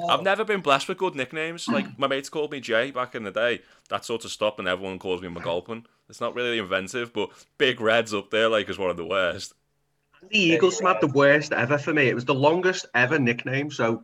I've 0.09 0.23
never 0.23 0.43
been 0.43 0.61
blessed 0.61 0.87
with 0.87 0.97
good 0.97 1.15
nicknames. 1.15 1.67
Like 1.67 1.97
my 1.99 2.07
mates 2.07 2.29
called 2.29 2.51
me 2.51 2.59
Jay 2.59 2.91
back 2.91 3.15
in 3.15 3.23
the 3.23 3.31
day. 3.31 3.61
That 3.89 4.05
sort 4.05 4.25
of 4.25 4.31
stopped, 4.31 4.59
and 4.59 4.67
everyone 4.67 4.99
calls 4.99 5.21
me 5.21 5.27
McGulpin. 5.27 5.85
It's 6.09 6.21
not 6.21 6.35
really 6.35 6.57
inventive, 6.57 7.13
but 7.13 7.29
Big 7.57 7.79
Red's 7.79 8.13
up 8.13 8.31
there, 8.31 8.49
like, 8.49 8.69
is 8.69 8.79
one 8.79 8.89
of 8.89 8.97
the 8.97 9.05
worst. 9.05 9.53
The 10.29 10.39
Eagles 10.39 10.79
had 10.79 10.99
the 10.99 11.07
worst 11.07 11.53
ever 11.53 11.77
for 11.77 11.93
me. 11.93 12.09
It 12.09 12.15
was 12.15 12.25
the 12.25 12.33
longest 12.33 12.87
ever 12.93 13.19
nickname. 13.19 13.71
So 13.71 14.03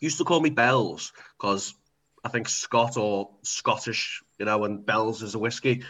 used 0.00 0.18
to 0.18 0.24
call 0.24 0.40
me 0.40 0.50
Bells 0.50 1.12
because 1.38 1.74
I 2.24 2.28
think 2.28 2.48
Scott 2.48 2.96
or 2.96 3.30
Scottish, 3.42 4.22
you 4.38 4.44
know, 4.46 4.64
and 4.64 4.84
Bells 4.84 5.22
is 5.22 5.34
a 5.34 5.38
whiskey. 5.38 5.84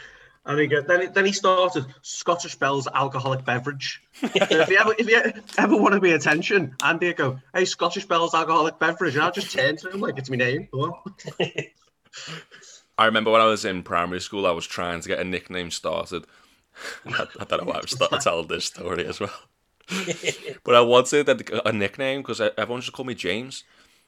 And 0.44 0.60
he 0.60 0.66
go, 0.68 0.80
then, 0.80 1.00
he- 1.00 1.06
then 1.08 1.24
he 1.26 1.32
started 1.32 1.86
Scottish 2.02 2.54
Bells 2.54 2.86
alcoholic 2.94 3.44
beverage. 3.44 4.00
So 4.22 4.28
if 4.34 4.68
you 4.68 4.76
ever 4.78 4.94
if 4.96 5.08
you 5.08 5.20
ever 5.58 5.76
want 5.76 5.94
to 5.94 6.00
be 6.00 6.12
attention, 6.12 6.76
Andy 6.84 7.08
would 7.08 7.16
go, 7.16 7.40
"Hey, 7.52 7.64
Scottish 7.64 8.04
Bells 8.06 8.32
alcoholic 8.32 8.78
beverage," 8.78 9.14
and 9.16 9.24
I'll 9.24 9.32
just 9.32 9.50
turn 9.50 9.76
to 9.78 9.90
him 9.90 10.00
like 10.00 10.18
it's 10.18 10.30
my 10.30 10.36
name. 10.36 10.68
I 12.98 13.06
remember 13.06 13.30
when 13.30 13.40
I 13.40 13.46
was 13.46 13.64
in 13.64 13.82
primary 13.82 14.20
school, 14.20 14.46
I 14.46 14.52
was 14.52 14.66
trying 14.66 15.00
to 15.00 15.08
get 15.08 15.18
a 15.18 15.24
nickname 15.24 15.70
started. 15.70 16.26
I, 17.06 17.26
I 17.40 17.44
don't 17.44 17.64
know 17.64 17.72
why 17.72 17.78
I'm 17.78 17.86
starting 17.88 18.20
telling 18.20 18.46
this 18.46 18.66
story 18.66 19.04
as 19.06 19.20
well. 19.20 19.34
but 20.64 20.74
I 20.74 20.80
wanted 20.80 21.28
a, 21.28 21.68
a 21.68 21.72
nickname 21.72 22.22
because 22.22 22.40
everyone 22.40 22.80
just 22.80 22.92
called 22.92 23.08
me 23.08 23.14
James. 23.14 23.64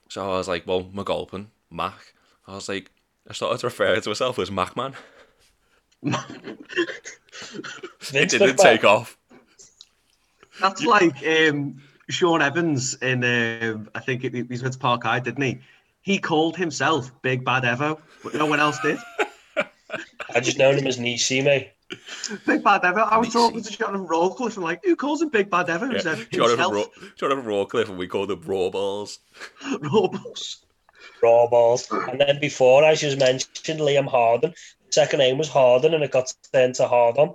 So 0.08 0.24
I 0.24 0.36
was 0.38 0.48
like, 0.48 0.66
well, 0.66 0.84
McGulpin, 0.84 1.46
Mac. 1.70 2.14
I 2.46 2.54
was 2.54 2.68
like, 2.68 2.90
I 3.28 3.32
started 3.34 3.58
to 3.60 3.66
refer 3.66 4.00
to 4.00 4.08
myself 4.08 4.38
as 4.38 4.50
Macman. 4.50 4.94
It 8.12 8.30
didn't 8.30 8.58
take 8.58 8.84
off. 8.84 9.16
That's 10.60 10.84
like 10.84 11.16
um, 11.26 11.80
Sean 12.10 12.42
Evans 12.42 12.94
in 12.94 13.22
um, 13.24 13.88
I 13.94 14.00
think 14.00 14.24
it, 14.24 14.34
he 14.34 14.42
was 14.42 14.62
with 14.62 14.78
Park 14.80 15.04
High, 15.04 15.20
didn't 15.20 15.42
he? 15.42 15.58
He 16.00 16.18
called 16.18 16.56
himself 16.56 17.10
Big 17.22 17.44
Bad 17.44 17.64
Evo, 17.64 18.00
but 18.22 18.34
no 18.34 18.46
one 18.46 18.60
else 18.60 18.78
did. 18.80 18.98
I 20.34 20.40
just 20.40 20.58
known 20.58 20.78
him 20.78 20.86
as 20.86 20.98
Nisi, 20.98 21.42
mate. 21.42 21.70
Big 22.46 22.62
Bad 22.62 22.82
Evo. 22.82 23.08
I 23.10 23.18
was 23.18 23.32
talking 23.32 23.62
to 23.62 23.70
Jonathan 23.70 24.06
Rawcliffe 24.06 24.56
and 24.56 24.64
like, 24.64 24.84
who 24.84 24.94
calls 24.96 25.22
him 25.22 25.30
Big 25.30 25.48
Bad 25.50 25.66
Evo? 25.68 25.88
He 25.88 25.94
Yeah. 25.96 26.00
said 26.02 26.26
Jonathan, 26.30 26.58
himself. 26.74 27.14
Jonathan 27.16 27.44
Rawcliffe, 27.44 27.88
and 27.88 27.98
we 27.98 28.06
call 28.06 28.26
them 28.26 28.42
Raw 28.42 28.68
Balls. 28.70 29.20
Rawballs. 29.62 30.58
Raw 31.22 31.48
balls. 31.48 31.88
And 31.90 32.20
then 32.20 32.38
before, 32.40 32.84
I 32.84 32.94
just 32.94 33.18
mentioned 33.18 33.80
Liam 33.80 34.06
Harden. 34.06 34.54
Second 34.90 35.18
name 35.18 35.38
was 35.38 35.48
Harden, 35.48 35.94
and 35.94 36.04
it 36.04 36.10
got 36.10 36.32
turned 36.52 36.74
to 36.76 36.86
Hardon. 36.86 37.34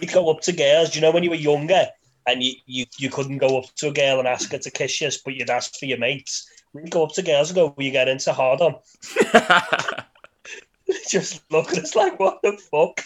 We'd 0.00 0.12
go 0.12 0.30
up 0.30 0.40
to 0.42 0.52
girls. 0.52 0.90
Do 0.90 0.98
you 0.98 1.02
know 1.02 1.10
when 1.10 1.22
you 1.24 1.30
were 1.30 1.36
younger 1.36 1.86
and 2.26 2.42
you, 2.42 2.52
you, 2.66 2.84
you 2.98 3.10
couldn't 3.10 3.38
go 3.38 3.58
up 3.58 3.64
to 3.76 3.88
a 3.88 3.92
girl 3.92 4.18
and 4.18 4.28
ask 4.28 4.50
her 4.52 4.58
to 4.58 4.70
kiss 4.70 5.00
you, 5.00 5.10
but 5.24 5.34
you'd 5.34 5.50
ask 5.50 5.74
for 5.78 5.86
your 5.86 5.98
mates? 5.98 6.48
We'd 6.72 6.90
go 6.90 7.04
up 7.04 7.12
to 7.14 7.22
girls 7.22 7.50
and 7.50 7.56
go, 7.56 7.74
Will 7.76 7.84
you 7.84 7.90
get 7.90 8.08
into 8.08 8.32
Hardon? 8.32 8.76
just 11.08 11.42
look 11.50 11.70
at 11.72 11.78
us 11.78 11.94
like, 11.96 12.18
What 12.18 12.40
the 12.42 12.52
fuck? 12.70 13.02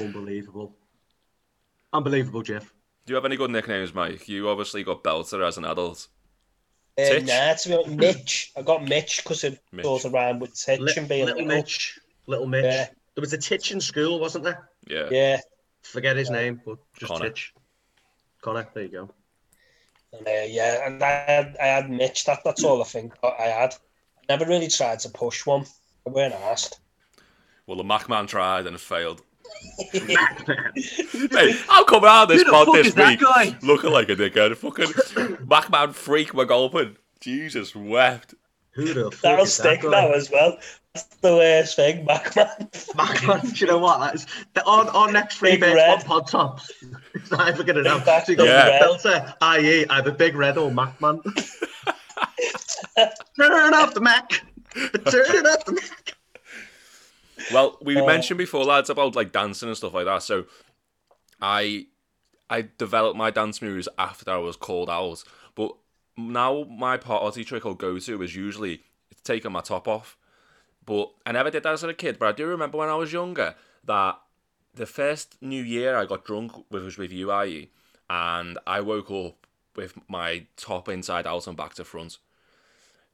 Unbelievable. 0.00 0.76
Unbelievable, 1.92 2.42
Jeff. 2.42 2.72
Do 3.06 3.12
you 3.12 3.14
have 3.16 3.24
any 3.24 3.36
good 3.36 3.50
nicknames, 3.50 3.94
Mike? 3.94 4.28
You 4.28 4.48
obviously 4.48 4.84
got 4.84 5.02
Belter 5.02 5.46
as 5.46 5.58
an 5.58 5.64
adult. 5.64 6.08
Uh, 6.98 7.04
Titch? 7.04 7.26
nah, 7.26 7.54
to 7.54 7.68
be 7.68 7.74
honest, 7.74 7.96
Mitch. 7.96 8.52
I 8.56 8.62
got 8.62 8.84
Mitch 8.84 9.22
because 9.22 9.44
it 9.44 9.58
Mitch. 9.72 9.84
goes 9.84 10.04
around 10.04 10.40
with 10.40 10.54
Titch 10.54 10.80
Li- 10.80 10.92
and 10.96 11.08
being 11.08 11.24
little 11.26 11.42
little. 11.42 11.56
Mitch. 11.56 11.98
Little 12.26 12.46
Mitch. 12.46 12.64
Yeah. 12.64 12.86
There 13.14 13.22
was 13.22 13.32
a 13.32 13.38
Titch 13.38 13.72
in 13.72 13.80
school, 13.80 14.20
wasn't 14.20 14.44
there? 14.44 14.68
Yeah. 14.86 15.08
Yeah. 15.10 15.40
Forget 15.82 16.16
his 16.16 16.30
name, 16.30 16.60
but 16.64 16.78
just 16.98 17.10
Connor. 17.10 17.28
Titch. 17.30 17.54
Connor, 18.42 18.68
there 18.74 18.82
you 18.84 18.88
go. 18.90 19.10
And, 20.12 20.26
uh, 20.26 20.44
yeah, 20.46 20.86
and 20.86 21.02
I 21.02 21.10
had, 21.10 21.56
I 21.60 21.66
had 21.66 21.90
Mitch. 21.90 22.24
That, 22.26 22.40
that's 22.44 22.64
all 22.64 22.80
I 22.80 22.84
think 22.84 23.14
I 23.22 23.44
had. 23.44 23.74
I 23.74 24.24
never 24.28 24.44
really 24.44 24.68
tried 24.68 24.98
to 25.00 25.08
push 25.08 25.46
one. 25.46 25.64
I 26.06 26.10
weren't 26.10 26.34
asked. 26.34 26.80
Well, 27.66 27.76
the 27.76 27.84
Macman 27.84 28.26
tried 28.26 28.66
and 28.66 28.78
failed. 28.80 29.22
Macman. 29.92 31.32
Mate, 31.32 31.56
I'm 31.68 31.84
coming 31.84 32.08
out 32.08 32.24
of 32.24 32.28
this 32.30 32.42
Who 32.42 32.50
pod 32.50 32.68
this 32.74 32.94
week 32.94 33.62
looking 33.62 33.90
like 33.90 34.08
a 34.08 34.16
dickhead. 34.16 34.56
Fucking 34.56 34.86
Macman 35.46 35.92
freak 35.94 36.32
McGulpin. 36.32 36.96
Jesus 37.20 37.74
wept. 37.74 38.34
Who 38.72 38.92
the 38.94 39.10
fuck 39.10 39.20
That'll 39.22 39.44
is 39.44 39.56
that 39.58 39.62
stick 39.62 39.82
guy? 39.82 39.90
now 39.90 40.12
as 40.12 40.30
well. 40.30 40.56
That's 40.94 41.06
the 41.20 41.34
worst 41.36 41.76
thing, 41.76 42.04
Macman. 42.06 42.70
Macman, 42.94 43.54
do 43.54 43.64
you 43.64 43.66
know 43.70 43.78
what? 43.78 43.98
That's 44.00 44.26
the, 44.54 44.64
our, 44.64 44.86
our 44.88 45.12
next 45.12 45.36
free 45.36 45.52
Big 45.52 45.60
bits 45.60 45.74
red. 45.74 45.98
on 45.98 46.02
pod 46.04 46.26
tops. 46.26 46.72
It's 47.14 47.30
not 47.30 47.48
ever 47.48 47.62
gonna 47.62 47.82
know. 47.82 48.00
Back, 48.00 48.26
So 48.26 48.32
Yeah. 48.32 48.68
red. 48.68 48.82
Belter, 48.82 49.34
i.e., 49.40 49.86
either 49.88 50.10
Big 50.10 50.34
Red 50.34 50.56
or 50.58 50.70
Macman. 50.70 51.22
Turn 53.36 53.68
it 53.68 53.74
off 53.74 53.94
the 53.94 54.00
Mac. 54.00 54.30
Turn 54.74 54.90
it 55.36 55.46
off 55.46 55.64
the 55.64 55.72
Mac. 55.72 56.16
Well, 57.52 57.78
we 57.82 57.96
Uh, 57.98 58.06
mentioned 58.06 58.38
before, 58.38 58.64
lads, 58.64 58.90
about 58.90 59.16
like 59.16 59.32
dancing 59.32 59.68
and 59.68 59.76
stuff 59.76 59.94
like 59.94 60.06
that. 60.06 60.22
So, 60.22 60.46
I 61.40 61.86
I 62.48 62.68
developed 62.78 63.16
my 63.16 63.30
dance 63.30 63.62
moves 63.62 63.88
after 63.98 64.30
I 64.30 64.36
was 64.38 64.56
called 64.56 64.90
out. 64.90 65.22
But 65.54 65.76
now 66.16 66.64
my 66.64 66.96
party 66.96 67.44
trick 67.44 67.64
I'll 67.64 67.74
go 67.74 67.98
to 67.98 68.22
is 68.22 68.34
usually 68.34 68.82
taking 69.24 69.52
my 69.52 69.60
top 69.60 69.86
off. 69.86 70.16
But 70.84 71.12
I 71.24 71.32
never 71.32 71.50
did 71.50 71.62
that 71.62 71.72
as 71.72 71.82
a 71.84 71.94
kid. 71.94 72.18
But 72.18 72.28
I 72.28 72.32
do 72.32 72.46
remember 72.46 72.78
when 72.78 72.88
I 72.88 72.94
was 72.96 73.12
younger 73.12 73.54
that 73.84 74.20
the 74.74 74.86
first 74.86 75.36
New 75.40 75.62
Year 75.62 75.96
I 75.96 76.06
got 76.06 76.24
drunk 76.24 76.52
with 76.70 76.84
was 76.84 76.98
with 76.98 77.12
you, 77.12 77.32
IE, 77.32 77.70
and 78.08 78.58
I 78.66 78.80
woke 78.80 79.10
up 79.10 79.46
with 79.76 79.94
my 80.08 80.46
top 80.56 80.88
inside 80.88 81.26
out 81.26 81.46
and 81.46 81.56
back 81.56 81.74
to 81.74 81.84
front. 81.84 82.18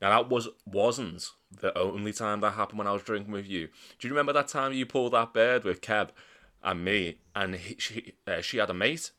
Now 0.01 0.11
that 0.11 0.29
was 0.29 0.49
wasn't 0.67 1.31
the 1.51 1.77
only 1.79 2.13
time 2.13 2.41
that 2.41 2.53
happened 2.53 2.79
when 2.79 2.87
I 2.87 2.93
was 2.93 3.03
drinking 3.03 3.33
with 3.33 3.47
you. 3.49 3.69
Do 3.99 4.09
you 4.09 4.13
remember 4.15 4.33
that 4.35 4.49
time 4.49 4.73
you 4.73 4.85
pulled 4.87 5.13
that 5.15 5.33
bird 5.33 5.65
with 5.65 5.81
Kev 5.81 6.09
and 6.63 6.85
me, 6.85 7.19
and 7.35 7.55
he, 7.57 7.77
she 7.79 8.13
uh, 8.27 8.41
she 8.41 8.59
had 8.59 8.71
a 8.71 8.75
mate? 8.75 9.11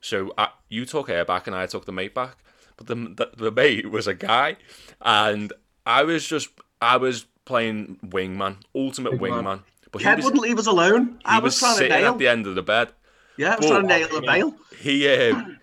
So 0.00 0.32
I, 0.36 0.48
you 0.68 0.84
took 0.84 1.08
her 1.08 1.24
back 1.24 1.46
and 1.46 1.54
I 1.56 1.66
took 1.66 1.86
the 1.86 1.92
mate 1.92 2.14
back, 2.14 2.36
but 2.76 2.86
the, 2.88 2.94
the 2.94 3.30
the 3.36 3.50
mate 3.52 3.90
was 3.90 4.06
a 4.06 4.14
guy, 4.14 4.56
and 5.00 5.52
I 5.86 6.02
was 6.02 6.26
just 6.26 6.48
I 6.82 6.96
was 6.96 7.26
playing 7.44 7.98
wingman, 8.04 8.56
ultimate 8.74 9.14
Wingman. 9.14 9.44
wingman. 9.44 9.62
But 9.92 10.02
Kev 10.02 10.24
wouldn't 10.24 10.42
leave 10.42 10.58
us 10.58 10.66
alone. 10.66 11.20
I 11.24 11.38
was, 11.38 11.58
trying 11.58 11.74
to 11.74 11.78
sitting 11.78 11.96
nail. 11.96 12.12
at 12.12 12.18
the 12.18 12.26
end 12.26 12.46
of 12.48 12.56
the 12.56 12.62
bed. 12.62 12.88
Yeah, 13.36 13.52
I 13.52 13.56
was 13.56 13.66
Oh, 13.66 13.68
trying 13.70 13.82
to 13.82 13.88
nail 13.88 14.08
the 14.08 14.20
bail. 14.26 14.54
He 14.80 15.08
um, 15.08 15.58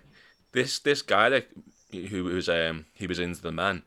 this 0.54 0.80
this 0.80 1.02
guy 1.02 1.30
that 1.30 1.48
who 1.92 2.24
was 2.24 2.48
um 2.48 2.86
he 2.94 3.08
was 3.08 3.20
into 3.20 3.42
the 3.42 3.52
man. 3.52 3.84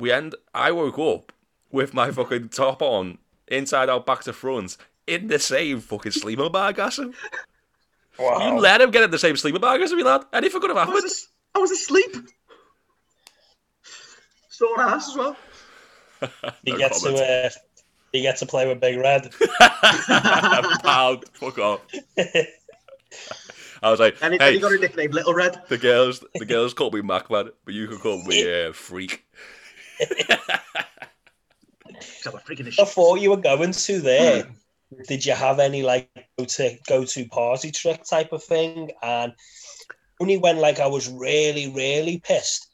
We 0.00 0.10
end. 0.10 0.34
I 0.54 0.72
woke 0.72 0.98
up 0.98 1.32
with 1.70 1.94
my 1.94 2.10
fucking 2.10 2.48
top 2.48 2.82
on, 2.82 3.18
inside 3.48 3.88
out, 3.88 4.06
back 4.06 4.22
to 4.24 4.32
front, 4.32 4.76
in 5.06 5.28
the 5.28 5.38
same 5.38 5.80
fucking 5.80 6.12
sleeper 6.12 6.48
bag 6.50 6.78
as 6.78 6.98
him. 6.98 7.14
Wow. 8.18 8.54
You 8.54 8.60
let 8.60 8.80
him 8.80 8.90
get 8.90 9.02
in 9.04 9.10
the 9.10 9.18
same 9.18 9.36
sleeper 9.36 9.58
bag 9.60 9.80
as 9.80 9.92
me, 9.92 10.02
lad. 10.02 10.24
Anything 10.32 10.60
could 10.60 10.70
have 10.70 10.76
I 10.76 10.80
happened. 10.80 10.94
was, 10.94 11.04
as- 11.04 11.28
I 11.54 11.58
was 11.58 11.70
asleep. 11.70 12.16
Sore 14.48 14.80
ass 14.80 15.08
as 15.10 15.16
well. 15.16 15.36
he 16.64 16.72
No 16.72 16.78
gets 16.78 17.02
comment. 17.02 17.18
to 17.18 17.46
uh, 17.46 17.50
he 18.12 18.22
gets 18.22 18.40
to 18.40 18.46
play 18.46 18.66
with 18.68 18.80
Big 18.80 18.98
Red. 18.98 19.30
Pound, 20.82 21.24
fuck 21.32 21.58
off. 21.58 21.80
I 23.82 23.90
was 23.90 24.00
like, 24.00 24.16
And 24.20 24.34
he, 24.34 24.38
hey, 24.38 24.54
he 24.54 24.60
got 24.60 24.72
a 24.72 24.78
nickname, 24.78 25.12
Little 25.12 25.32
Red. 25.32 25.62
the 25.68 25.78
girls, 25.78 26.22
the 26.34 26.44
girls 26.44 26.74
call 26.74 26.90
me 26.90 27.00
Macman, 27.00 27.50
but 27.64 27.72
you 27.72 27.86
can 27.88 27.98
call 27.98 28.22
me 28.24 28.64
uh, 28.66 28.72
Freak. 28.72 29.24
I 32.26 32.84
thought 32.84 33.20
you 33.20 33.30
were 33.30 33.36
going 33.36 33.72
to 33.72 34.00
there. 34.00 34.46
Did 35.06 35.24
you 35.24 35.34
have 35.34 35.60
any 35.60 35.82
like 35.82 36.10
go 36.38 36.44
to 36.44 36.78
go 36.88 37.04
to 37.04 37.28
party 37.28 37.70
trick 37.70 38.04
type 38.04 38.32
of 38.32 38.42
thing? 38.42 38.90
And 39.02 39.32
only 40.20 40.36
when 40.36 40.58
like 40.58 40.80
I 40.80 40.86
was 40.86 41.08
really 41.08 41.70
really 41.70 42.18
pissed. 42.18 42.66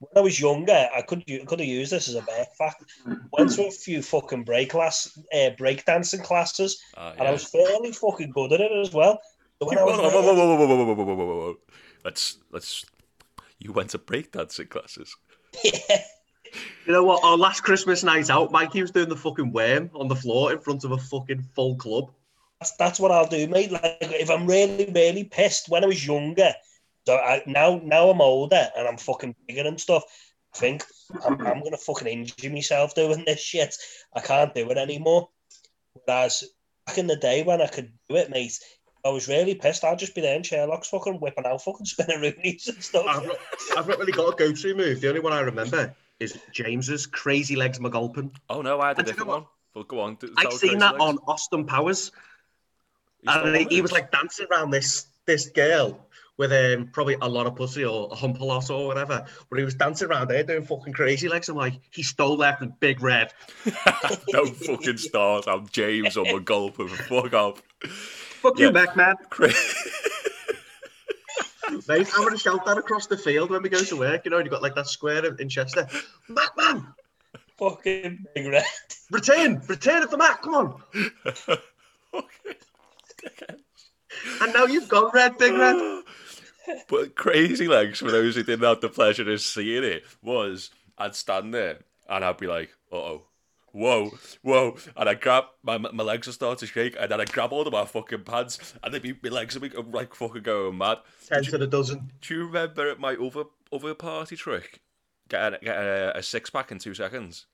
When 0.00 0.10
I 0.16 0.20
was 0.20 0.40
younger, 0.40 0.88
I 0.94 1.02
could 1.02 1.26
could 1.26 1.60
have 1.60 1.68
used 1.68 1.92
this 1.92 2.08
as 2.08 2.14
a 2.14 2.22
back 2.22 2.54
fact. 2.56 2.84
Went 3.32 3.50
to 3.52 3.66
a 3.66 3.70
few 3.70 4.00
fucking 4.00 4.44
break 4.44 4.70
class, 4.70 5.18
uh, 5.34 5.50
break 5.58 5.84
dancing 5.84 6.22
classes, 6.22 6.80
uh, 6.96 7.14
and 7.18 7.26
I 7.28 7.32
was 7.32 7.44
fairly 7.44 7.92
fucking 7.92 8.30
good 8.30 8.52
at 8.52 8.60
it 8.60 8.72
as 8.72 8.92
well. 8.92 9.20
Whoa, 9.58 9.74
whoa, 9.74 10.10
whoa, 10.10 11.26
whoa, 11.26 11.56
Let's 12.04 12.38
let's. 12.50 12.84
You 13.58 13.72
went 13.72 13.90
to 13.90 13.98
break 13.98 14.32
dancing 14.32 14.68
classes. 14.68 15.14
Yeah. 15.64 16.02
You 16.86 16.92
know 16.92 17.04
what? 17.04 17.22
Our 17.24 17.36
last 17.36 17.62
Christmas 17.62 18.02
night 18.02 18.30
out, 18.30 18.50
Mikey 18.50 18.80
was 18.80 18.90
doing 18.90 19.08
the 19.08 19.16
fucking 19.16 19.52
worm 19.52 19.90
on 19.94 20.08
the 20.08 20.16
floor 20.16 20.52
in 20.52 20.58
front 20.58 20.84
of 20.84 20.92
a 20.92 20.98
fucking 20.98 21.42
full 21.54 21.76
club. 21.76 22.10
that's, 22.60 22.72
that's 22.76 23.00
what 23.00 23.10
I'll 23.10 23.26
do, 23.26 23.46
mate. 23.46 23.70
Like 23.70 23.98
if 24.00 24.30
I'm 24.30 24.46
really 24.46 24.90
really 24.94 25.24
pissed 25.24 25.68
when 25.68 25.84
I 25.84 25.86
was 25.86 26.06
younger, 26.06 26.52
so 27.06 27.16
I, 27.16 27.42
now 27.46 27.80
now 27.82 28.10
I'm 28.10 28.20
older 28.20 28.68
and 28.76 28.88
I'm 28.88 28.96
fucking 28.96 29.34
bigger 29.46 29.66
and 29.66 29.80
stuff. 29.80 30.04
I 30.54 30.58
think 30.58 30.84
I'm, 31.24 31.34
I'm 31.46 31.62
gonna 31.62 31.76
fucking 31.76 32.08
injure 32.08 32.50
myself 32.50 32.94
doing 32.94 33.24
this 33.26 33.40
shit. 33.40 33.74
I 34.14 34.20
can't 34.20 34.54
do 34.54 34.70
it 34.70 34.78
anymore. 34.78 35.28
Whereas 36.04 36.44
back 36.86 36.98
in 36.98 37.06
the 37.06 37.16
day 37.16 37.42
when 37.42 37.60
I 37.60 37.66
could 37.66 37.92
do 38.08 38.16
it, 38.16 38.30
mate, 38.30 38.58
I 39.04 39.10
was 39.10 39.28
really 39.28 39.54
pissed. 39.54 39.84
I'd 39.84 39.98
just 39.98 40.14
be 40.14 40.22
there 40.22 40.36
in 40.36 40.42
Sherlock's 40.42 40.88
fucking 40.88 41.20
whipping 41.20 41.46
out 41.46 41.62
fucking 41.62 41.86
spinneroonies 41.86 42.68
and 42.68 42.82
stuff. 42.82 43.04
I've 43.08 43.26
not, 43.26 43.36
I've 43.76 43.88
not 43.88 43.98
really 43.98 44.12
got 44.12 44.32
a 44.32 44.36
go-to 44.36 44.74
move. 44.74 45.00
The 45.00 45.08
only 45.08 45.20
one 45.20 45.32
I 45.32 45.40
remember 45.40 45.94
is 46.20 46.38
James's 46.52 47.06
Crazy 47.06 47.56
Legs 47.56 47.78
McGulpin. 47.78 48.30
Oh 48.48 48.62
no, 48.62 48.80
I 48.80 48.88
had 48.88 48.96
a 48.96 49.00
And 49.00 49.06
do 49.06 49.10
you 49.10 49.12
different 49.12 49.28
know 49.28 49.34
one. 49.36 49.46
Well, 49.74 49.84
go 49.84 50.00
on. 50.00 50.16
tell 50.16 50.50
seen 50.52 50.78
that 50.78 50.92
Legs. 50.94 51.04
on 51.04 51.18
Austin 51.26 51.64
Powers, 51.64 52.10
He's 53.22 53.34
and 53.34 53.56
he, 53.56 53.64
he 53.64 53.80
was 53.82 53.92
like 53.92 54.10
dancing 54.10 54.46
around 54.50 54.70
this 54.70 55.06
this 55.26 55.48
girl 55.50 56.04
with 56.38 56.52
um, 56.52 56.88
probably 56.92 57.16
a 57.20 57.28
lot 57.28 57.46
of 57.46 57.56
pussy 57.56 57.84
or 57.84 58.08
a 58.12 58.14
hump 58.14 58.40
a 58.40 58.44
lot 58.44 58.70
or 58.70 58.86
whatever. 58.86 59.24
But 59.50 59.58
he 59.58 59.64
was 59.64 59.74
dancing 59.74 60.08
around 60.08 60.28
there 60.28 60.44
doing 60.44 60.64
fucking 60.64 60.92
crazy 60.92 61.28
legs. 61.28 61.48
I'm 61.48 61.56
like, 61.56 61.74
he 61.90 62.02
stole 62.04 62.36
that 62.38 62.60
from 62.60 62.74
Big 62.80 63.02
Red. 63.02 63.32
Don't 64.28 64.54
fucking 64.56 64.98
start. 64.98 65.46
I'm 65.48 65.66
James 65.68 66.16
on 66.16 66.32
my 66.32 66.38
golf. 66.38 66.76
Fuck 66.76 67.34
off. 67.34 67.62
Fuck 67.82 68.58
Yeah. 68.58 68.66
you, 68.66 68.72
Mac 68.72 68.96
man. 68.96 69.16
Mate, 71.88 72.08
I'm 72.16 72.24
gonna 72.24 72.38
shout 72.38 72.64
that 72.66 72.78
across 72.78 73.06
the 73.06 73.16
field 73.16 73.50
when 73.50 73.62
we 73.62 73.68
go 73.68 73.82
to 73.82 73.96
work. 73.96 74.24
You 74.24 74.30
know, 74.30 74.38
and 74.38 74.46
you 74.46 74.50
got 74.50 74.62
like 74.62 74.74
that 74.74 74.86
square 74.86 75.24
in, 75.24 75.48
Chester. 75.48 75.86
Mac 76.28 76.56
man, 76.56 76.86
fucking 77.58 78.26
big 78.34 78.46
red. 78.46 78.64
return, 79.10 79.62
return 79.68 80.02
it 80.02 80.10
for 80.10 80.16
Mac. 80.16 80.42
Come 80.42 80.54
on. 80.54 80.82
And 84.40 84.52
now 84.52 84.64
you've 84.64 84.88
gone 84.88 85.10
red, 85.12 85.38
Big 85.38 85.54
Red. 85.54 86.02
But 86.90 87.14
crazy 87.14 87.66
legs, 87.66 87.98
for 87.98 88.10
those 88.10 88.34
who 88.34 88.42
didn't 88.42 88.66
have 88.66 88.82
the 88.82 88.90
pleasure 88.90 89.30
of 89.30 89.40
seeing 89.40 89.84
it, 89.84 90.04
was 90.20 90.68
I'd 90.98 91.14
stand 91.14 91.54
there 91.54 91.78
and 92.10 92.22
I'd 92.22 92.36
be 92.36 92.46
like, 92.46 92.76
uh 92.92 92.96
oh, 92.96 93.22
whoa, 93.72 94.10
whoa. 94.42 94.76
And 94.96 95.08
I'd 95.08 95.20
grab, 95.20 95.44
my, 95.62 95.78
my 95.78 96.04
legs 96.04 96.26
would 96.26 96.34
start 96.34 96.58
to 96.58 96.66
shake, 96.66 96.96
and 96.98 97.10
then 97.10 97.20
I'd 97.20 97.32
grab 97.32 97.52
all 97.52 97.66
of 97.66 97.72
my 97.72 97.84
fucking 97.84 98.24
pants, 98.24 98.74
and 98.82 98.92
then 98.92 99.02
my 99.04 99.14
my 99.22 99.30
legs 99.30 99.58
would 99.58 99.70
be 99.70 99.76
like 99.76 100.14
fucking 100.14 100.42
going 100.42 100.78
mad. 100.78 100.98
Ten 101.26 101.42
to 101.44 101.58
the 101.58 101.66
dozen. 101.66 102.10
Do 102.20 102.34
you 102.34 102.46
remember 102.46 102.94
my 102.98 103.14
other, 103.14 103.44
other 103.72 103.94
party 103.94 104.36
trick? 104.36 104.80
Getting, 105.28 105.58
getting 105.62 105.86
a, 105.86 106.12
a 106.14 106.22
six 106.22 106.50
pack 106.50 106.72
in 106.72 106.78
two 106.78 106.94
seconds. 106.94 107.46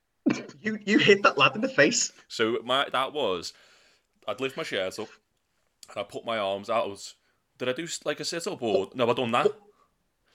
You 0.60 0.78
you 0.84 0.98
hit 0.98 1.22
that 1.24 1.36
lad 1.36 1.54
in 1.54 1.60
the 1.60 1.68
face. 1.68 2.12
So 2.28 2.58
my 2.64 2.86
that 2.92 3.12
was, 3.12 3.52
I'd 4.26 4.40
lift 4.40 4.56
my 4.56 4.62
shirt 4.62 4.98
up, 4.98 5.08
and 5.90 5.98
I 5.98 6.02
put 6.04 6.24
my 6.24 6.38
arms 6.38 6.70
out. 6.70 7.14
Did 7.58 7.68
I 7.68 7.72
do 7.72 7.86
like 8.04 8.20
a 8.20 8.24
sit 8.24 8.46
up 8.46 8.62
or 8.62 8.90
no? 8.94 9.10
I 9.10 9.12
done 9.12 9.32
that. 9.32 9.48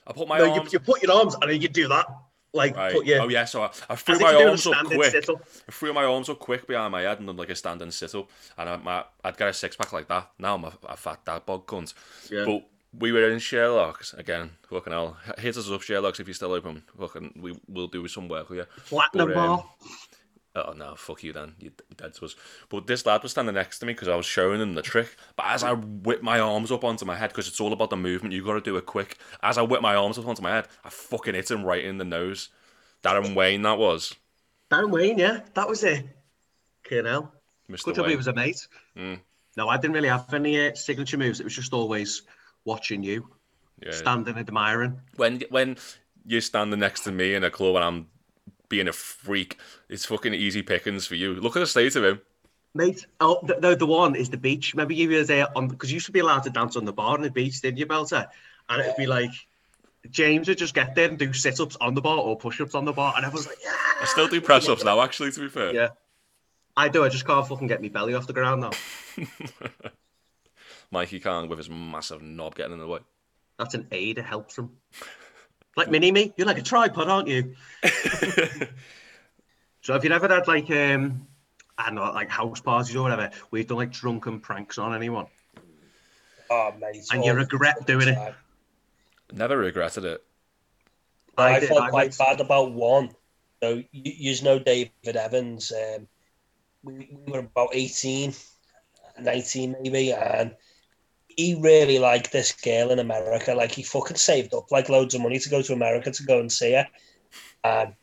I 0.06 0.12
put 0.12 0.28
my 0.28 0.38
no, 0.38 0.54
you, 0.54 0.62
you 0.70 0.78
put 0.78 1.02
your 1.02 1.12
arms 1.12 1.34
and 1.40 1.50
then 1.50 1.60
you 1.60 1.68
do 1.68 1.88
that. 1.88 2.06
Like 2.52 2.76
Right. 2.76 2.92
put 2.92 3.06
your 3.06 3.22
Oh 3.22 3.28
yeah, 3.28 3.44
so 3.44 3.62
I, 3.62 3.70
I 3.88 3.94
threw 3.94 4.18
my 4.18 4.30
you're 4.32 4.38
doing 4.40 4.46
a 4.46 4.50
arms 4.50 4.66
up 4.66 4.84
quick. 4.86 5.10
sit-up. 5.12 5.42
I 5.68 5.72
threw 5.72 5.92
my 5.92 6.04
arms 6.04 6.28
up 6.28 6.38
quick 6.40 6.66
behind 6.66 6.90
my 6.92 7.02
head 7.02 7.18
and 7.18 7.26
done 7.26 7.36
like 7.36 7.50
a 7.50 7.54
standing 7.54 7.90
sit 7.92 8.14
up, 8.14 8.28
and 8.58 8.68
I, 8.68 8.76
my, 8.76 9.04
I'd 9.22 9.36
get 9.36 9.48
a 9.48 9.52
six 9.52 9.76
pack 9.76 9.92
like 9.92 10.08
that. 10.08 10.30
Now 10.38 10.56
I'm 10.56 10.64
a, 10.64 10.72
a 10.88 10.96
fat 10.96 11.24
dad 11.24 11.46
bog 11.46 11.66
cunt. 11.66 11.94
Yeah. 12.30 12.44
But 12.44 12.66
we 12.98 13.12
were 13.12 13.30
in 13.30 13.38
Sherlock's 13.38 14.14
again. 14.14 14.50
Fucking 14.68 14.92
hell, 14.92 15.16
hit 15.38 15.56
us 15.56 15.70
up 15.70 15.82
Sherlock's 15.82 16.18
if 16.18 16.26
you're 16.26 16.34
still 16.34 16.52
open. 16.52 16.82
Fucking, 16.98 17.38
we 17.40 17.56
will 17.68 17.86
do 17.86 18.08
some 18.08 18.26
work 18.28 18.48
with 18.50 18.58
you. 18.58 18.66
Platinum 18.86 19.28
But, 19.28 19.36
um, 19.36 19.46
bar. 19.56 19.64
Oh 20.56 20.72
no, 20.72 20.94
fuck 20.96 21.22
you 21.22 21.32
then. 21.32 21.54
You 21.60 21.70
you 21.88 21.96
dead 21.96 22.14
to 22.14 22.24
us. 22.24 22.34
But 22.68 22.86
this 22.88 23.06
lad 23.06 23.22
was 23.22 23.30
standing 23.32 23.54
next 23.54 23.78
to 23.78 23.86
me 23.86 23.92
because 23.92 24.08
I 24.08 24.16
was 24.16 24.26
showing 24.26 24.60
him 24.60 24.74
the 24.74 24.82
trick. 24.82 25.16
But 25.36 25.46
as 25.46 25.62
I 25.62 25.72
whip 25.72 26.22
my 26.22 26.40
arms 26.40 26.72
up 26.72 26.82
onto 26.82 27.04
my 27.04 27.14
head, 27.16 27.30
because 27.30 27.46
it's 27.46 27.60
all 27.60 27.72
about 27.72 27.90
the 27.90 27.96
movement, 27.96 28.34
you 28.34 28.44
got 28.44 28.54
to 28.54 28.60
do 28.60 28.76
it 28.76 28.84
quick. 28.86 29.18
As 29.42 29.58
I 29.58 29.62
whip 29.62 29.80
my 29.80 29.94
arms 29.94 30.18
up 30.18 30.26
onto 30.26 30.42
my 30.42 30.50
head, 30.50 30.66
I 30.84 30.88
fucking 30.90 31.34
hit 31.34 31.50
him 31.50 31.62
right 31.64 31.84
in 31.84 31.98
the 31.98 32.04
nose. 32.04 32.48
Darren 33.04 33.34
Wayne, 33.36 33.62
that 33.62 33.78
was. 33.78 34.14
Darren 34.70 34.90
Wayne, 34.90 35.18
yeah, 35.18 35.40
that 35.54 35.68
was 35.68 35.84
it. 35.84 36.04
Now. 36.90 37.32
Mr. 37.70 37.84
Good 37.84 37.94
job 37.94 38.06
he 38.06 38.10
Wayne. 38.10 38.16
was 38.16 38.26
a 38.26 38.32
mate. 38.32 38.66
Mm. 38.96 39.20
No, 39.56 39.68
I 39.68 39.76
didn't 39.76 39.94
really 39.94 40.08
have 40.08 40.34
any 40.34 40.68
uh, 40.68 40.74
signature 40.74 41.16
moves. 41.18 41.38
It 41.38 41.44
was 41.44 41.54
just 41.54 41.72
always 41.72 42.22
watching 42.64 43.02
you, 43.04 43.28
Yeah. 43.80 43.92
standing 43.92 44.36
admiring. 44.36 45.00
when 45.16 45.42
when 45.50 45.76
you're 46.26 46.40
standing 46.40 46.80
next 46.80 47.00
to 47.04 47.12
me 47.12 47.34
in 47.34 47.44
a 47.44 47.50
club 47.50 47.76
and 47.76 47.84
I'm 47.84 48.06
being 48.70 48.88
a 48.88 48.92
freak, 48.92 49.58
it's 49.90 50.06
fucking 50.06 50.32
easy 50.32 50.62
pickings 50.62 51.06
for 51.06 51.16
you. 51.16 51.34
Look 51.34 51.56
at 51.56 51.60
the 51.60 51.66
state 51.66 51.94
of 51.96 52.04
him. 52.04 52.22
Mate, 52.72 53.04
oh, 53.20 53.40
the, 53.42 53.56
the, 53.56 53.76
the 53.76 53.86
one 53.86 54.14
is 54.14 54.30
the 54.30 54.38
beach. 54.38 54.72
Remember 54.72 54.94
you 54.94 55.10
were 55.10 55.24
there 55.24 55.46
on 55.58 55.68
because 55.68 55.90
you 55.90 55.96
used 55.96 56.06
to 56.06 56.12
be 56.12 56.20
allowed 56.20 56.44
to 56.44 56.50
dance 56.50 56.76
on 56.76 56.84
the 56.86 56.92
bar 56.92 57.14
on 57.14 57.22
the 57.22 57.30
beach, 57.30 57.60
didn't 57.60 57.78
you, 57.78 57.86
Belter? 57.86 58.28
And 58.68 58.80
it'd 58.80 58.96
be 58.96 59.06
like 59.06 59.32
James 60.08 60.48
would 60.48 60.56
just 60.56 60.72
get 60.74 60.94
there 60.94 61.08
and 61.08 61.18
do 61.18 61.32
sit 61.32 61.60
ups 61.60 61.76
on 61.80 61.94
the 61.94 62.00
bar 62.00 62.18
or 62.18 62.38
push 62.38 62.60
ups 62.60 62.74
on 62.74 62.84
the 62.84 62.92
bar, 62.92 63.12
and 63.16 63.26
I 63.26 63.28
was 63.28 63.46
like, 63.46 63.58
"Yeah." 63.62 63.74
I 64.00 64.04
still 64.06 64.28
do 64.28 64.40
press 64.40 64.68
ups 64.68 64.84
now, 64.84 65.00
actually. 65.00 65.32
To 65.32 65.40
be 65.40 65.48
fair, 65.48 65.74
Yeah. 65.74 65.88
I 66.76 66.88
do. 66.88 67.04
I 67.04 67.08
just 67.08 67.26
can't 67.26 67.46
fucking 67.46 67.66
get 67.66 67.82
my 67.82 67.88
belly 67.88 68.14
off 68.14 68.28
the 68.28 68.32
ground 68.32 68.60
now. 68.62 68.70
Mikey 70.92 71.20
can't 71.20 71.48
with 71.48 71.58
his 71.58 71.68
massive 71.68 72.22
knob 72.22 72.54
getting 72.54 72.72
in 72.72 72.78
the 72.78 72.86
way. 72.86 73.00
That's 73.58 73.74
an 73.74 73.88
aid. 73.90 74.18
It 74.18 74.24
helps 74.24 74.56
him. 74.56 74.70
Like 75.80 75.90
mini 75.90 76.12
me, 76.12 76.30
you're 76.36 76.46
like 76.46 76.58
a 76.58 76.62
tripod, 76.62 77.08
aren't 77.08 77.28
you? 77.28 77.54
So 79.82 79.94
if 79.94 80.04
you 80.04 80.10
ever 80.10 80.28
had 80.28 80.46
like 80.46 80.70
um, 80.70 81.26
I 81.78 81.86
don't 81.86 81.94
know, 81.94 82.12
like 82.12 82.28
house 82.28 82.60
parties 82.60 82.94
or 82.94 83.00
whatever, 83.02 83.30
where 83.48 83.60
you've 83.60 83.68
done 83.68 83.78
like 83.78 83.92
drunken 83.92 84.38
pranks 84.38 84.76
on 84.76 84.94
anyone, 84.94 85.26
Oh, 86.50 86.74
mate. 86.78 87.06
and 87.10 87.24
you 87.24 87.32
regret 87.32 87.78
the 87.78 87.84
doing 87.86 88.08
it? 88.08 88.34
Never 89.32 89.56
regretted 89.56 90.04
it. 90.04 90.22
I, 91.38 91.60
did- 91.60 91.70
felt 91.70 91.80
I 91.80 91.88
quite 91.88 92.02
went- 92.08 92.18
bad 92.18 92.40
about 92.42 92.72
one. 92.72 93.08
So 93.62 93.76
you, 93.76 93.84
you 94.32 94.42
know 94.42 94.58
David 94.58 95.16
Evans. 95.16 95.72
Um, 95.72 96.06
we, 96.82 97.08
we 97.26 97.32
were 97.32 97.38
about 97.38 97.70
18, 97.72 98.34
19 99.18 99.76
maybe, 99.82 100.12
and 100.12 100.54
he 101.40 101.54
really 101.54 101.98
liked 101.98 102.32
this 102.32 102.52
girl 102.52 102.90
in 102.90 102.98
America. 102.98 103.54
Like 103.54 103.72
he 103.72 103.82
fucking 103.82 104.18
saved 104.18 104.52
up 104.52 104.70
like 104.70 104.90
loads 104.90 105.14
of 105.14 105.22
money 105.22 105.38
to 105.38 105.48
go 105.48 105.62
to 105.62 105.72
America 105.72 106.10
to 106.10 106.22
go 106.22 106.38
and 106.38 106.52
see 106.52 106.72
her. 106.72 106.86
Um, 107.64 107.88
and 107.88 107.94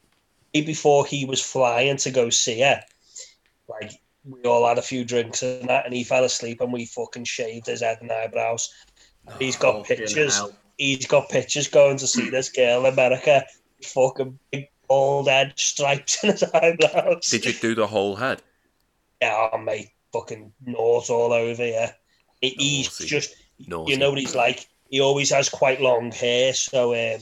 he- 0.53 0.61
before 0.61 1.05
he 1.05 1.25
was 1.25 1.41
flying 1.41 1.97
to 1.97 2.11
go 2.11 2.31
see 2.31 2.61
her, 2.61 2.81
like 3.69 3.91
we 4.25 4.41
all 4.41 4.67
had 4.67 4.79
a 4.79 4.81
few 4.81 5.05
drinks 5.05 5.43
and 5.43 5.69
that, 5.69 5.85
and 5.85 5.93
he 5.93 6.03
fell 6.03 6.23
asleep, 6.23 6.61
and 6.61 6.73
we 6.73 6.85
fucking 6.85 7.25
shaved 7.25 7.67
his 7.67 7.81
head 7.81 7.99
and 8.01 8.11
eyebrows. 8.11 8.73
He's 9.39 9.55
got 9.55 9.75
oh, 9.75 9.83
pictures 9.83 10.35
hell. 10.35 10.53
he's 10.77 11.05
got 11.05 11.29
pictures 11.29 11.67
going 11.67 11.97
to 11.97 12.07
see 12.07 12.29
this 12.29 12.49
girl 12.49 12.85
in 12.85 12.93
America, 12.93 13.45
fucking 13.83 14.39
big 14.51 14.69
bald 14.88 15.27
head 15.27 15.53
stripes 15.57 16.23
in 16.23 16.31
his 16.31 16.43
eyebrows. 16.43 17.27
Did 17.29 17.45
you 17.45 17.53
do 17.53 17.75
the 17.75 17.88
whole 17.88 18.15
head? 18.15 18.41
Yeah, 19.21 19.49
oh, 19.51 19.57
mate, 19.57 19.89
fucking 20.13 20.53
nose 20.65 21.09
all 21.09 21.33
over 21.33 21.65
yeah. 21.65 21.91
He- 22.41 22.55
He's 22.57 22.88
Naughty. 22.99 23.05
just, 23.07 23.35
No. 23.67 23.88
you 23.88 23.97
know 23.97 24.09
what 24.09 24.19
he's 24.19 24.35
like. 24.35 24.67
He 24.89 25.01
always 25.01 25.31
has 25.31 25.49
quite 25.49 25.81
long 25.81 26.11
hair, 26.11 26.53
so 26.53 26.93
um, 26.93 27.19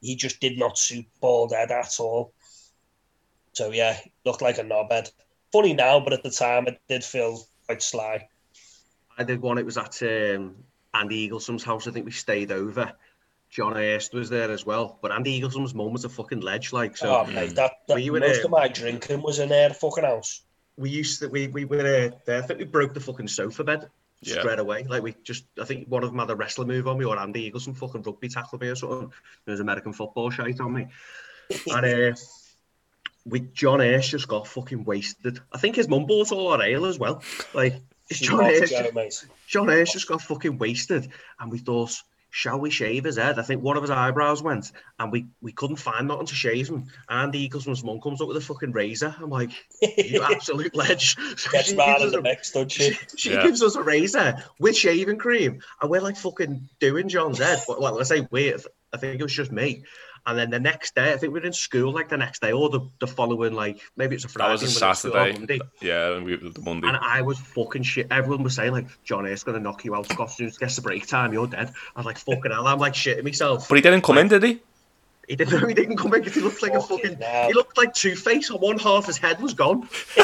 he 0.00 0.16
just 0.16 0.40
did 0.40 0.58
not 0.58 0.76
suit 0.78 1.06
bald 1.20 1.52
head 1.52 1.70
at 1.70 1.94
all. 2.00 2.32
So 3.52 3.70
yeah, 3.70 3.98
looked 4.24 4.42
like 4.42 4.58
a 4.58 4.62
knobhead. 4.64 5.10
Funny 5.52 5.74
now, 5.74 6.00
but 6.00 6.12
at 6.12 6.22
the 6.22 6.30
time 6.30 6.66
it 6.66 6.80
did 6.88 7.04
feel 7.04 7.46
quite 7.66 7.82
sly. 7.82 8.28
I 9.16 9.22
did 9.22 9.40
one. 9.40 9.58
It 9.58 9.64
was 9.64 9.78
at 9.78 10.02
um, 10.02 10.56
Andy 10.92 11.28
Eaglesom's 11.28 11.62
house. 11.62 11.86
I 11.86 11.92
think 11.92 12.04
we 12.06 12.10
stayed 12.10 12.50
over. 12.50 12.92
John 13.50 13.76
Hurst 13.76 14.12
was 14.12 14.28
there 14.28 14.50
as 14.50 14.66
well. 14.66 14.98
But 15.00 15.12
Andy 15.12 15.40
Eaglesom's 15.40 15.72
mum 15.72 15.92
was 15.92 16.04
a 16.04 16.08
fucking 16.08 16.40
ledge. 16.40 16.72
Like 16.72 16.96
so, 16.96 17.14
oh 17.14 17.24
mate, 17.30 17.54
that, 17.54 17.74
that 17.86 17.94
Were 17.94 18.00
you 18.00 18.16
in 18.16 18.22
most 18.22 18.40
a- 18.40 18.46
of 18.46 18.50
my 18.50 18.66
drinking 18.66 19.22
was 19.22 19.38
in 19.38 19.48
their 19.50 19.70
fucking 19.70 20.02
house. 20.02 20.40
we 20.76 20.90
used 20.90 21.20
to 21.20 21.28
we 21.28 21.46
we 21.46 21.64
were 21.64 21.78
uh, 22.12 22.16
there. 22.26 22.42
I 22.42 22.46
think 22.46 22.58
we 22.58 22.64
broke 22.64 22.92
the 22.94 23.00
fucking 23.00 23.28
sofa 23.28 23.62
bed 23.62 23.88
Yeah. 24.26 24.40
straight 24.40 24.58
away. 24.58 24.84
Like 24.84 25.02
we 25.02 25.14
just, 25.22 25.44
I 25.60 25.64
think 25.64 25.88
one 25.88 26.02
of 26.02 26.10
them 26.10 26.18
had 26.18 26.30
a 26.30 26.36
wrestler 26.36 26.64
move 26.64 26.88
on 26.88 26.98
me, 26.98 27.04
or 27.04 27.18
Andy 27.18 27.50
Eagleson 27.50 27.76
fucking 27.76 28.02
rugby 28.02 28.28
tackled 28.28 28.60
me 28.60 28.68
or 28.68 28.76
something. 28.76 29.12
There's 29.44 29.60
American 29.60 29.92
football 29.92 30.30
shite 30.30 30.60
on 30.60 30.72
me, 30.72 30.86
and 31.66 32.14
uh, 32.14 32.16
we 33.24 33.40
John 33.40 33.80
Hurst 33.80 34.10
just 34.10 34.28
got 34.28 34.46
fucking 34.46 34.84
wasted. 34.84 35.40
I 35.52 35.58
think 35.58 35.76
his 35.76 35.88
mum 35.88 36.06
bought 36.06 36.32
all 36.32 36.52
our 36.52 36.62
ale 36.62 36.86
as 36.86 36.98
well. 36.98 37.22
Like 37.52 37.74
John 38.10 38.38
got 38.38 38.48
to 38.48 38.60
Hurst, 38.60 38.72
go, 38.72 38.90
mate. 38.94 39.26
John 39.46 39.68
Hurst 39.68 39.92
just 39.92 40.08
got 40.08 40.22
fucking 40.22 40.58
wasted, 40.58 41.08
and 41.38 41.50
we 41.50 41.58
thought. 41.58 41.94
Shall 42.36 42.58
we 42.58 42.68
shave 42.70 43.04
his 43.04 43.16
head? 43.16 43.38
I 43.38 43.42
think 43.42 43.62
one 43.62 43.76
of 43.76 43.84
his 43.84 43.92
eyebrows 43.92 44.42
went, 44.42 44.72
and 44.98 45.12
we, 45.12 45.26
we 45.40 45.52
couldn't 45.52 45.76
find 45.76 46.08
nothing 46.08 46.26
to 46.26 46.34
shave 46.34 46.68
him. 46.68 46.86
And 47.08 47.20
Andy 47.26 47.44
Eagleson's 47.48 47.84
mum 47.84 48.00
comes 48.00 48.20
up 48.20 48.26
with 48.26 48.36
a 48.36 48.40
fucking 48.40 48.72
razor. 48.72 49.14
I'm 49.20 49.30
like, 49.30 49.50
you 49.80 50.20
absolute 50.28 50.74
ledge. 50.74 51.14
So 51.38 51.50
Gets 51.52 51.68
she 51.68 51.76
mad 51.76 51.98
gives 52.00 52.02
in 52.02 52.06
us 52.08 52.12
the 52.12 52.18
a- 52.18 52.22
mix, 52.22 52.50
don't 52.50 52.72
she, 52.72 52.90
she? 52.90 52.98
she 53.16 53.32
Yeah. 53.34 53.44
gives 53.44 53.62
us 53.62 53.76
a 53.76 53.82
razor 53.84 54.42
with 54.58 54.76
shaving 54.76 55.18
cream, 55.18 55.60
and 55.80 55.88
we're 55.88 56.00
like 56.00 56.16
fucking 56.16 56.68
doing 56.80 57.08
John's 57.08 57.38
head. 57.38 57.62
But 57.68 57.80
well, 57.80 58.00
I 58.00 58.02
say 58.02 58.26
we, 58.32 58.52
I 58.92 58.96
think 58.96 59.20
it 59.20 59.22
was 59.22 59.32
just 59.32 59.52
me. 59.52 59.84
And 60.26 60.38
then 60.38 60.48
the 60.50 60.58
next 60.60 60.94
day, 60.94 61.12
I 61.12 61.16
think 61.18 61.34
we 61.34 61.40
were 61.40 61.46
in 61.46 61.52
school 61.52 61.92
like 61.92 62.08
the 62.08 62.16
next 62.16 62.40
day 62.40 62.52
or 62.52 62.70
the, 62.70 62.80
the 62.98 63.06
following, 63.06 63.52
like 63.52 63.80
maybe 63.96 64.14
it's 64.14 64.24
a 64.24 64.28
Friday. 64.28 64.56
That 64.56 64.62
was 64.62 64.62
a 64.62 64.66
and 64.66 64.82
we're 64.82 64.88
in 64.90 64.94
school 64.96 65.12
on 65.12 65.26
Saturday. 65.26 65.38
Monday. 65.38 65.60
Yeah, 65.82 66.16
and 66.16 66.24
we, 66.24 66.36
the 66.36 66.60
Monday. 66.62 66.88
And 66.88 66.96
I 66.96 67.20
was 67.22 67.38
fucking 67.38 67.82
shit. 67.82 68.06
Everyone 68.10 68.42
was 68.42 68.54
saying 68.54 68.72
like, 68.72 68.86
John 69.04 69.26
A's 69.26 69.42
gonna 69.42 69.60
knock 69.60 69.84
you 69.84 69.94
out. 69.94 70.06
Scott, 70.10 70.28
as 70.28 70.36
soon 70.36 70.46
as 70.46 70.56
it 70.56 70.60
gets 70.60 70.76
the 70.76 70.82
break 70.82 71.06
time, 71.06 71.32
you're 71.34 71.46
dead. 71.46 71.72
I 71.94 71.98
was 72.00 72.06
like, 72.06 72.18
fucking 72.18 72.50
hell, 72.52 72.66
I'm 72.66 72.78
like 72.78 72.94
shitting 72.94 73.24
myself. 73.24 73.68
But 73.68 73.76
he 73.76 73.82
didn't 73.82 74.02
come 74.02 74.16
in, 74.18 74.28
did 74.28 74.42
he? 74.42 74.60
He 75.28 75.36
didn't. 75.36 75.68
He 75.68 75.74
didn't 75.74 75.96
come 75.96 76.14
in 76.14 76.20
because 76.20 76.34
he 76.34 76.40
looked 76.40 76.62
like 76.62 76.72
a 76.72 76.80
Fucking 76.80 76.98
fucking. 77.16 77.20
hell. 77.20 77.46
He 77.48 77.52
looked 77.54 77.76
like 77.76 77.92
Two 77.94 78.14
Face. 78.16 78.50
On 78.50 78.58
one 78.58 78.78
half, 78.78 79.06
his 79.06 79.18
head 79.18 79.40
was 79.42 79.52
gone. 79.54 79.88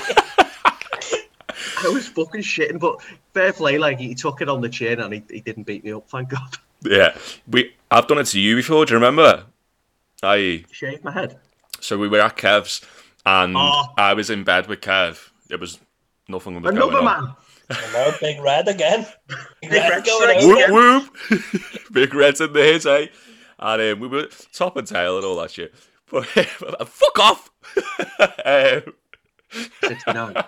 I 1.83 1.89
was 1.89 2.09
fucking 2.09 2.43
shitting, 2.43 2.79
but 2.79 3.03
fair 3.35 3.53
play. 3.53 3.79
Like 3.79 3.99
he 3.99 4.15
took 4.15 4.41
it 4.41 4.49
on 4.49 4.61
the 4.61 4.69
chin 4.69 5.01
and 5.01 5.13
he, 5.13 5.23
he 5.31 5.41
didn't 5.41 5.65
beat 5.65 5.85
me 5.85 5.93
up. 5.93 6.09
Thank 6.09 6.31
God. 6.31 6.57
Yeah. 6.83 7.17
We. 7.47 7.75
I've 7.91 8.07
done 8.07 8.19
it 8.19 8.27
to 8.29 8.41
you 8.41 8.57
before. 8.57 8.85
Do 8.87 8.93
you 8.95 8.97
remember? 8.99 9.45
I. 10.23 10.64
Shaved 10.73 11.05
my 11.05 11.11
head. 11.12 11.39
So 11.81 11.97
we 11.99 12.09
were 12.09 12.21
at 12.21 12.37
Kev's, 12.37 12.83
and 13.25 13.57
Oh. 13.57 13.85
I 13.97 14.14
was 14.14 14.31
in 14.31 14.45
bed 14.45 14.66
with 14.66 14.81
Kev. 14.81 15.31
It 15.51 15.61
was 15.61 15.79
nothing 16.29 16.55
was 16.55 16.62
going 16.62 16.77
Another 16.77 16.99
on. 16.99 17.05
man. 17.25 17.35
I 17.71 17.93
know, 17.93 18.12
Big 18.21 18.41
Red 18.43 18.68
again. 18.68 19.07
Big, 19.29 19.39
Big 19.62 19.71
Red 19.73 19.91
Red 19.91 20.05
going 20.05 20.41
strikes. 20.41 20.45
Whoop 20.71 20.71
whoop. 20.71 21.83
Big 21.93 22.14
Red's 22.14 22.41
in 22.41 22.53
the 22.53 22.62
hit, 22.62 22.85
eh? 22.87 23.07
And 23.59 23.83
um, 23.95 24.01
we 24.01 24.09
were 24.09 24.29
top 24.53 24.77
and 24.77 24.87
tail 24.87 25.16
and 25.16 25.25
all 25.25 25.37
that 25.41 25.51
shit. 25.51 25.73
But 26.11 26.27
fuck 26.89 27.18
off. 27.21 27.51
um, 28.45 28.83
69. 29.83 30.37
uh, 30.37 30.47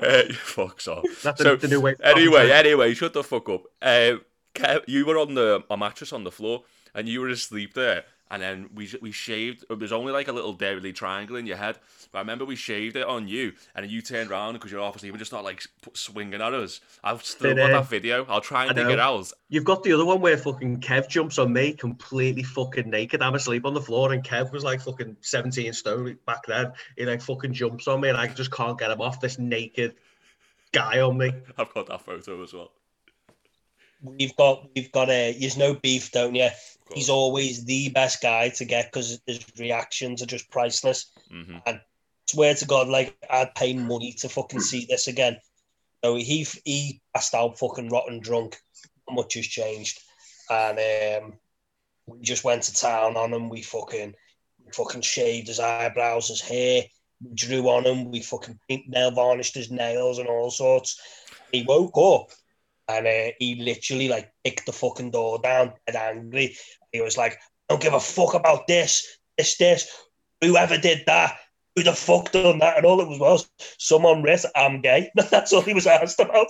fucks 0.00 0.88
off. 0.88 1.04
That's 1.22 1.38
the- 1.38 1.44
so, 1.44 1.56
the 1.56 1.68
new 1.68 1.80
way- 1.80 1.96
Anyway, 2.02 2.50
anyway, 2.50 2.94
shut 2.94 3.12
the 3.12 3.22
fuck 3.22 3.48
up. 3.48 3.64
Um, 3.82 4.22
Kev, 4.54 4.84
you 4.86 5.04
were 5.04 5.18
on 5.18 5.34
the 5.34 5.62
a 5.70 5.76
mattress 5.76 6.12
on 6.14 6.24
the 6.24 6.30
floor, 6.30 6.62
and 6.94 7.06
you 7.08 7.20
were 7.20 7.28
asleep 7.28 7.74
there. 7.74 8.04
And 8.30 8.42
then 8.42 8.70
we 8.74 8.88
we 9.00 9.12
shaved. 9.12 9.64
It 9.70 9.78
was 9.78 9.92
only 9.92 10.12
like 10.12 10.28
a 10.28 10.32
little 10.32 10.52
daily 10.52 10.92
triangle 10.92 11.36
in 11.36 11.46
your 11.46 11.56
head. 11.56 11.78
But 12.12 12.18
I 12.18 12.20
remember 12.22 12.44
we 12.44 12.56
shaved 12.56 12.96
it 12.96 13.06
on 13.06 13.28
you, 13.28 13.52
and 13.74 13.88
you 13.90 14.02
turned 14.02 14.30
around 14.30 14.54
because 14.54 14.72
you're 14.72 14.80
obviously 14.80 15.10
and 15.10 15.18
just 15.18 15.32
not 15.32 15.44
like 15.44 15.62
swinging 15.94 16.40
at 16.40 16.54
us. 16.54 16.80
I've 17.02 17.24
still 17.24 17.54
got 17.54 17.70
uh, 17.70 17.80
that 17.80 17.88
video. 17.88 18.26
I'll 18.28 18.40
try 18.40 18.66
and 18.66 18.74
dig 18.74 18.88
it 18.88 19.00
out. 19.00 19.32
You've 19.48 19.64
got 19.64 19.82
the 19.82 19.92
other 19.92 20.04
one 20.04 20.20
where 20.20 20.36
fucking 20.36 20.80
Kev 20.80 21.08
jumps 21.08 21.38
on 21.38 21.52
me 21.52 21.72
completely 21.72 22.42
fucking 22.42 22.90
naked. 22.90 23.22
I'm 23.22 23.34
asleep 23.34 23.64
on 23.64 23.74
the 23.74 23.80
floor 23.80 24.12
and 24.12 24.22
Kev 24.22 24.52
was 24.52 24.64
like 24.64 24.80
fucking 24.80 25.16
17 25.20 25.72
stone 25.72 26.18
back 26.26 26.46
then. 26.46 26.72
He 26.96 27.06
like 27.06 27.22
fucking 27.22 27.52
jumps 27.52 27.88
on 27.88 28.00
me 28.00 28.08
and 28.08 28.18
I 28.18 28.26
just 28.26 28.50
can't 28.50 28.78
get 28.78 28.90
him 28.90 29.00
off 29.00 29.20
this 29.20 29.38
naked 29.38 29.94
guy 30.72 31.00
on 31.00 31.16
me. 31.16 31.32
I've 31.58 31.72
got 31.72 31.86
that 31.86 32.02
photo 32.02 32.42
as 32.42 32.52
well. 32.52 32.72
We've 34.06 34.36
got, 34.36 34.68
we've 34.74 34.92
got 34.92 35.10
a. 35.10 35.32
You 35.32 35.50
no 35.56 35.74
beef, 35.74 36.12
don't 36.12 36.34
you? 36.34 36.48
He's 36.94 37.10
always 37.10 37.64
the 37.64 37.88
best 37.90 38.22
guy 38.22 38.48
to 38.50 38.64
get 38.64 38.86
because 38.92 39.20
his 39.26 39.44
reactions 39.58 40.22
are 40.22 40.26
just 40.26 40.50
priceless. 40.50 41.10
hmm 41.30 41.56
Swear 42.28 42.54
to 42.54 42.66
God, 42.66 42.88
like 42.88 43.16
I'd 43.30 43.54
pay 43.54 43.72
money 43.74 44.12
to 44.18 44.28
fucking 44.28 44.60
see 44.60 44.84
this 44.88 45.06
again. 45.06 45.36
So 46.04 46.16
he 46.16 46.46
he 46.64 47.00
passed 47.14 47.34
out 47.34 47.58
fucking 47.58 47.88
rotten 47.88 48.20
drunk. 48.20 48.56
Not 49.08 49.16
much 49.16 49.34
has 49.34 49.46
changed, 49.46 50.00
and 50.50 51.22
um, 51.22 51.38
we 52.06 52.20
just 52.22 52.44
went 52.44 52.62
to 52.64 52.74
town 52.74 53.16
on 53.16 53.32
him. 53.32 53.48
We 53.48 53.62
fucking 53.62 54.14
we 54.64 54.72
fucking 54.72 55.02
shaved 55.02 55.46
his 55.46 55.60
eyebrows, 55.60 56.28
his 56.28 56.40
hair. 56.40 56.82
We 57.22 57.34
drew 57.34 57.68
on 57.68 57.84
him. 57.86 58.10
We 58.10 58.22
fucking 58.22 58.58
pink 58.68 58.88
nail 58.88 59.12
varnished 59.12 59.54
his 59.54 59.70
nails 59.70 60.18
and 60.18 60.28
all 60.28 60.50
sorts. 60.50 61.00
He 61.52 61.62
woke 61.62 61.96
up 61.96 62.30
and 62.88 63.06
uh, 63.06 63.32
he 63.38 63.56
literally 63.56 64.08
like 64.08 64.30
kicked 64.44 64.66
the 64.66 64.72
fucking 64.72 65.10
door 65.10 65.38
down, 65.42 65.72
dead 65.86 65.96
angry. 65.96 66.56
He 66.92 67.00
was 67.00 67.16
like, 67.16 67.34
I 67.34 67.36
"Don't 67.70 67.82
give 67.82 67.94
a 67.94 68.00
fuck 68.00 68.34
about 68.34 68.66
this, 68.66 69.18
this, 69.38 69.56
this. 69.56 69.88
Whoever 70.42 70.78
did 70.78 71.02
that." 71.06 71.36
Who 71.76 71.82
the 71.82 71.92
fuck 71.92 72.32
done 72.32 72.60
that? 72.60 72.78
And 72.78 72.86
all 72.86 73.02
it 73.02 73.08
was 73.08 73.18
was 73.20 73.50
someone 73.78 74.22
writ, 74.22 74.46
I'm 74.54 74.80
gay. 74.80 75.10
That's 75.30 75.52
all 75.52 75.60
he 75.60 75.74
was 75.74 75.86
asked 75.86 76.18
about. 76.18 76.46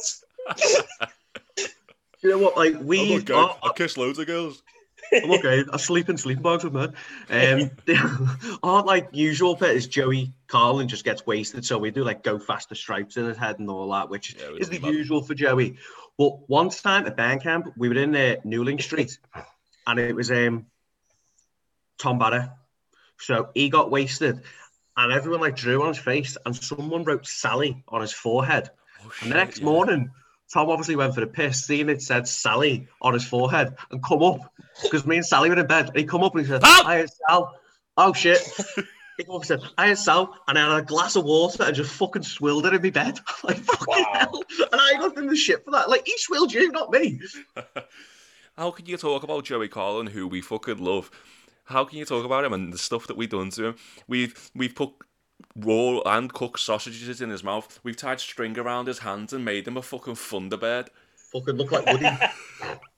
You 2.22 2.30
know 2.30 2.39
what? 2.39 2.57
Like 2.57 2.74
I'm 2.74 2.87
we 2.87 3.18
okay. 3.18 3.34
are, 3.34 3.57
I 3.62 3.72
kiss 3.74 3.97
loads 3.97 4.18
of 4.18 4.26
girls. 4.26 4.62
I'm 5.12 5.30
okay. 5.32 5.64
I 5.72 5.76
sleep 5.76 6.09
in 6.09 6.16
sleeping 6.16 6.43
bags 6.43 6.64
with 6.64 6.72
men. 6.72 6.95
Um, 7.30 8.59
our 8.62 8.82
like 8.82 9.09
usual 9.12 9.57
pet 9.57 9.70
is 9.76 9.87
Joey 9.87 10.32
Carlin 10.49 10.89
just 10.89 11.05
gets 11.05 11.26
wasted, 11.26 11.64
so 11.64 11.78
we 11.78 11.91
do 11.91 12.03
like 12.05 12.24
go 12.24 12.39
faster 12.39 12.74
stripes 12.74 13.16
in 13.16 13.26
his 13.26 13.37
head 13.37 13.59
and 13.59 13.68
all 13.70 13.91
that, 13.93 14.09
which 14.09 14.34
Yeah, 14.39 14.57
is 14.59 14.68
the 14.68 14.78
love 14.78 14.93
usual 14.93 15.22
for 15.22 15.34
Joey. 15.34 15.76
But 16.18 16.48
one 16.48 16.70
time 16.70 17.06
at 17.06 17.16
band 17.16 17.42
camp, 17.42 17.72
we 17.76 17.88
were 17.88 17.98
in 17.98 18.14
uh, 18.14 18.36
Newling 18.44 18.80
Street, 18.80 19.18
and 19.86 19.98
it 19.98 20.14
was 20.14 20.30
um 20.30 20.66
Tom 21.98 22.18
Barra. 22.18 22.54
So 23.18 23.50
he 23.54 23.68
got 23.68 23.90
wasted, 23.90 24.42
and 24.96 25.12
everyone 25.12 25.40
like 25.40 25.56
drew 25.56 25.82
on 25.82 25.88
his 25.88 25.98
face, 25.98 26.36
and 26.44 26.56
someone 26.56 27.04
wrote 27.04 27.26
Sally 27.26 27.82
on 27.88 28.00
his 28.00 28.12
forehead. 28.12 28.70
and 29.22 29.30
the 29.30 29.36
next 29.36 29.62
morning, 29.62 30.10
Tom 30.52 30.70
obviously 30.70 30.96
went 30.96 31.14
for 31.14 31.22
a 31.22 31.26
piss, 31.26 31.64
seeing 31.66 31.88
it 31.88 32.02
said 32.02 32.26
Sally 32.26 32.88
on 33.02 33.12
his 33.12 33.26
forehead, 33.26 33.76
and 33.90 34.02
come 34.02 34.22
up 34.22 34.52
because 34.82 35.06
me 35.06 35.16
and 35.16 35.26
Sally 35.26 35.50
were 35.50 35.58
in 35.58 35.66
bed. 35.66 35.88
And 35.88 35.96
he 35.96 36.04
come 36.04 36.22
up 36.22 36.34
and 36.34 36.44
he 36.44 36.50
said, 36.50 36.62
"Hi, 36.64 37.06
Sal." 37.06 37.54
Oh 37.96 38.12
shit. 38.12 38.38
He 39.16 39.24
come 39.24 39.36
up 39.36 39.40
and 39.42 39.46
said, 39.46 39.60
"Hi, 39.78 39.90
it's 39.90 40.04
Sal," 40.04 40.36
and 40.46 40.58
I 40.58 40.72
had 40.74 40.82
a 40.82 40.84
glass 40.84 41.16
of 41.16 41.24
water 41.24 41.62
and 41.64 41.74
just 41.74 41.92
fucking 41.92 42.22
swilled 42.22 42.66
it 42.66 42.74
in 42.74 42.82
my 42.82 42.90
bed. 42.90 43.18
like 43.44 43.58
fucking 43.58 43.86
Wow. 43.88 44.12
hell. 44.14 44.42
And 44.72 44.80
I 44.80 44.94
got 44.98 45.16
in 45.16 45.26
the 45.26 45.36
shit 45.36 45.64
for 45.64 45.70
that. 45.72 45.88
Like 45.88 46.06
he 46.06 46.14
swilled 46.18 46.52
you, 46.52 46.70
not 46.70 46.90
me. 46.90 47.20
How 48.56 48.70
can 48.70 48.86
you 48.86 48.96
talk 48.96 49.22
about 49.22 49.44
Joey 49.44 49.68
Carlin, 49.68 50.06
who 50.06 50.26
we 50.26 50.40
fucking 50.40 50.78
love? 50.78 51.10
How 51.64 51.84
can 51.84 51.98
you 51.98 52.04
talk 52.04 52.24
about 52.24 52.44
him 52.44 52.52
and 52.52 52.72
the 52.72 52.78
stuff 52.78 53.06
that 53.08 53.16
we've 53.16 53.28
done 53.28 53.50
to 53.50 53.66
him? 53.66 53.76
We've 54.08 54.50
we've 54.54 54.74
put 54.74 54.90
raw 55.56 56.00
and 56.06 56.32
cooked 56.32 56.60
sausages 56.60 57.20
in 57.20 57.30
his 57.30 57.42
mouth. 57.44 57.80
We've 57.82 57.96
tied 57.96 58.20
string 58.20 58.58
around 58.58 58.86
his 58.86 59.00
hands 59.00 59.32
and 59.32 59.44
made 59.44 59.66
him 59.68 59.76
a 59.76 59.82
fucking 59.82 60.14
Thunderbird. 60.14 60.88
Fucking 61.32 61.54
look 61.54 61.72
like 61.72 61.86
Woody. 61.86 62.08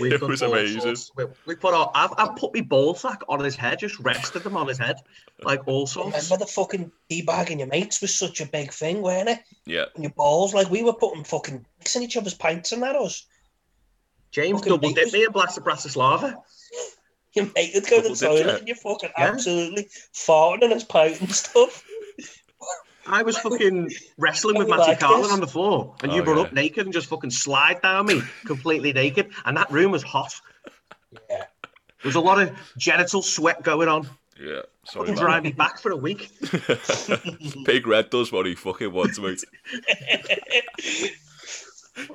We 0.00 0.12
It 0.12 0.20
put 0.20 0.28
was 0.30 0.42
all 0.42 0.52
amazing. 0.52 0.80
sorts- 0.80 1.12
We, 1.16 1.24
we 1.46 1.54
put 1.56 1.74
our, 1.74 1.90
I've, 1.94 2.12
I've 2.18 2.36
put 2.36 2.54
my 2.54 2.60
ball 2.62 2.94
sack 2.94 3.20
on 3.28 3.42
his 3.42 3.56
head, 3.56 3.78
just 3.78 3.98
rested 4.00 4.42
them 4.42 4.56
on 4.56 4.66
his 4.68 4.78
head, 4.78 4.96
like 5.42 5.66
all 5.66 5.86
sorts. 5.86 6.30
Remember 6.30 6.44
the 6.44 6.50
fucking 6.50 6.90
teabagging 7.10 7.58
your 7.58 7.66
mates 7.68 8.00
was 8.00 8.14
such 8.14 8.40
a 8.40 8.46
big 8.46 8.72
thing, 8.72 9.02
weren't 9.02 9.28
it? 9.28 9.40
Yeah. 9.66 9.84
And 9.94 10.02
your 10.04 10.12
balls, 10.12 10.54
like 10.54 10.70
we 10.70 10.82
were 10.82 10.94
putting 10.94 11.24
fucking 11.24 11.64
dicks 11.78 11.96
in 11.96 12.02
each 12.02 12.16
other's 12.16 12.34
pints 12.34 12.72
and 12.72 12.82
that 12.82 12.96
us. 12.96 13.26
James 14.30 14.58
fucking 14.60 14.72
double 14.72 14.88
dipped 14.88 14.96
beaters. 14.96 15.12
me 15.12 15.24
in 15.24 15.32
Blast 15.32 15.58
of 15.58 15.64
Bratislava. 15.64 16.34
Your 17.34 17.46
mate 17.56 17.72
would 17.74 17.88
go 17.88 18.00
to 18.02 18.08
the 18.08 18.14
dip, 18.14 18.18
toilet 18.28 18.46
yeah. 18.46 18.56
and 18.56 18.68
you're 18.68 18.76
fucking 18.76 19.10
Yeah. 19.18 19.24
absolutely 19.26 19.88
farting 20.14 20.62
in 20.62 20.70
his 20.70 20.84
pint 20.84 21.20
and 21.20 21.32
stuff. 21.32 21.84
I 23.06 23.22
was 23.22 23.36
fucking 23.38 23.90
wrestling 24.18 24.58
with 24.58 24.68
Matty 24.68 24.82
like 24.82 25.00
Carlin 25.00 25.22
this? 25.22 25.32
on 25.32 25.40
the 25.40 25.46
floor, 25.46 25.94
and 26.02 26.12
you 26.12 26.22
Oh, 26.22 26.24
were 26.24 26.36
yeah. 26.36 26.42
up 26.42 26.52
naked 26.52 26.86
and 26.86 26.92
just 26.92 27.06
fucking 27.08 27.30
slide 27.30 27.80
down 27.82 28.06
me 28.06 28.20
completely 28.44 28.92
naked, 28.92 29.30
and 29.44 29.56
that 29.56 29.70
room 29.70 29.90
was 29.92 30.02
hot. 30.02 30.34
Yeah. 31.12 31.18
There 31.38 31.46
was 32.04 32.14
a 32.16 32.20
lot 32.20 32.40
of 32.40 32.50
genital 32.76 33.22
sweat 33.22 33.62
going 33.62 33.88
on. 33.88 34.08
Yeah. 34.40 34.62
Sorry, 34.84 35.06
Fucking 35.08 35.14
man. 35.14 35.24
drive 35.24 35.42
me 35.44 35.52
back 35.52 35.78
for 35.78 35.90
a 35.92 35.96
week. 35.96 36.30
Big 37.64 37.86
Red 37.86 38.10
does 38.10 38.30
what 38.32 38.46
he 38.46 38.54
fucking 38.54 38.92
wants, 38.92 39.18
mate. 39.18 39.42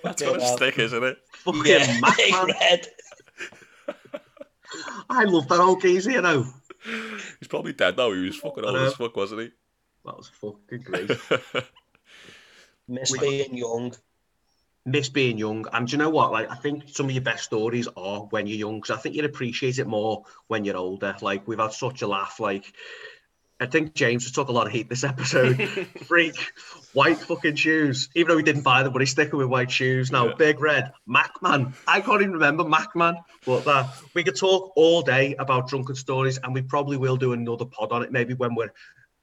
That's 0.03 0.21
gonna 0.21 0.39
hell. 0.43 0.57
stick, 0.57 0.77
isn't 0.77 1.03
it? 1.03 1.17
Fucking 1.33 1.63
Yeah, 1.65 1.99
Mac, 2.01 2.17
big 2.17 2.31
man. 2.33 2.47
red. 2.47 2.87
I 5.09 5.23
love 5.23 5.47
that 5.47 5.59
old 5.59 5.81
geezer, 5.81 6.11
you 6.11 6.21
know. 6.21 6.45
He's 7.39 7.47
probably 7.47 7.73
dead 7.73 7.97
now. 7.97 8.11
He 8.11 8.25
was 8.25 8.35
fucking 8.37 8.63
old 8.65 8.75
I 8.75 8.79
know. 8.79 8.85
as 8.87 8.93
fuck, 8.95 9.15
wasn't 9.15 9.41
he? 9.41 9.49
That 10.09 10.17
was 10.17 10.29
fucking 10.29 10.81
great. 10.81 11.11
Miss 12.87 13.11
We- 13.11 13.19
being 13.19 13.55
young. 13.55 13.93
miss 14.85 15.09
being 15.09 15.37
young. 15.37 15.65
And 15.71 15.87
do 15.87 15.91
you 15.91 15.97
know 15.99 16.09
what? 16.09 16.31
Like, 16.31 16.49
I 16.49 16.55
think 16.55 16.85
some 16.87 17.05
of 17.05 17.11
your 17.11 17.21
best 17.21 17.43
stories 17.43 17.87
are 17.95 18.21
when 18.31 18.47
you're 18.47 18.57
young, 18.57 18.79
because 18.81 18.97
I 18.97 18.99
think 18.99 19.13
you'd 19.15 19.25
appreciate 19.25 19.77
it 19.77 19.85
more 19.85 20.23
when 20.47 20.65
you're 20.65 20.77
older. 20.77 21.15
Like, 21.21 21.47
we've 21.47 21.59
had 21.59 21.73
such 21.73 22.01
a 22.01 22.07
laugh. 22.07 22.39
Like, 22.39 22.73
I 23.59 23.67
think 23.67 23.93
James 23.93 24.23
has 24.23 24.31
took 24.31 24.47
a 24.47 24.51
lot 24.51 24.65
of 24.65 24.73
heat 24.73 24.89
this 24.89 25.03
episode. 25.03 25.61
Freak, 26.07 26.35
white 26.93 27.17
fucking 27.19 27.55
shoes. 27.55 28.09
Even 28.15 28.29
though 28.29 28.37
he 28.37 28.43
didn't 28.43 28.63
buy 28.63 28.81
them, 28.81 28.91
but 28.93 29.03
he's 29.03 29.11
sticking 29.11 29.37
with 29.37 29.47
white 29.49 29.69
shoes 29.69 30.11
now. 30.11 30.29
Yeah. 30.29 30.33
Big 30.35 30.59
red, 30.59 30.91
Mac 31.05 31.33
Man. 31.43 31.73
I 31.87 32.01
can't 32.01 32.21
even 32.21 32.33
remember 32.33 32.63
Mac 32.63 32.95
Man. 32.95 33.15
But 33.45 33.67
uh, 33.67 33.85
we 34.15 34.23
could 34.23 34.37
talk 34.37 34.73
all 34.75 35.03
day 35.03 35.35
about 35.37 35.67
drunken 35.67 35.93
stories, 35.93 36.39
and 36.41 36.51
we 36.55 36.63
probably 36.63 36.97
will 36.97 37.17
do 37.17 37.33
another 37.33 37.65
pod 37.65 37.91
on 37.91 38.01
it, 38.01 38.11
maybe 38.11 38.33
when 38.33 38.55
we're 38.55 38.73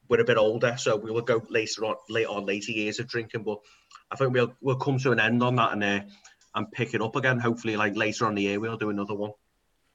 we're 0.09 0.21
a 0.21 0.25
bit 0.25 0.37
older. 0.37 0.75
So 0.77 0.95
we 0.95 1.11
will 1.11 1.21
go 1.21 1.43
later 1.49 1.85
on, 1.85 1.95
late 2.09 2.27
on 2.27 2.45
later 2.45 2.71
years 2.71 2.99
of 2.99 3.07
drinking. 3.07 3.43
But 3.43 3.59
I 4.11 4.15
think 4.15 4.33
we'll 4.33 4.53
we'll 4.61 4.77
come 4.77 4.97
to 4.99 5.11
an 5.11 5.19
end 5.19 5.43
on 5.43 5.55
that 5.55 5.73
and 5.73 5.83
uh, 5.83 6.01
and 6.55 6.71
pick 6.71 6.93
it 6.93 7.01
up 7.01 7.15
again. 7.15 7.39
Hopefully, 7.39 7.77
like 7.77 7.95
later 7.95 8.25
on 8.25 8.35
the 8.35 8.43
year, 8.43 8.59
we'll 8.59 8.77
do 8.77 8.89
another 8.89 9.13
one. 9.13 9.31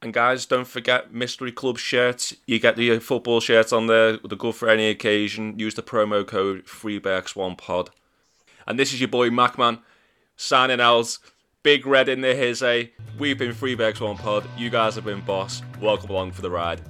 And 0.02 0.12
guys, 0.12 0.46
don't 0.46 0.66
forget 0.66 1.14
Mystery 1.14 1.52
Club 1.52 1.78
shirts. 1.78 2.34
You 2.46 2.58
get 2.58 2.76
the 2.76 2.98
football 2.98 3.38
shirts 3.38 3.72
on 3.72 3.86
there. 3.86 4.16
They're 4.16 4.36
good 4.36 4.56
for 4.56 4.68
any 4.68 4.88
occasion. 4.88 5.58
Use 5.60 5.74
the 5.74 5.82
promo 5.82 6.26
code 6.26 6.64
FreeBX1Pod. 6.66 7.88
And 8.66 8.78
this 8.80 8.92
is 8.92 9.00
your 9.00 9.08
boy 9.08 9.30
Macman 9.30 9.80
signing 10.36 10.80
out. 10.80 11.18
Big 11.62 11.86
Red 11.86 12.08
in 12.08 12.20
the 12.20 12.34
his? 12.34 12.62
We've 13.16 13.38
been 13.38 13.54
FreeBX1Pod. 13.54 14.44
You 14.58 14.70
guys 14.70 14.96
have 14.96 15.04
been 15.04 15.20
boss. 15.20 15.62
Welcome 15.80 16.10
along 16.10 16.32
for 16.32 16.42
the 16.42 16.50
ride. 16.50 16.80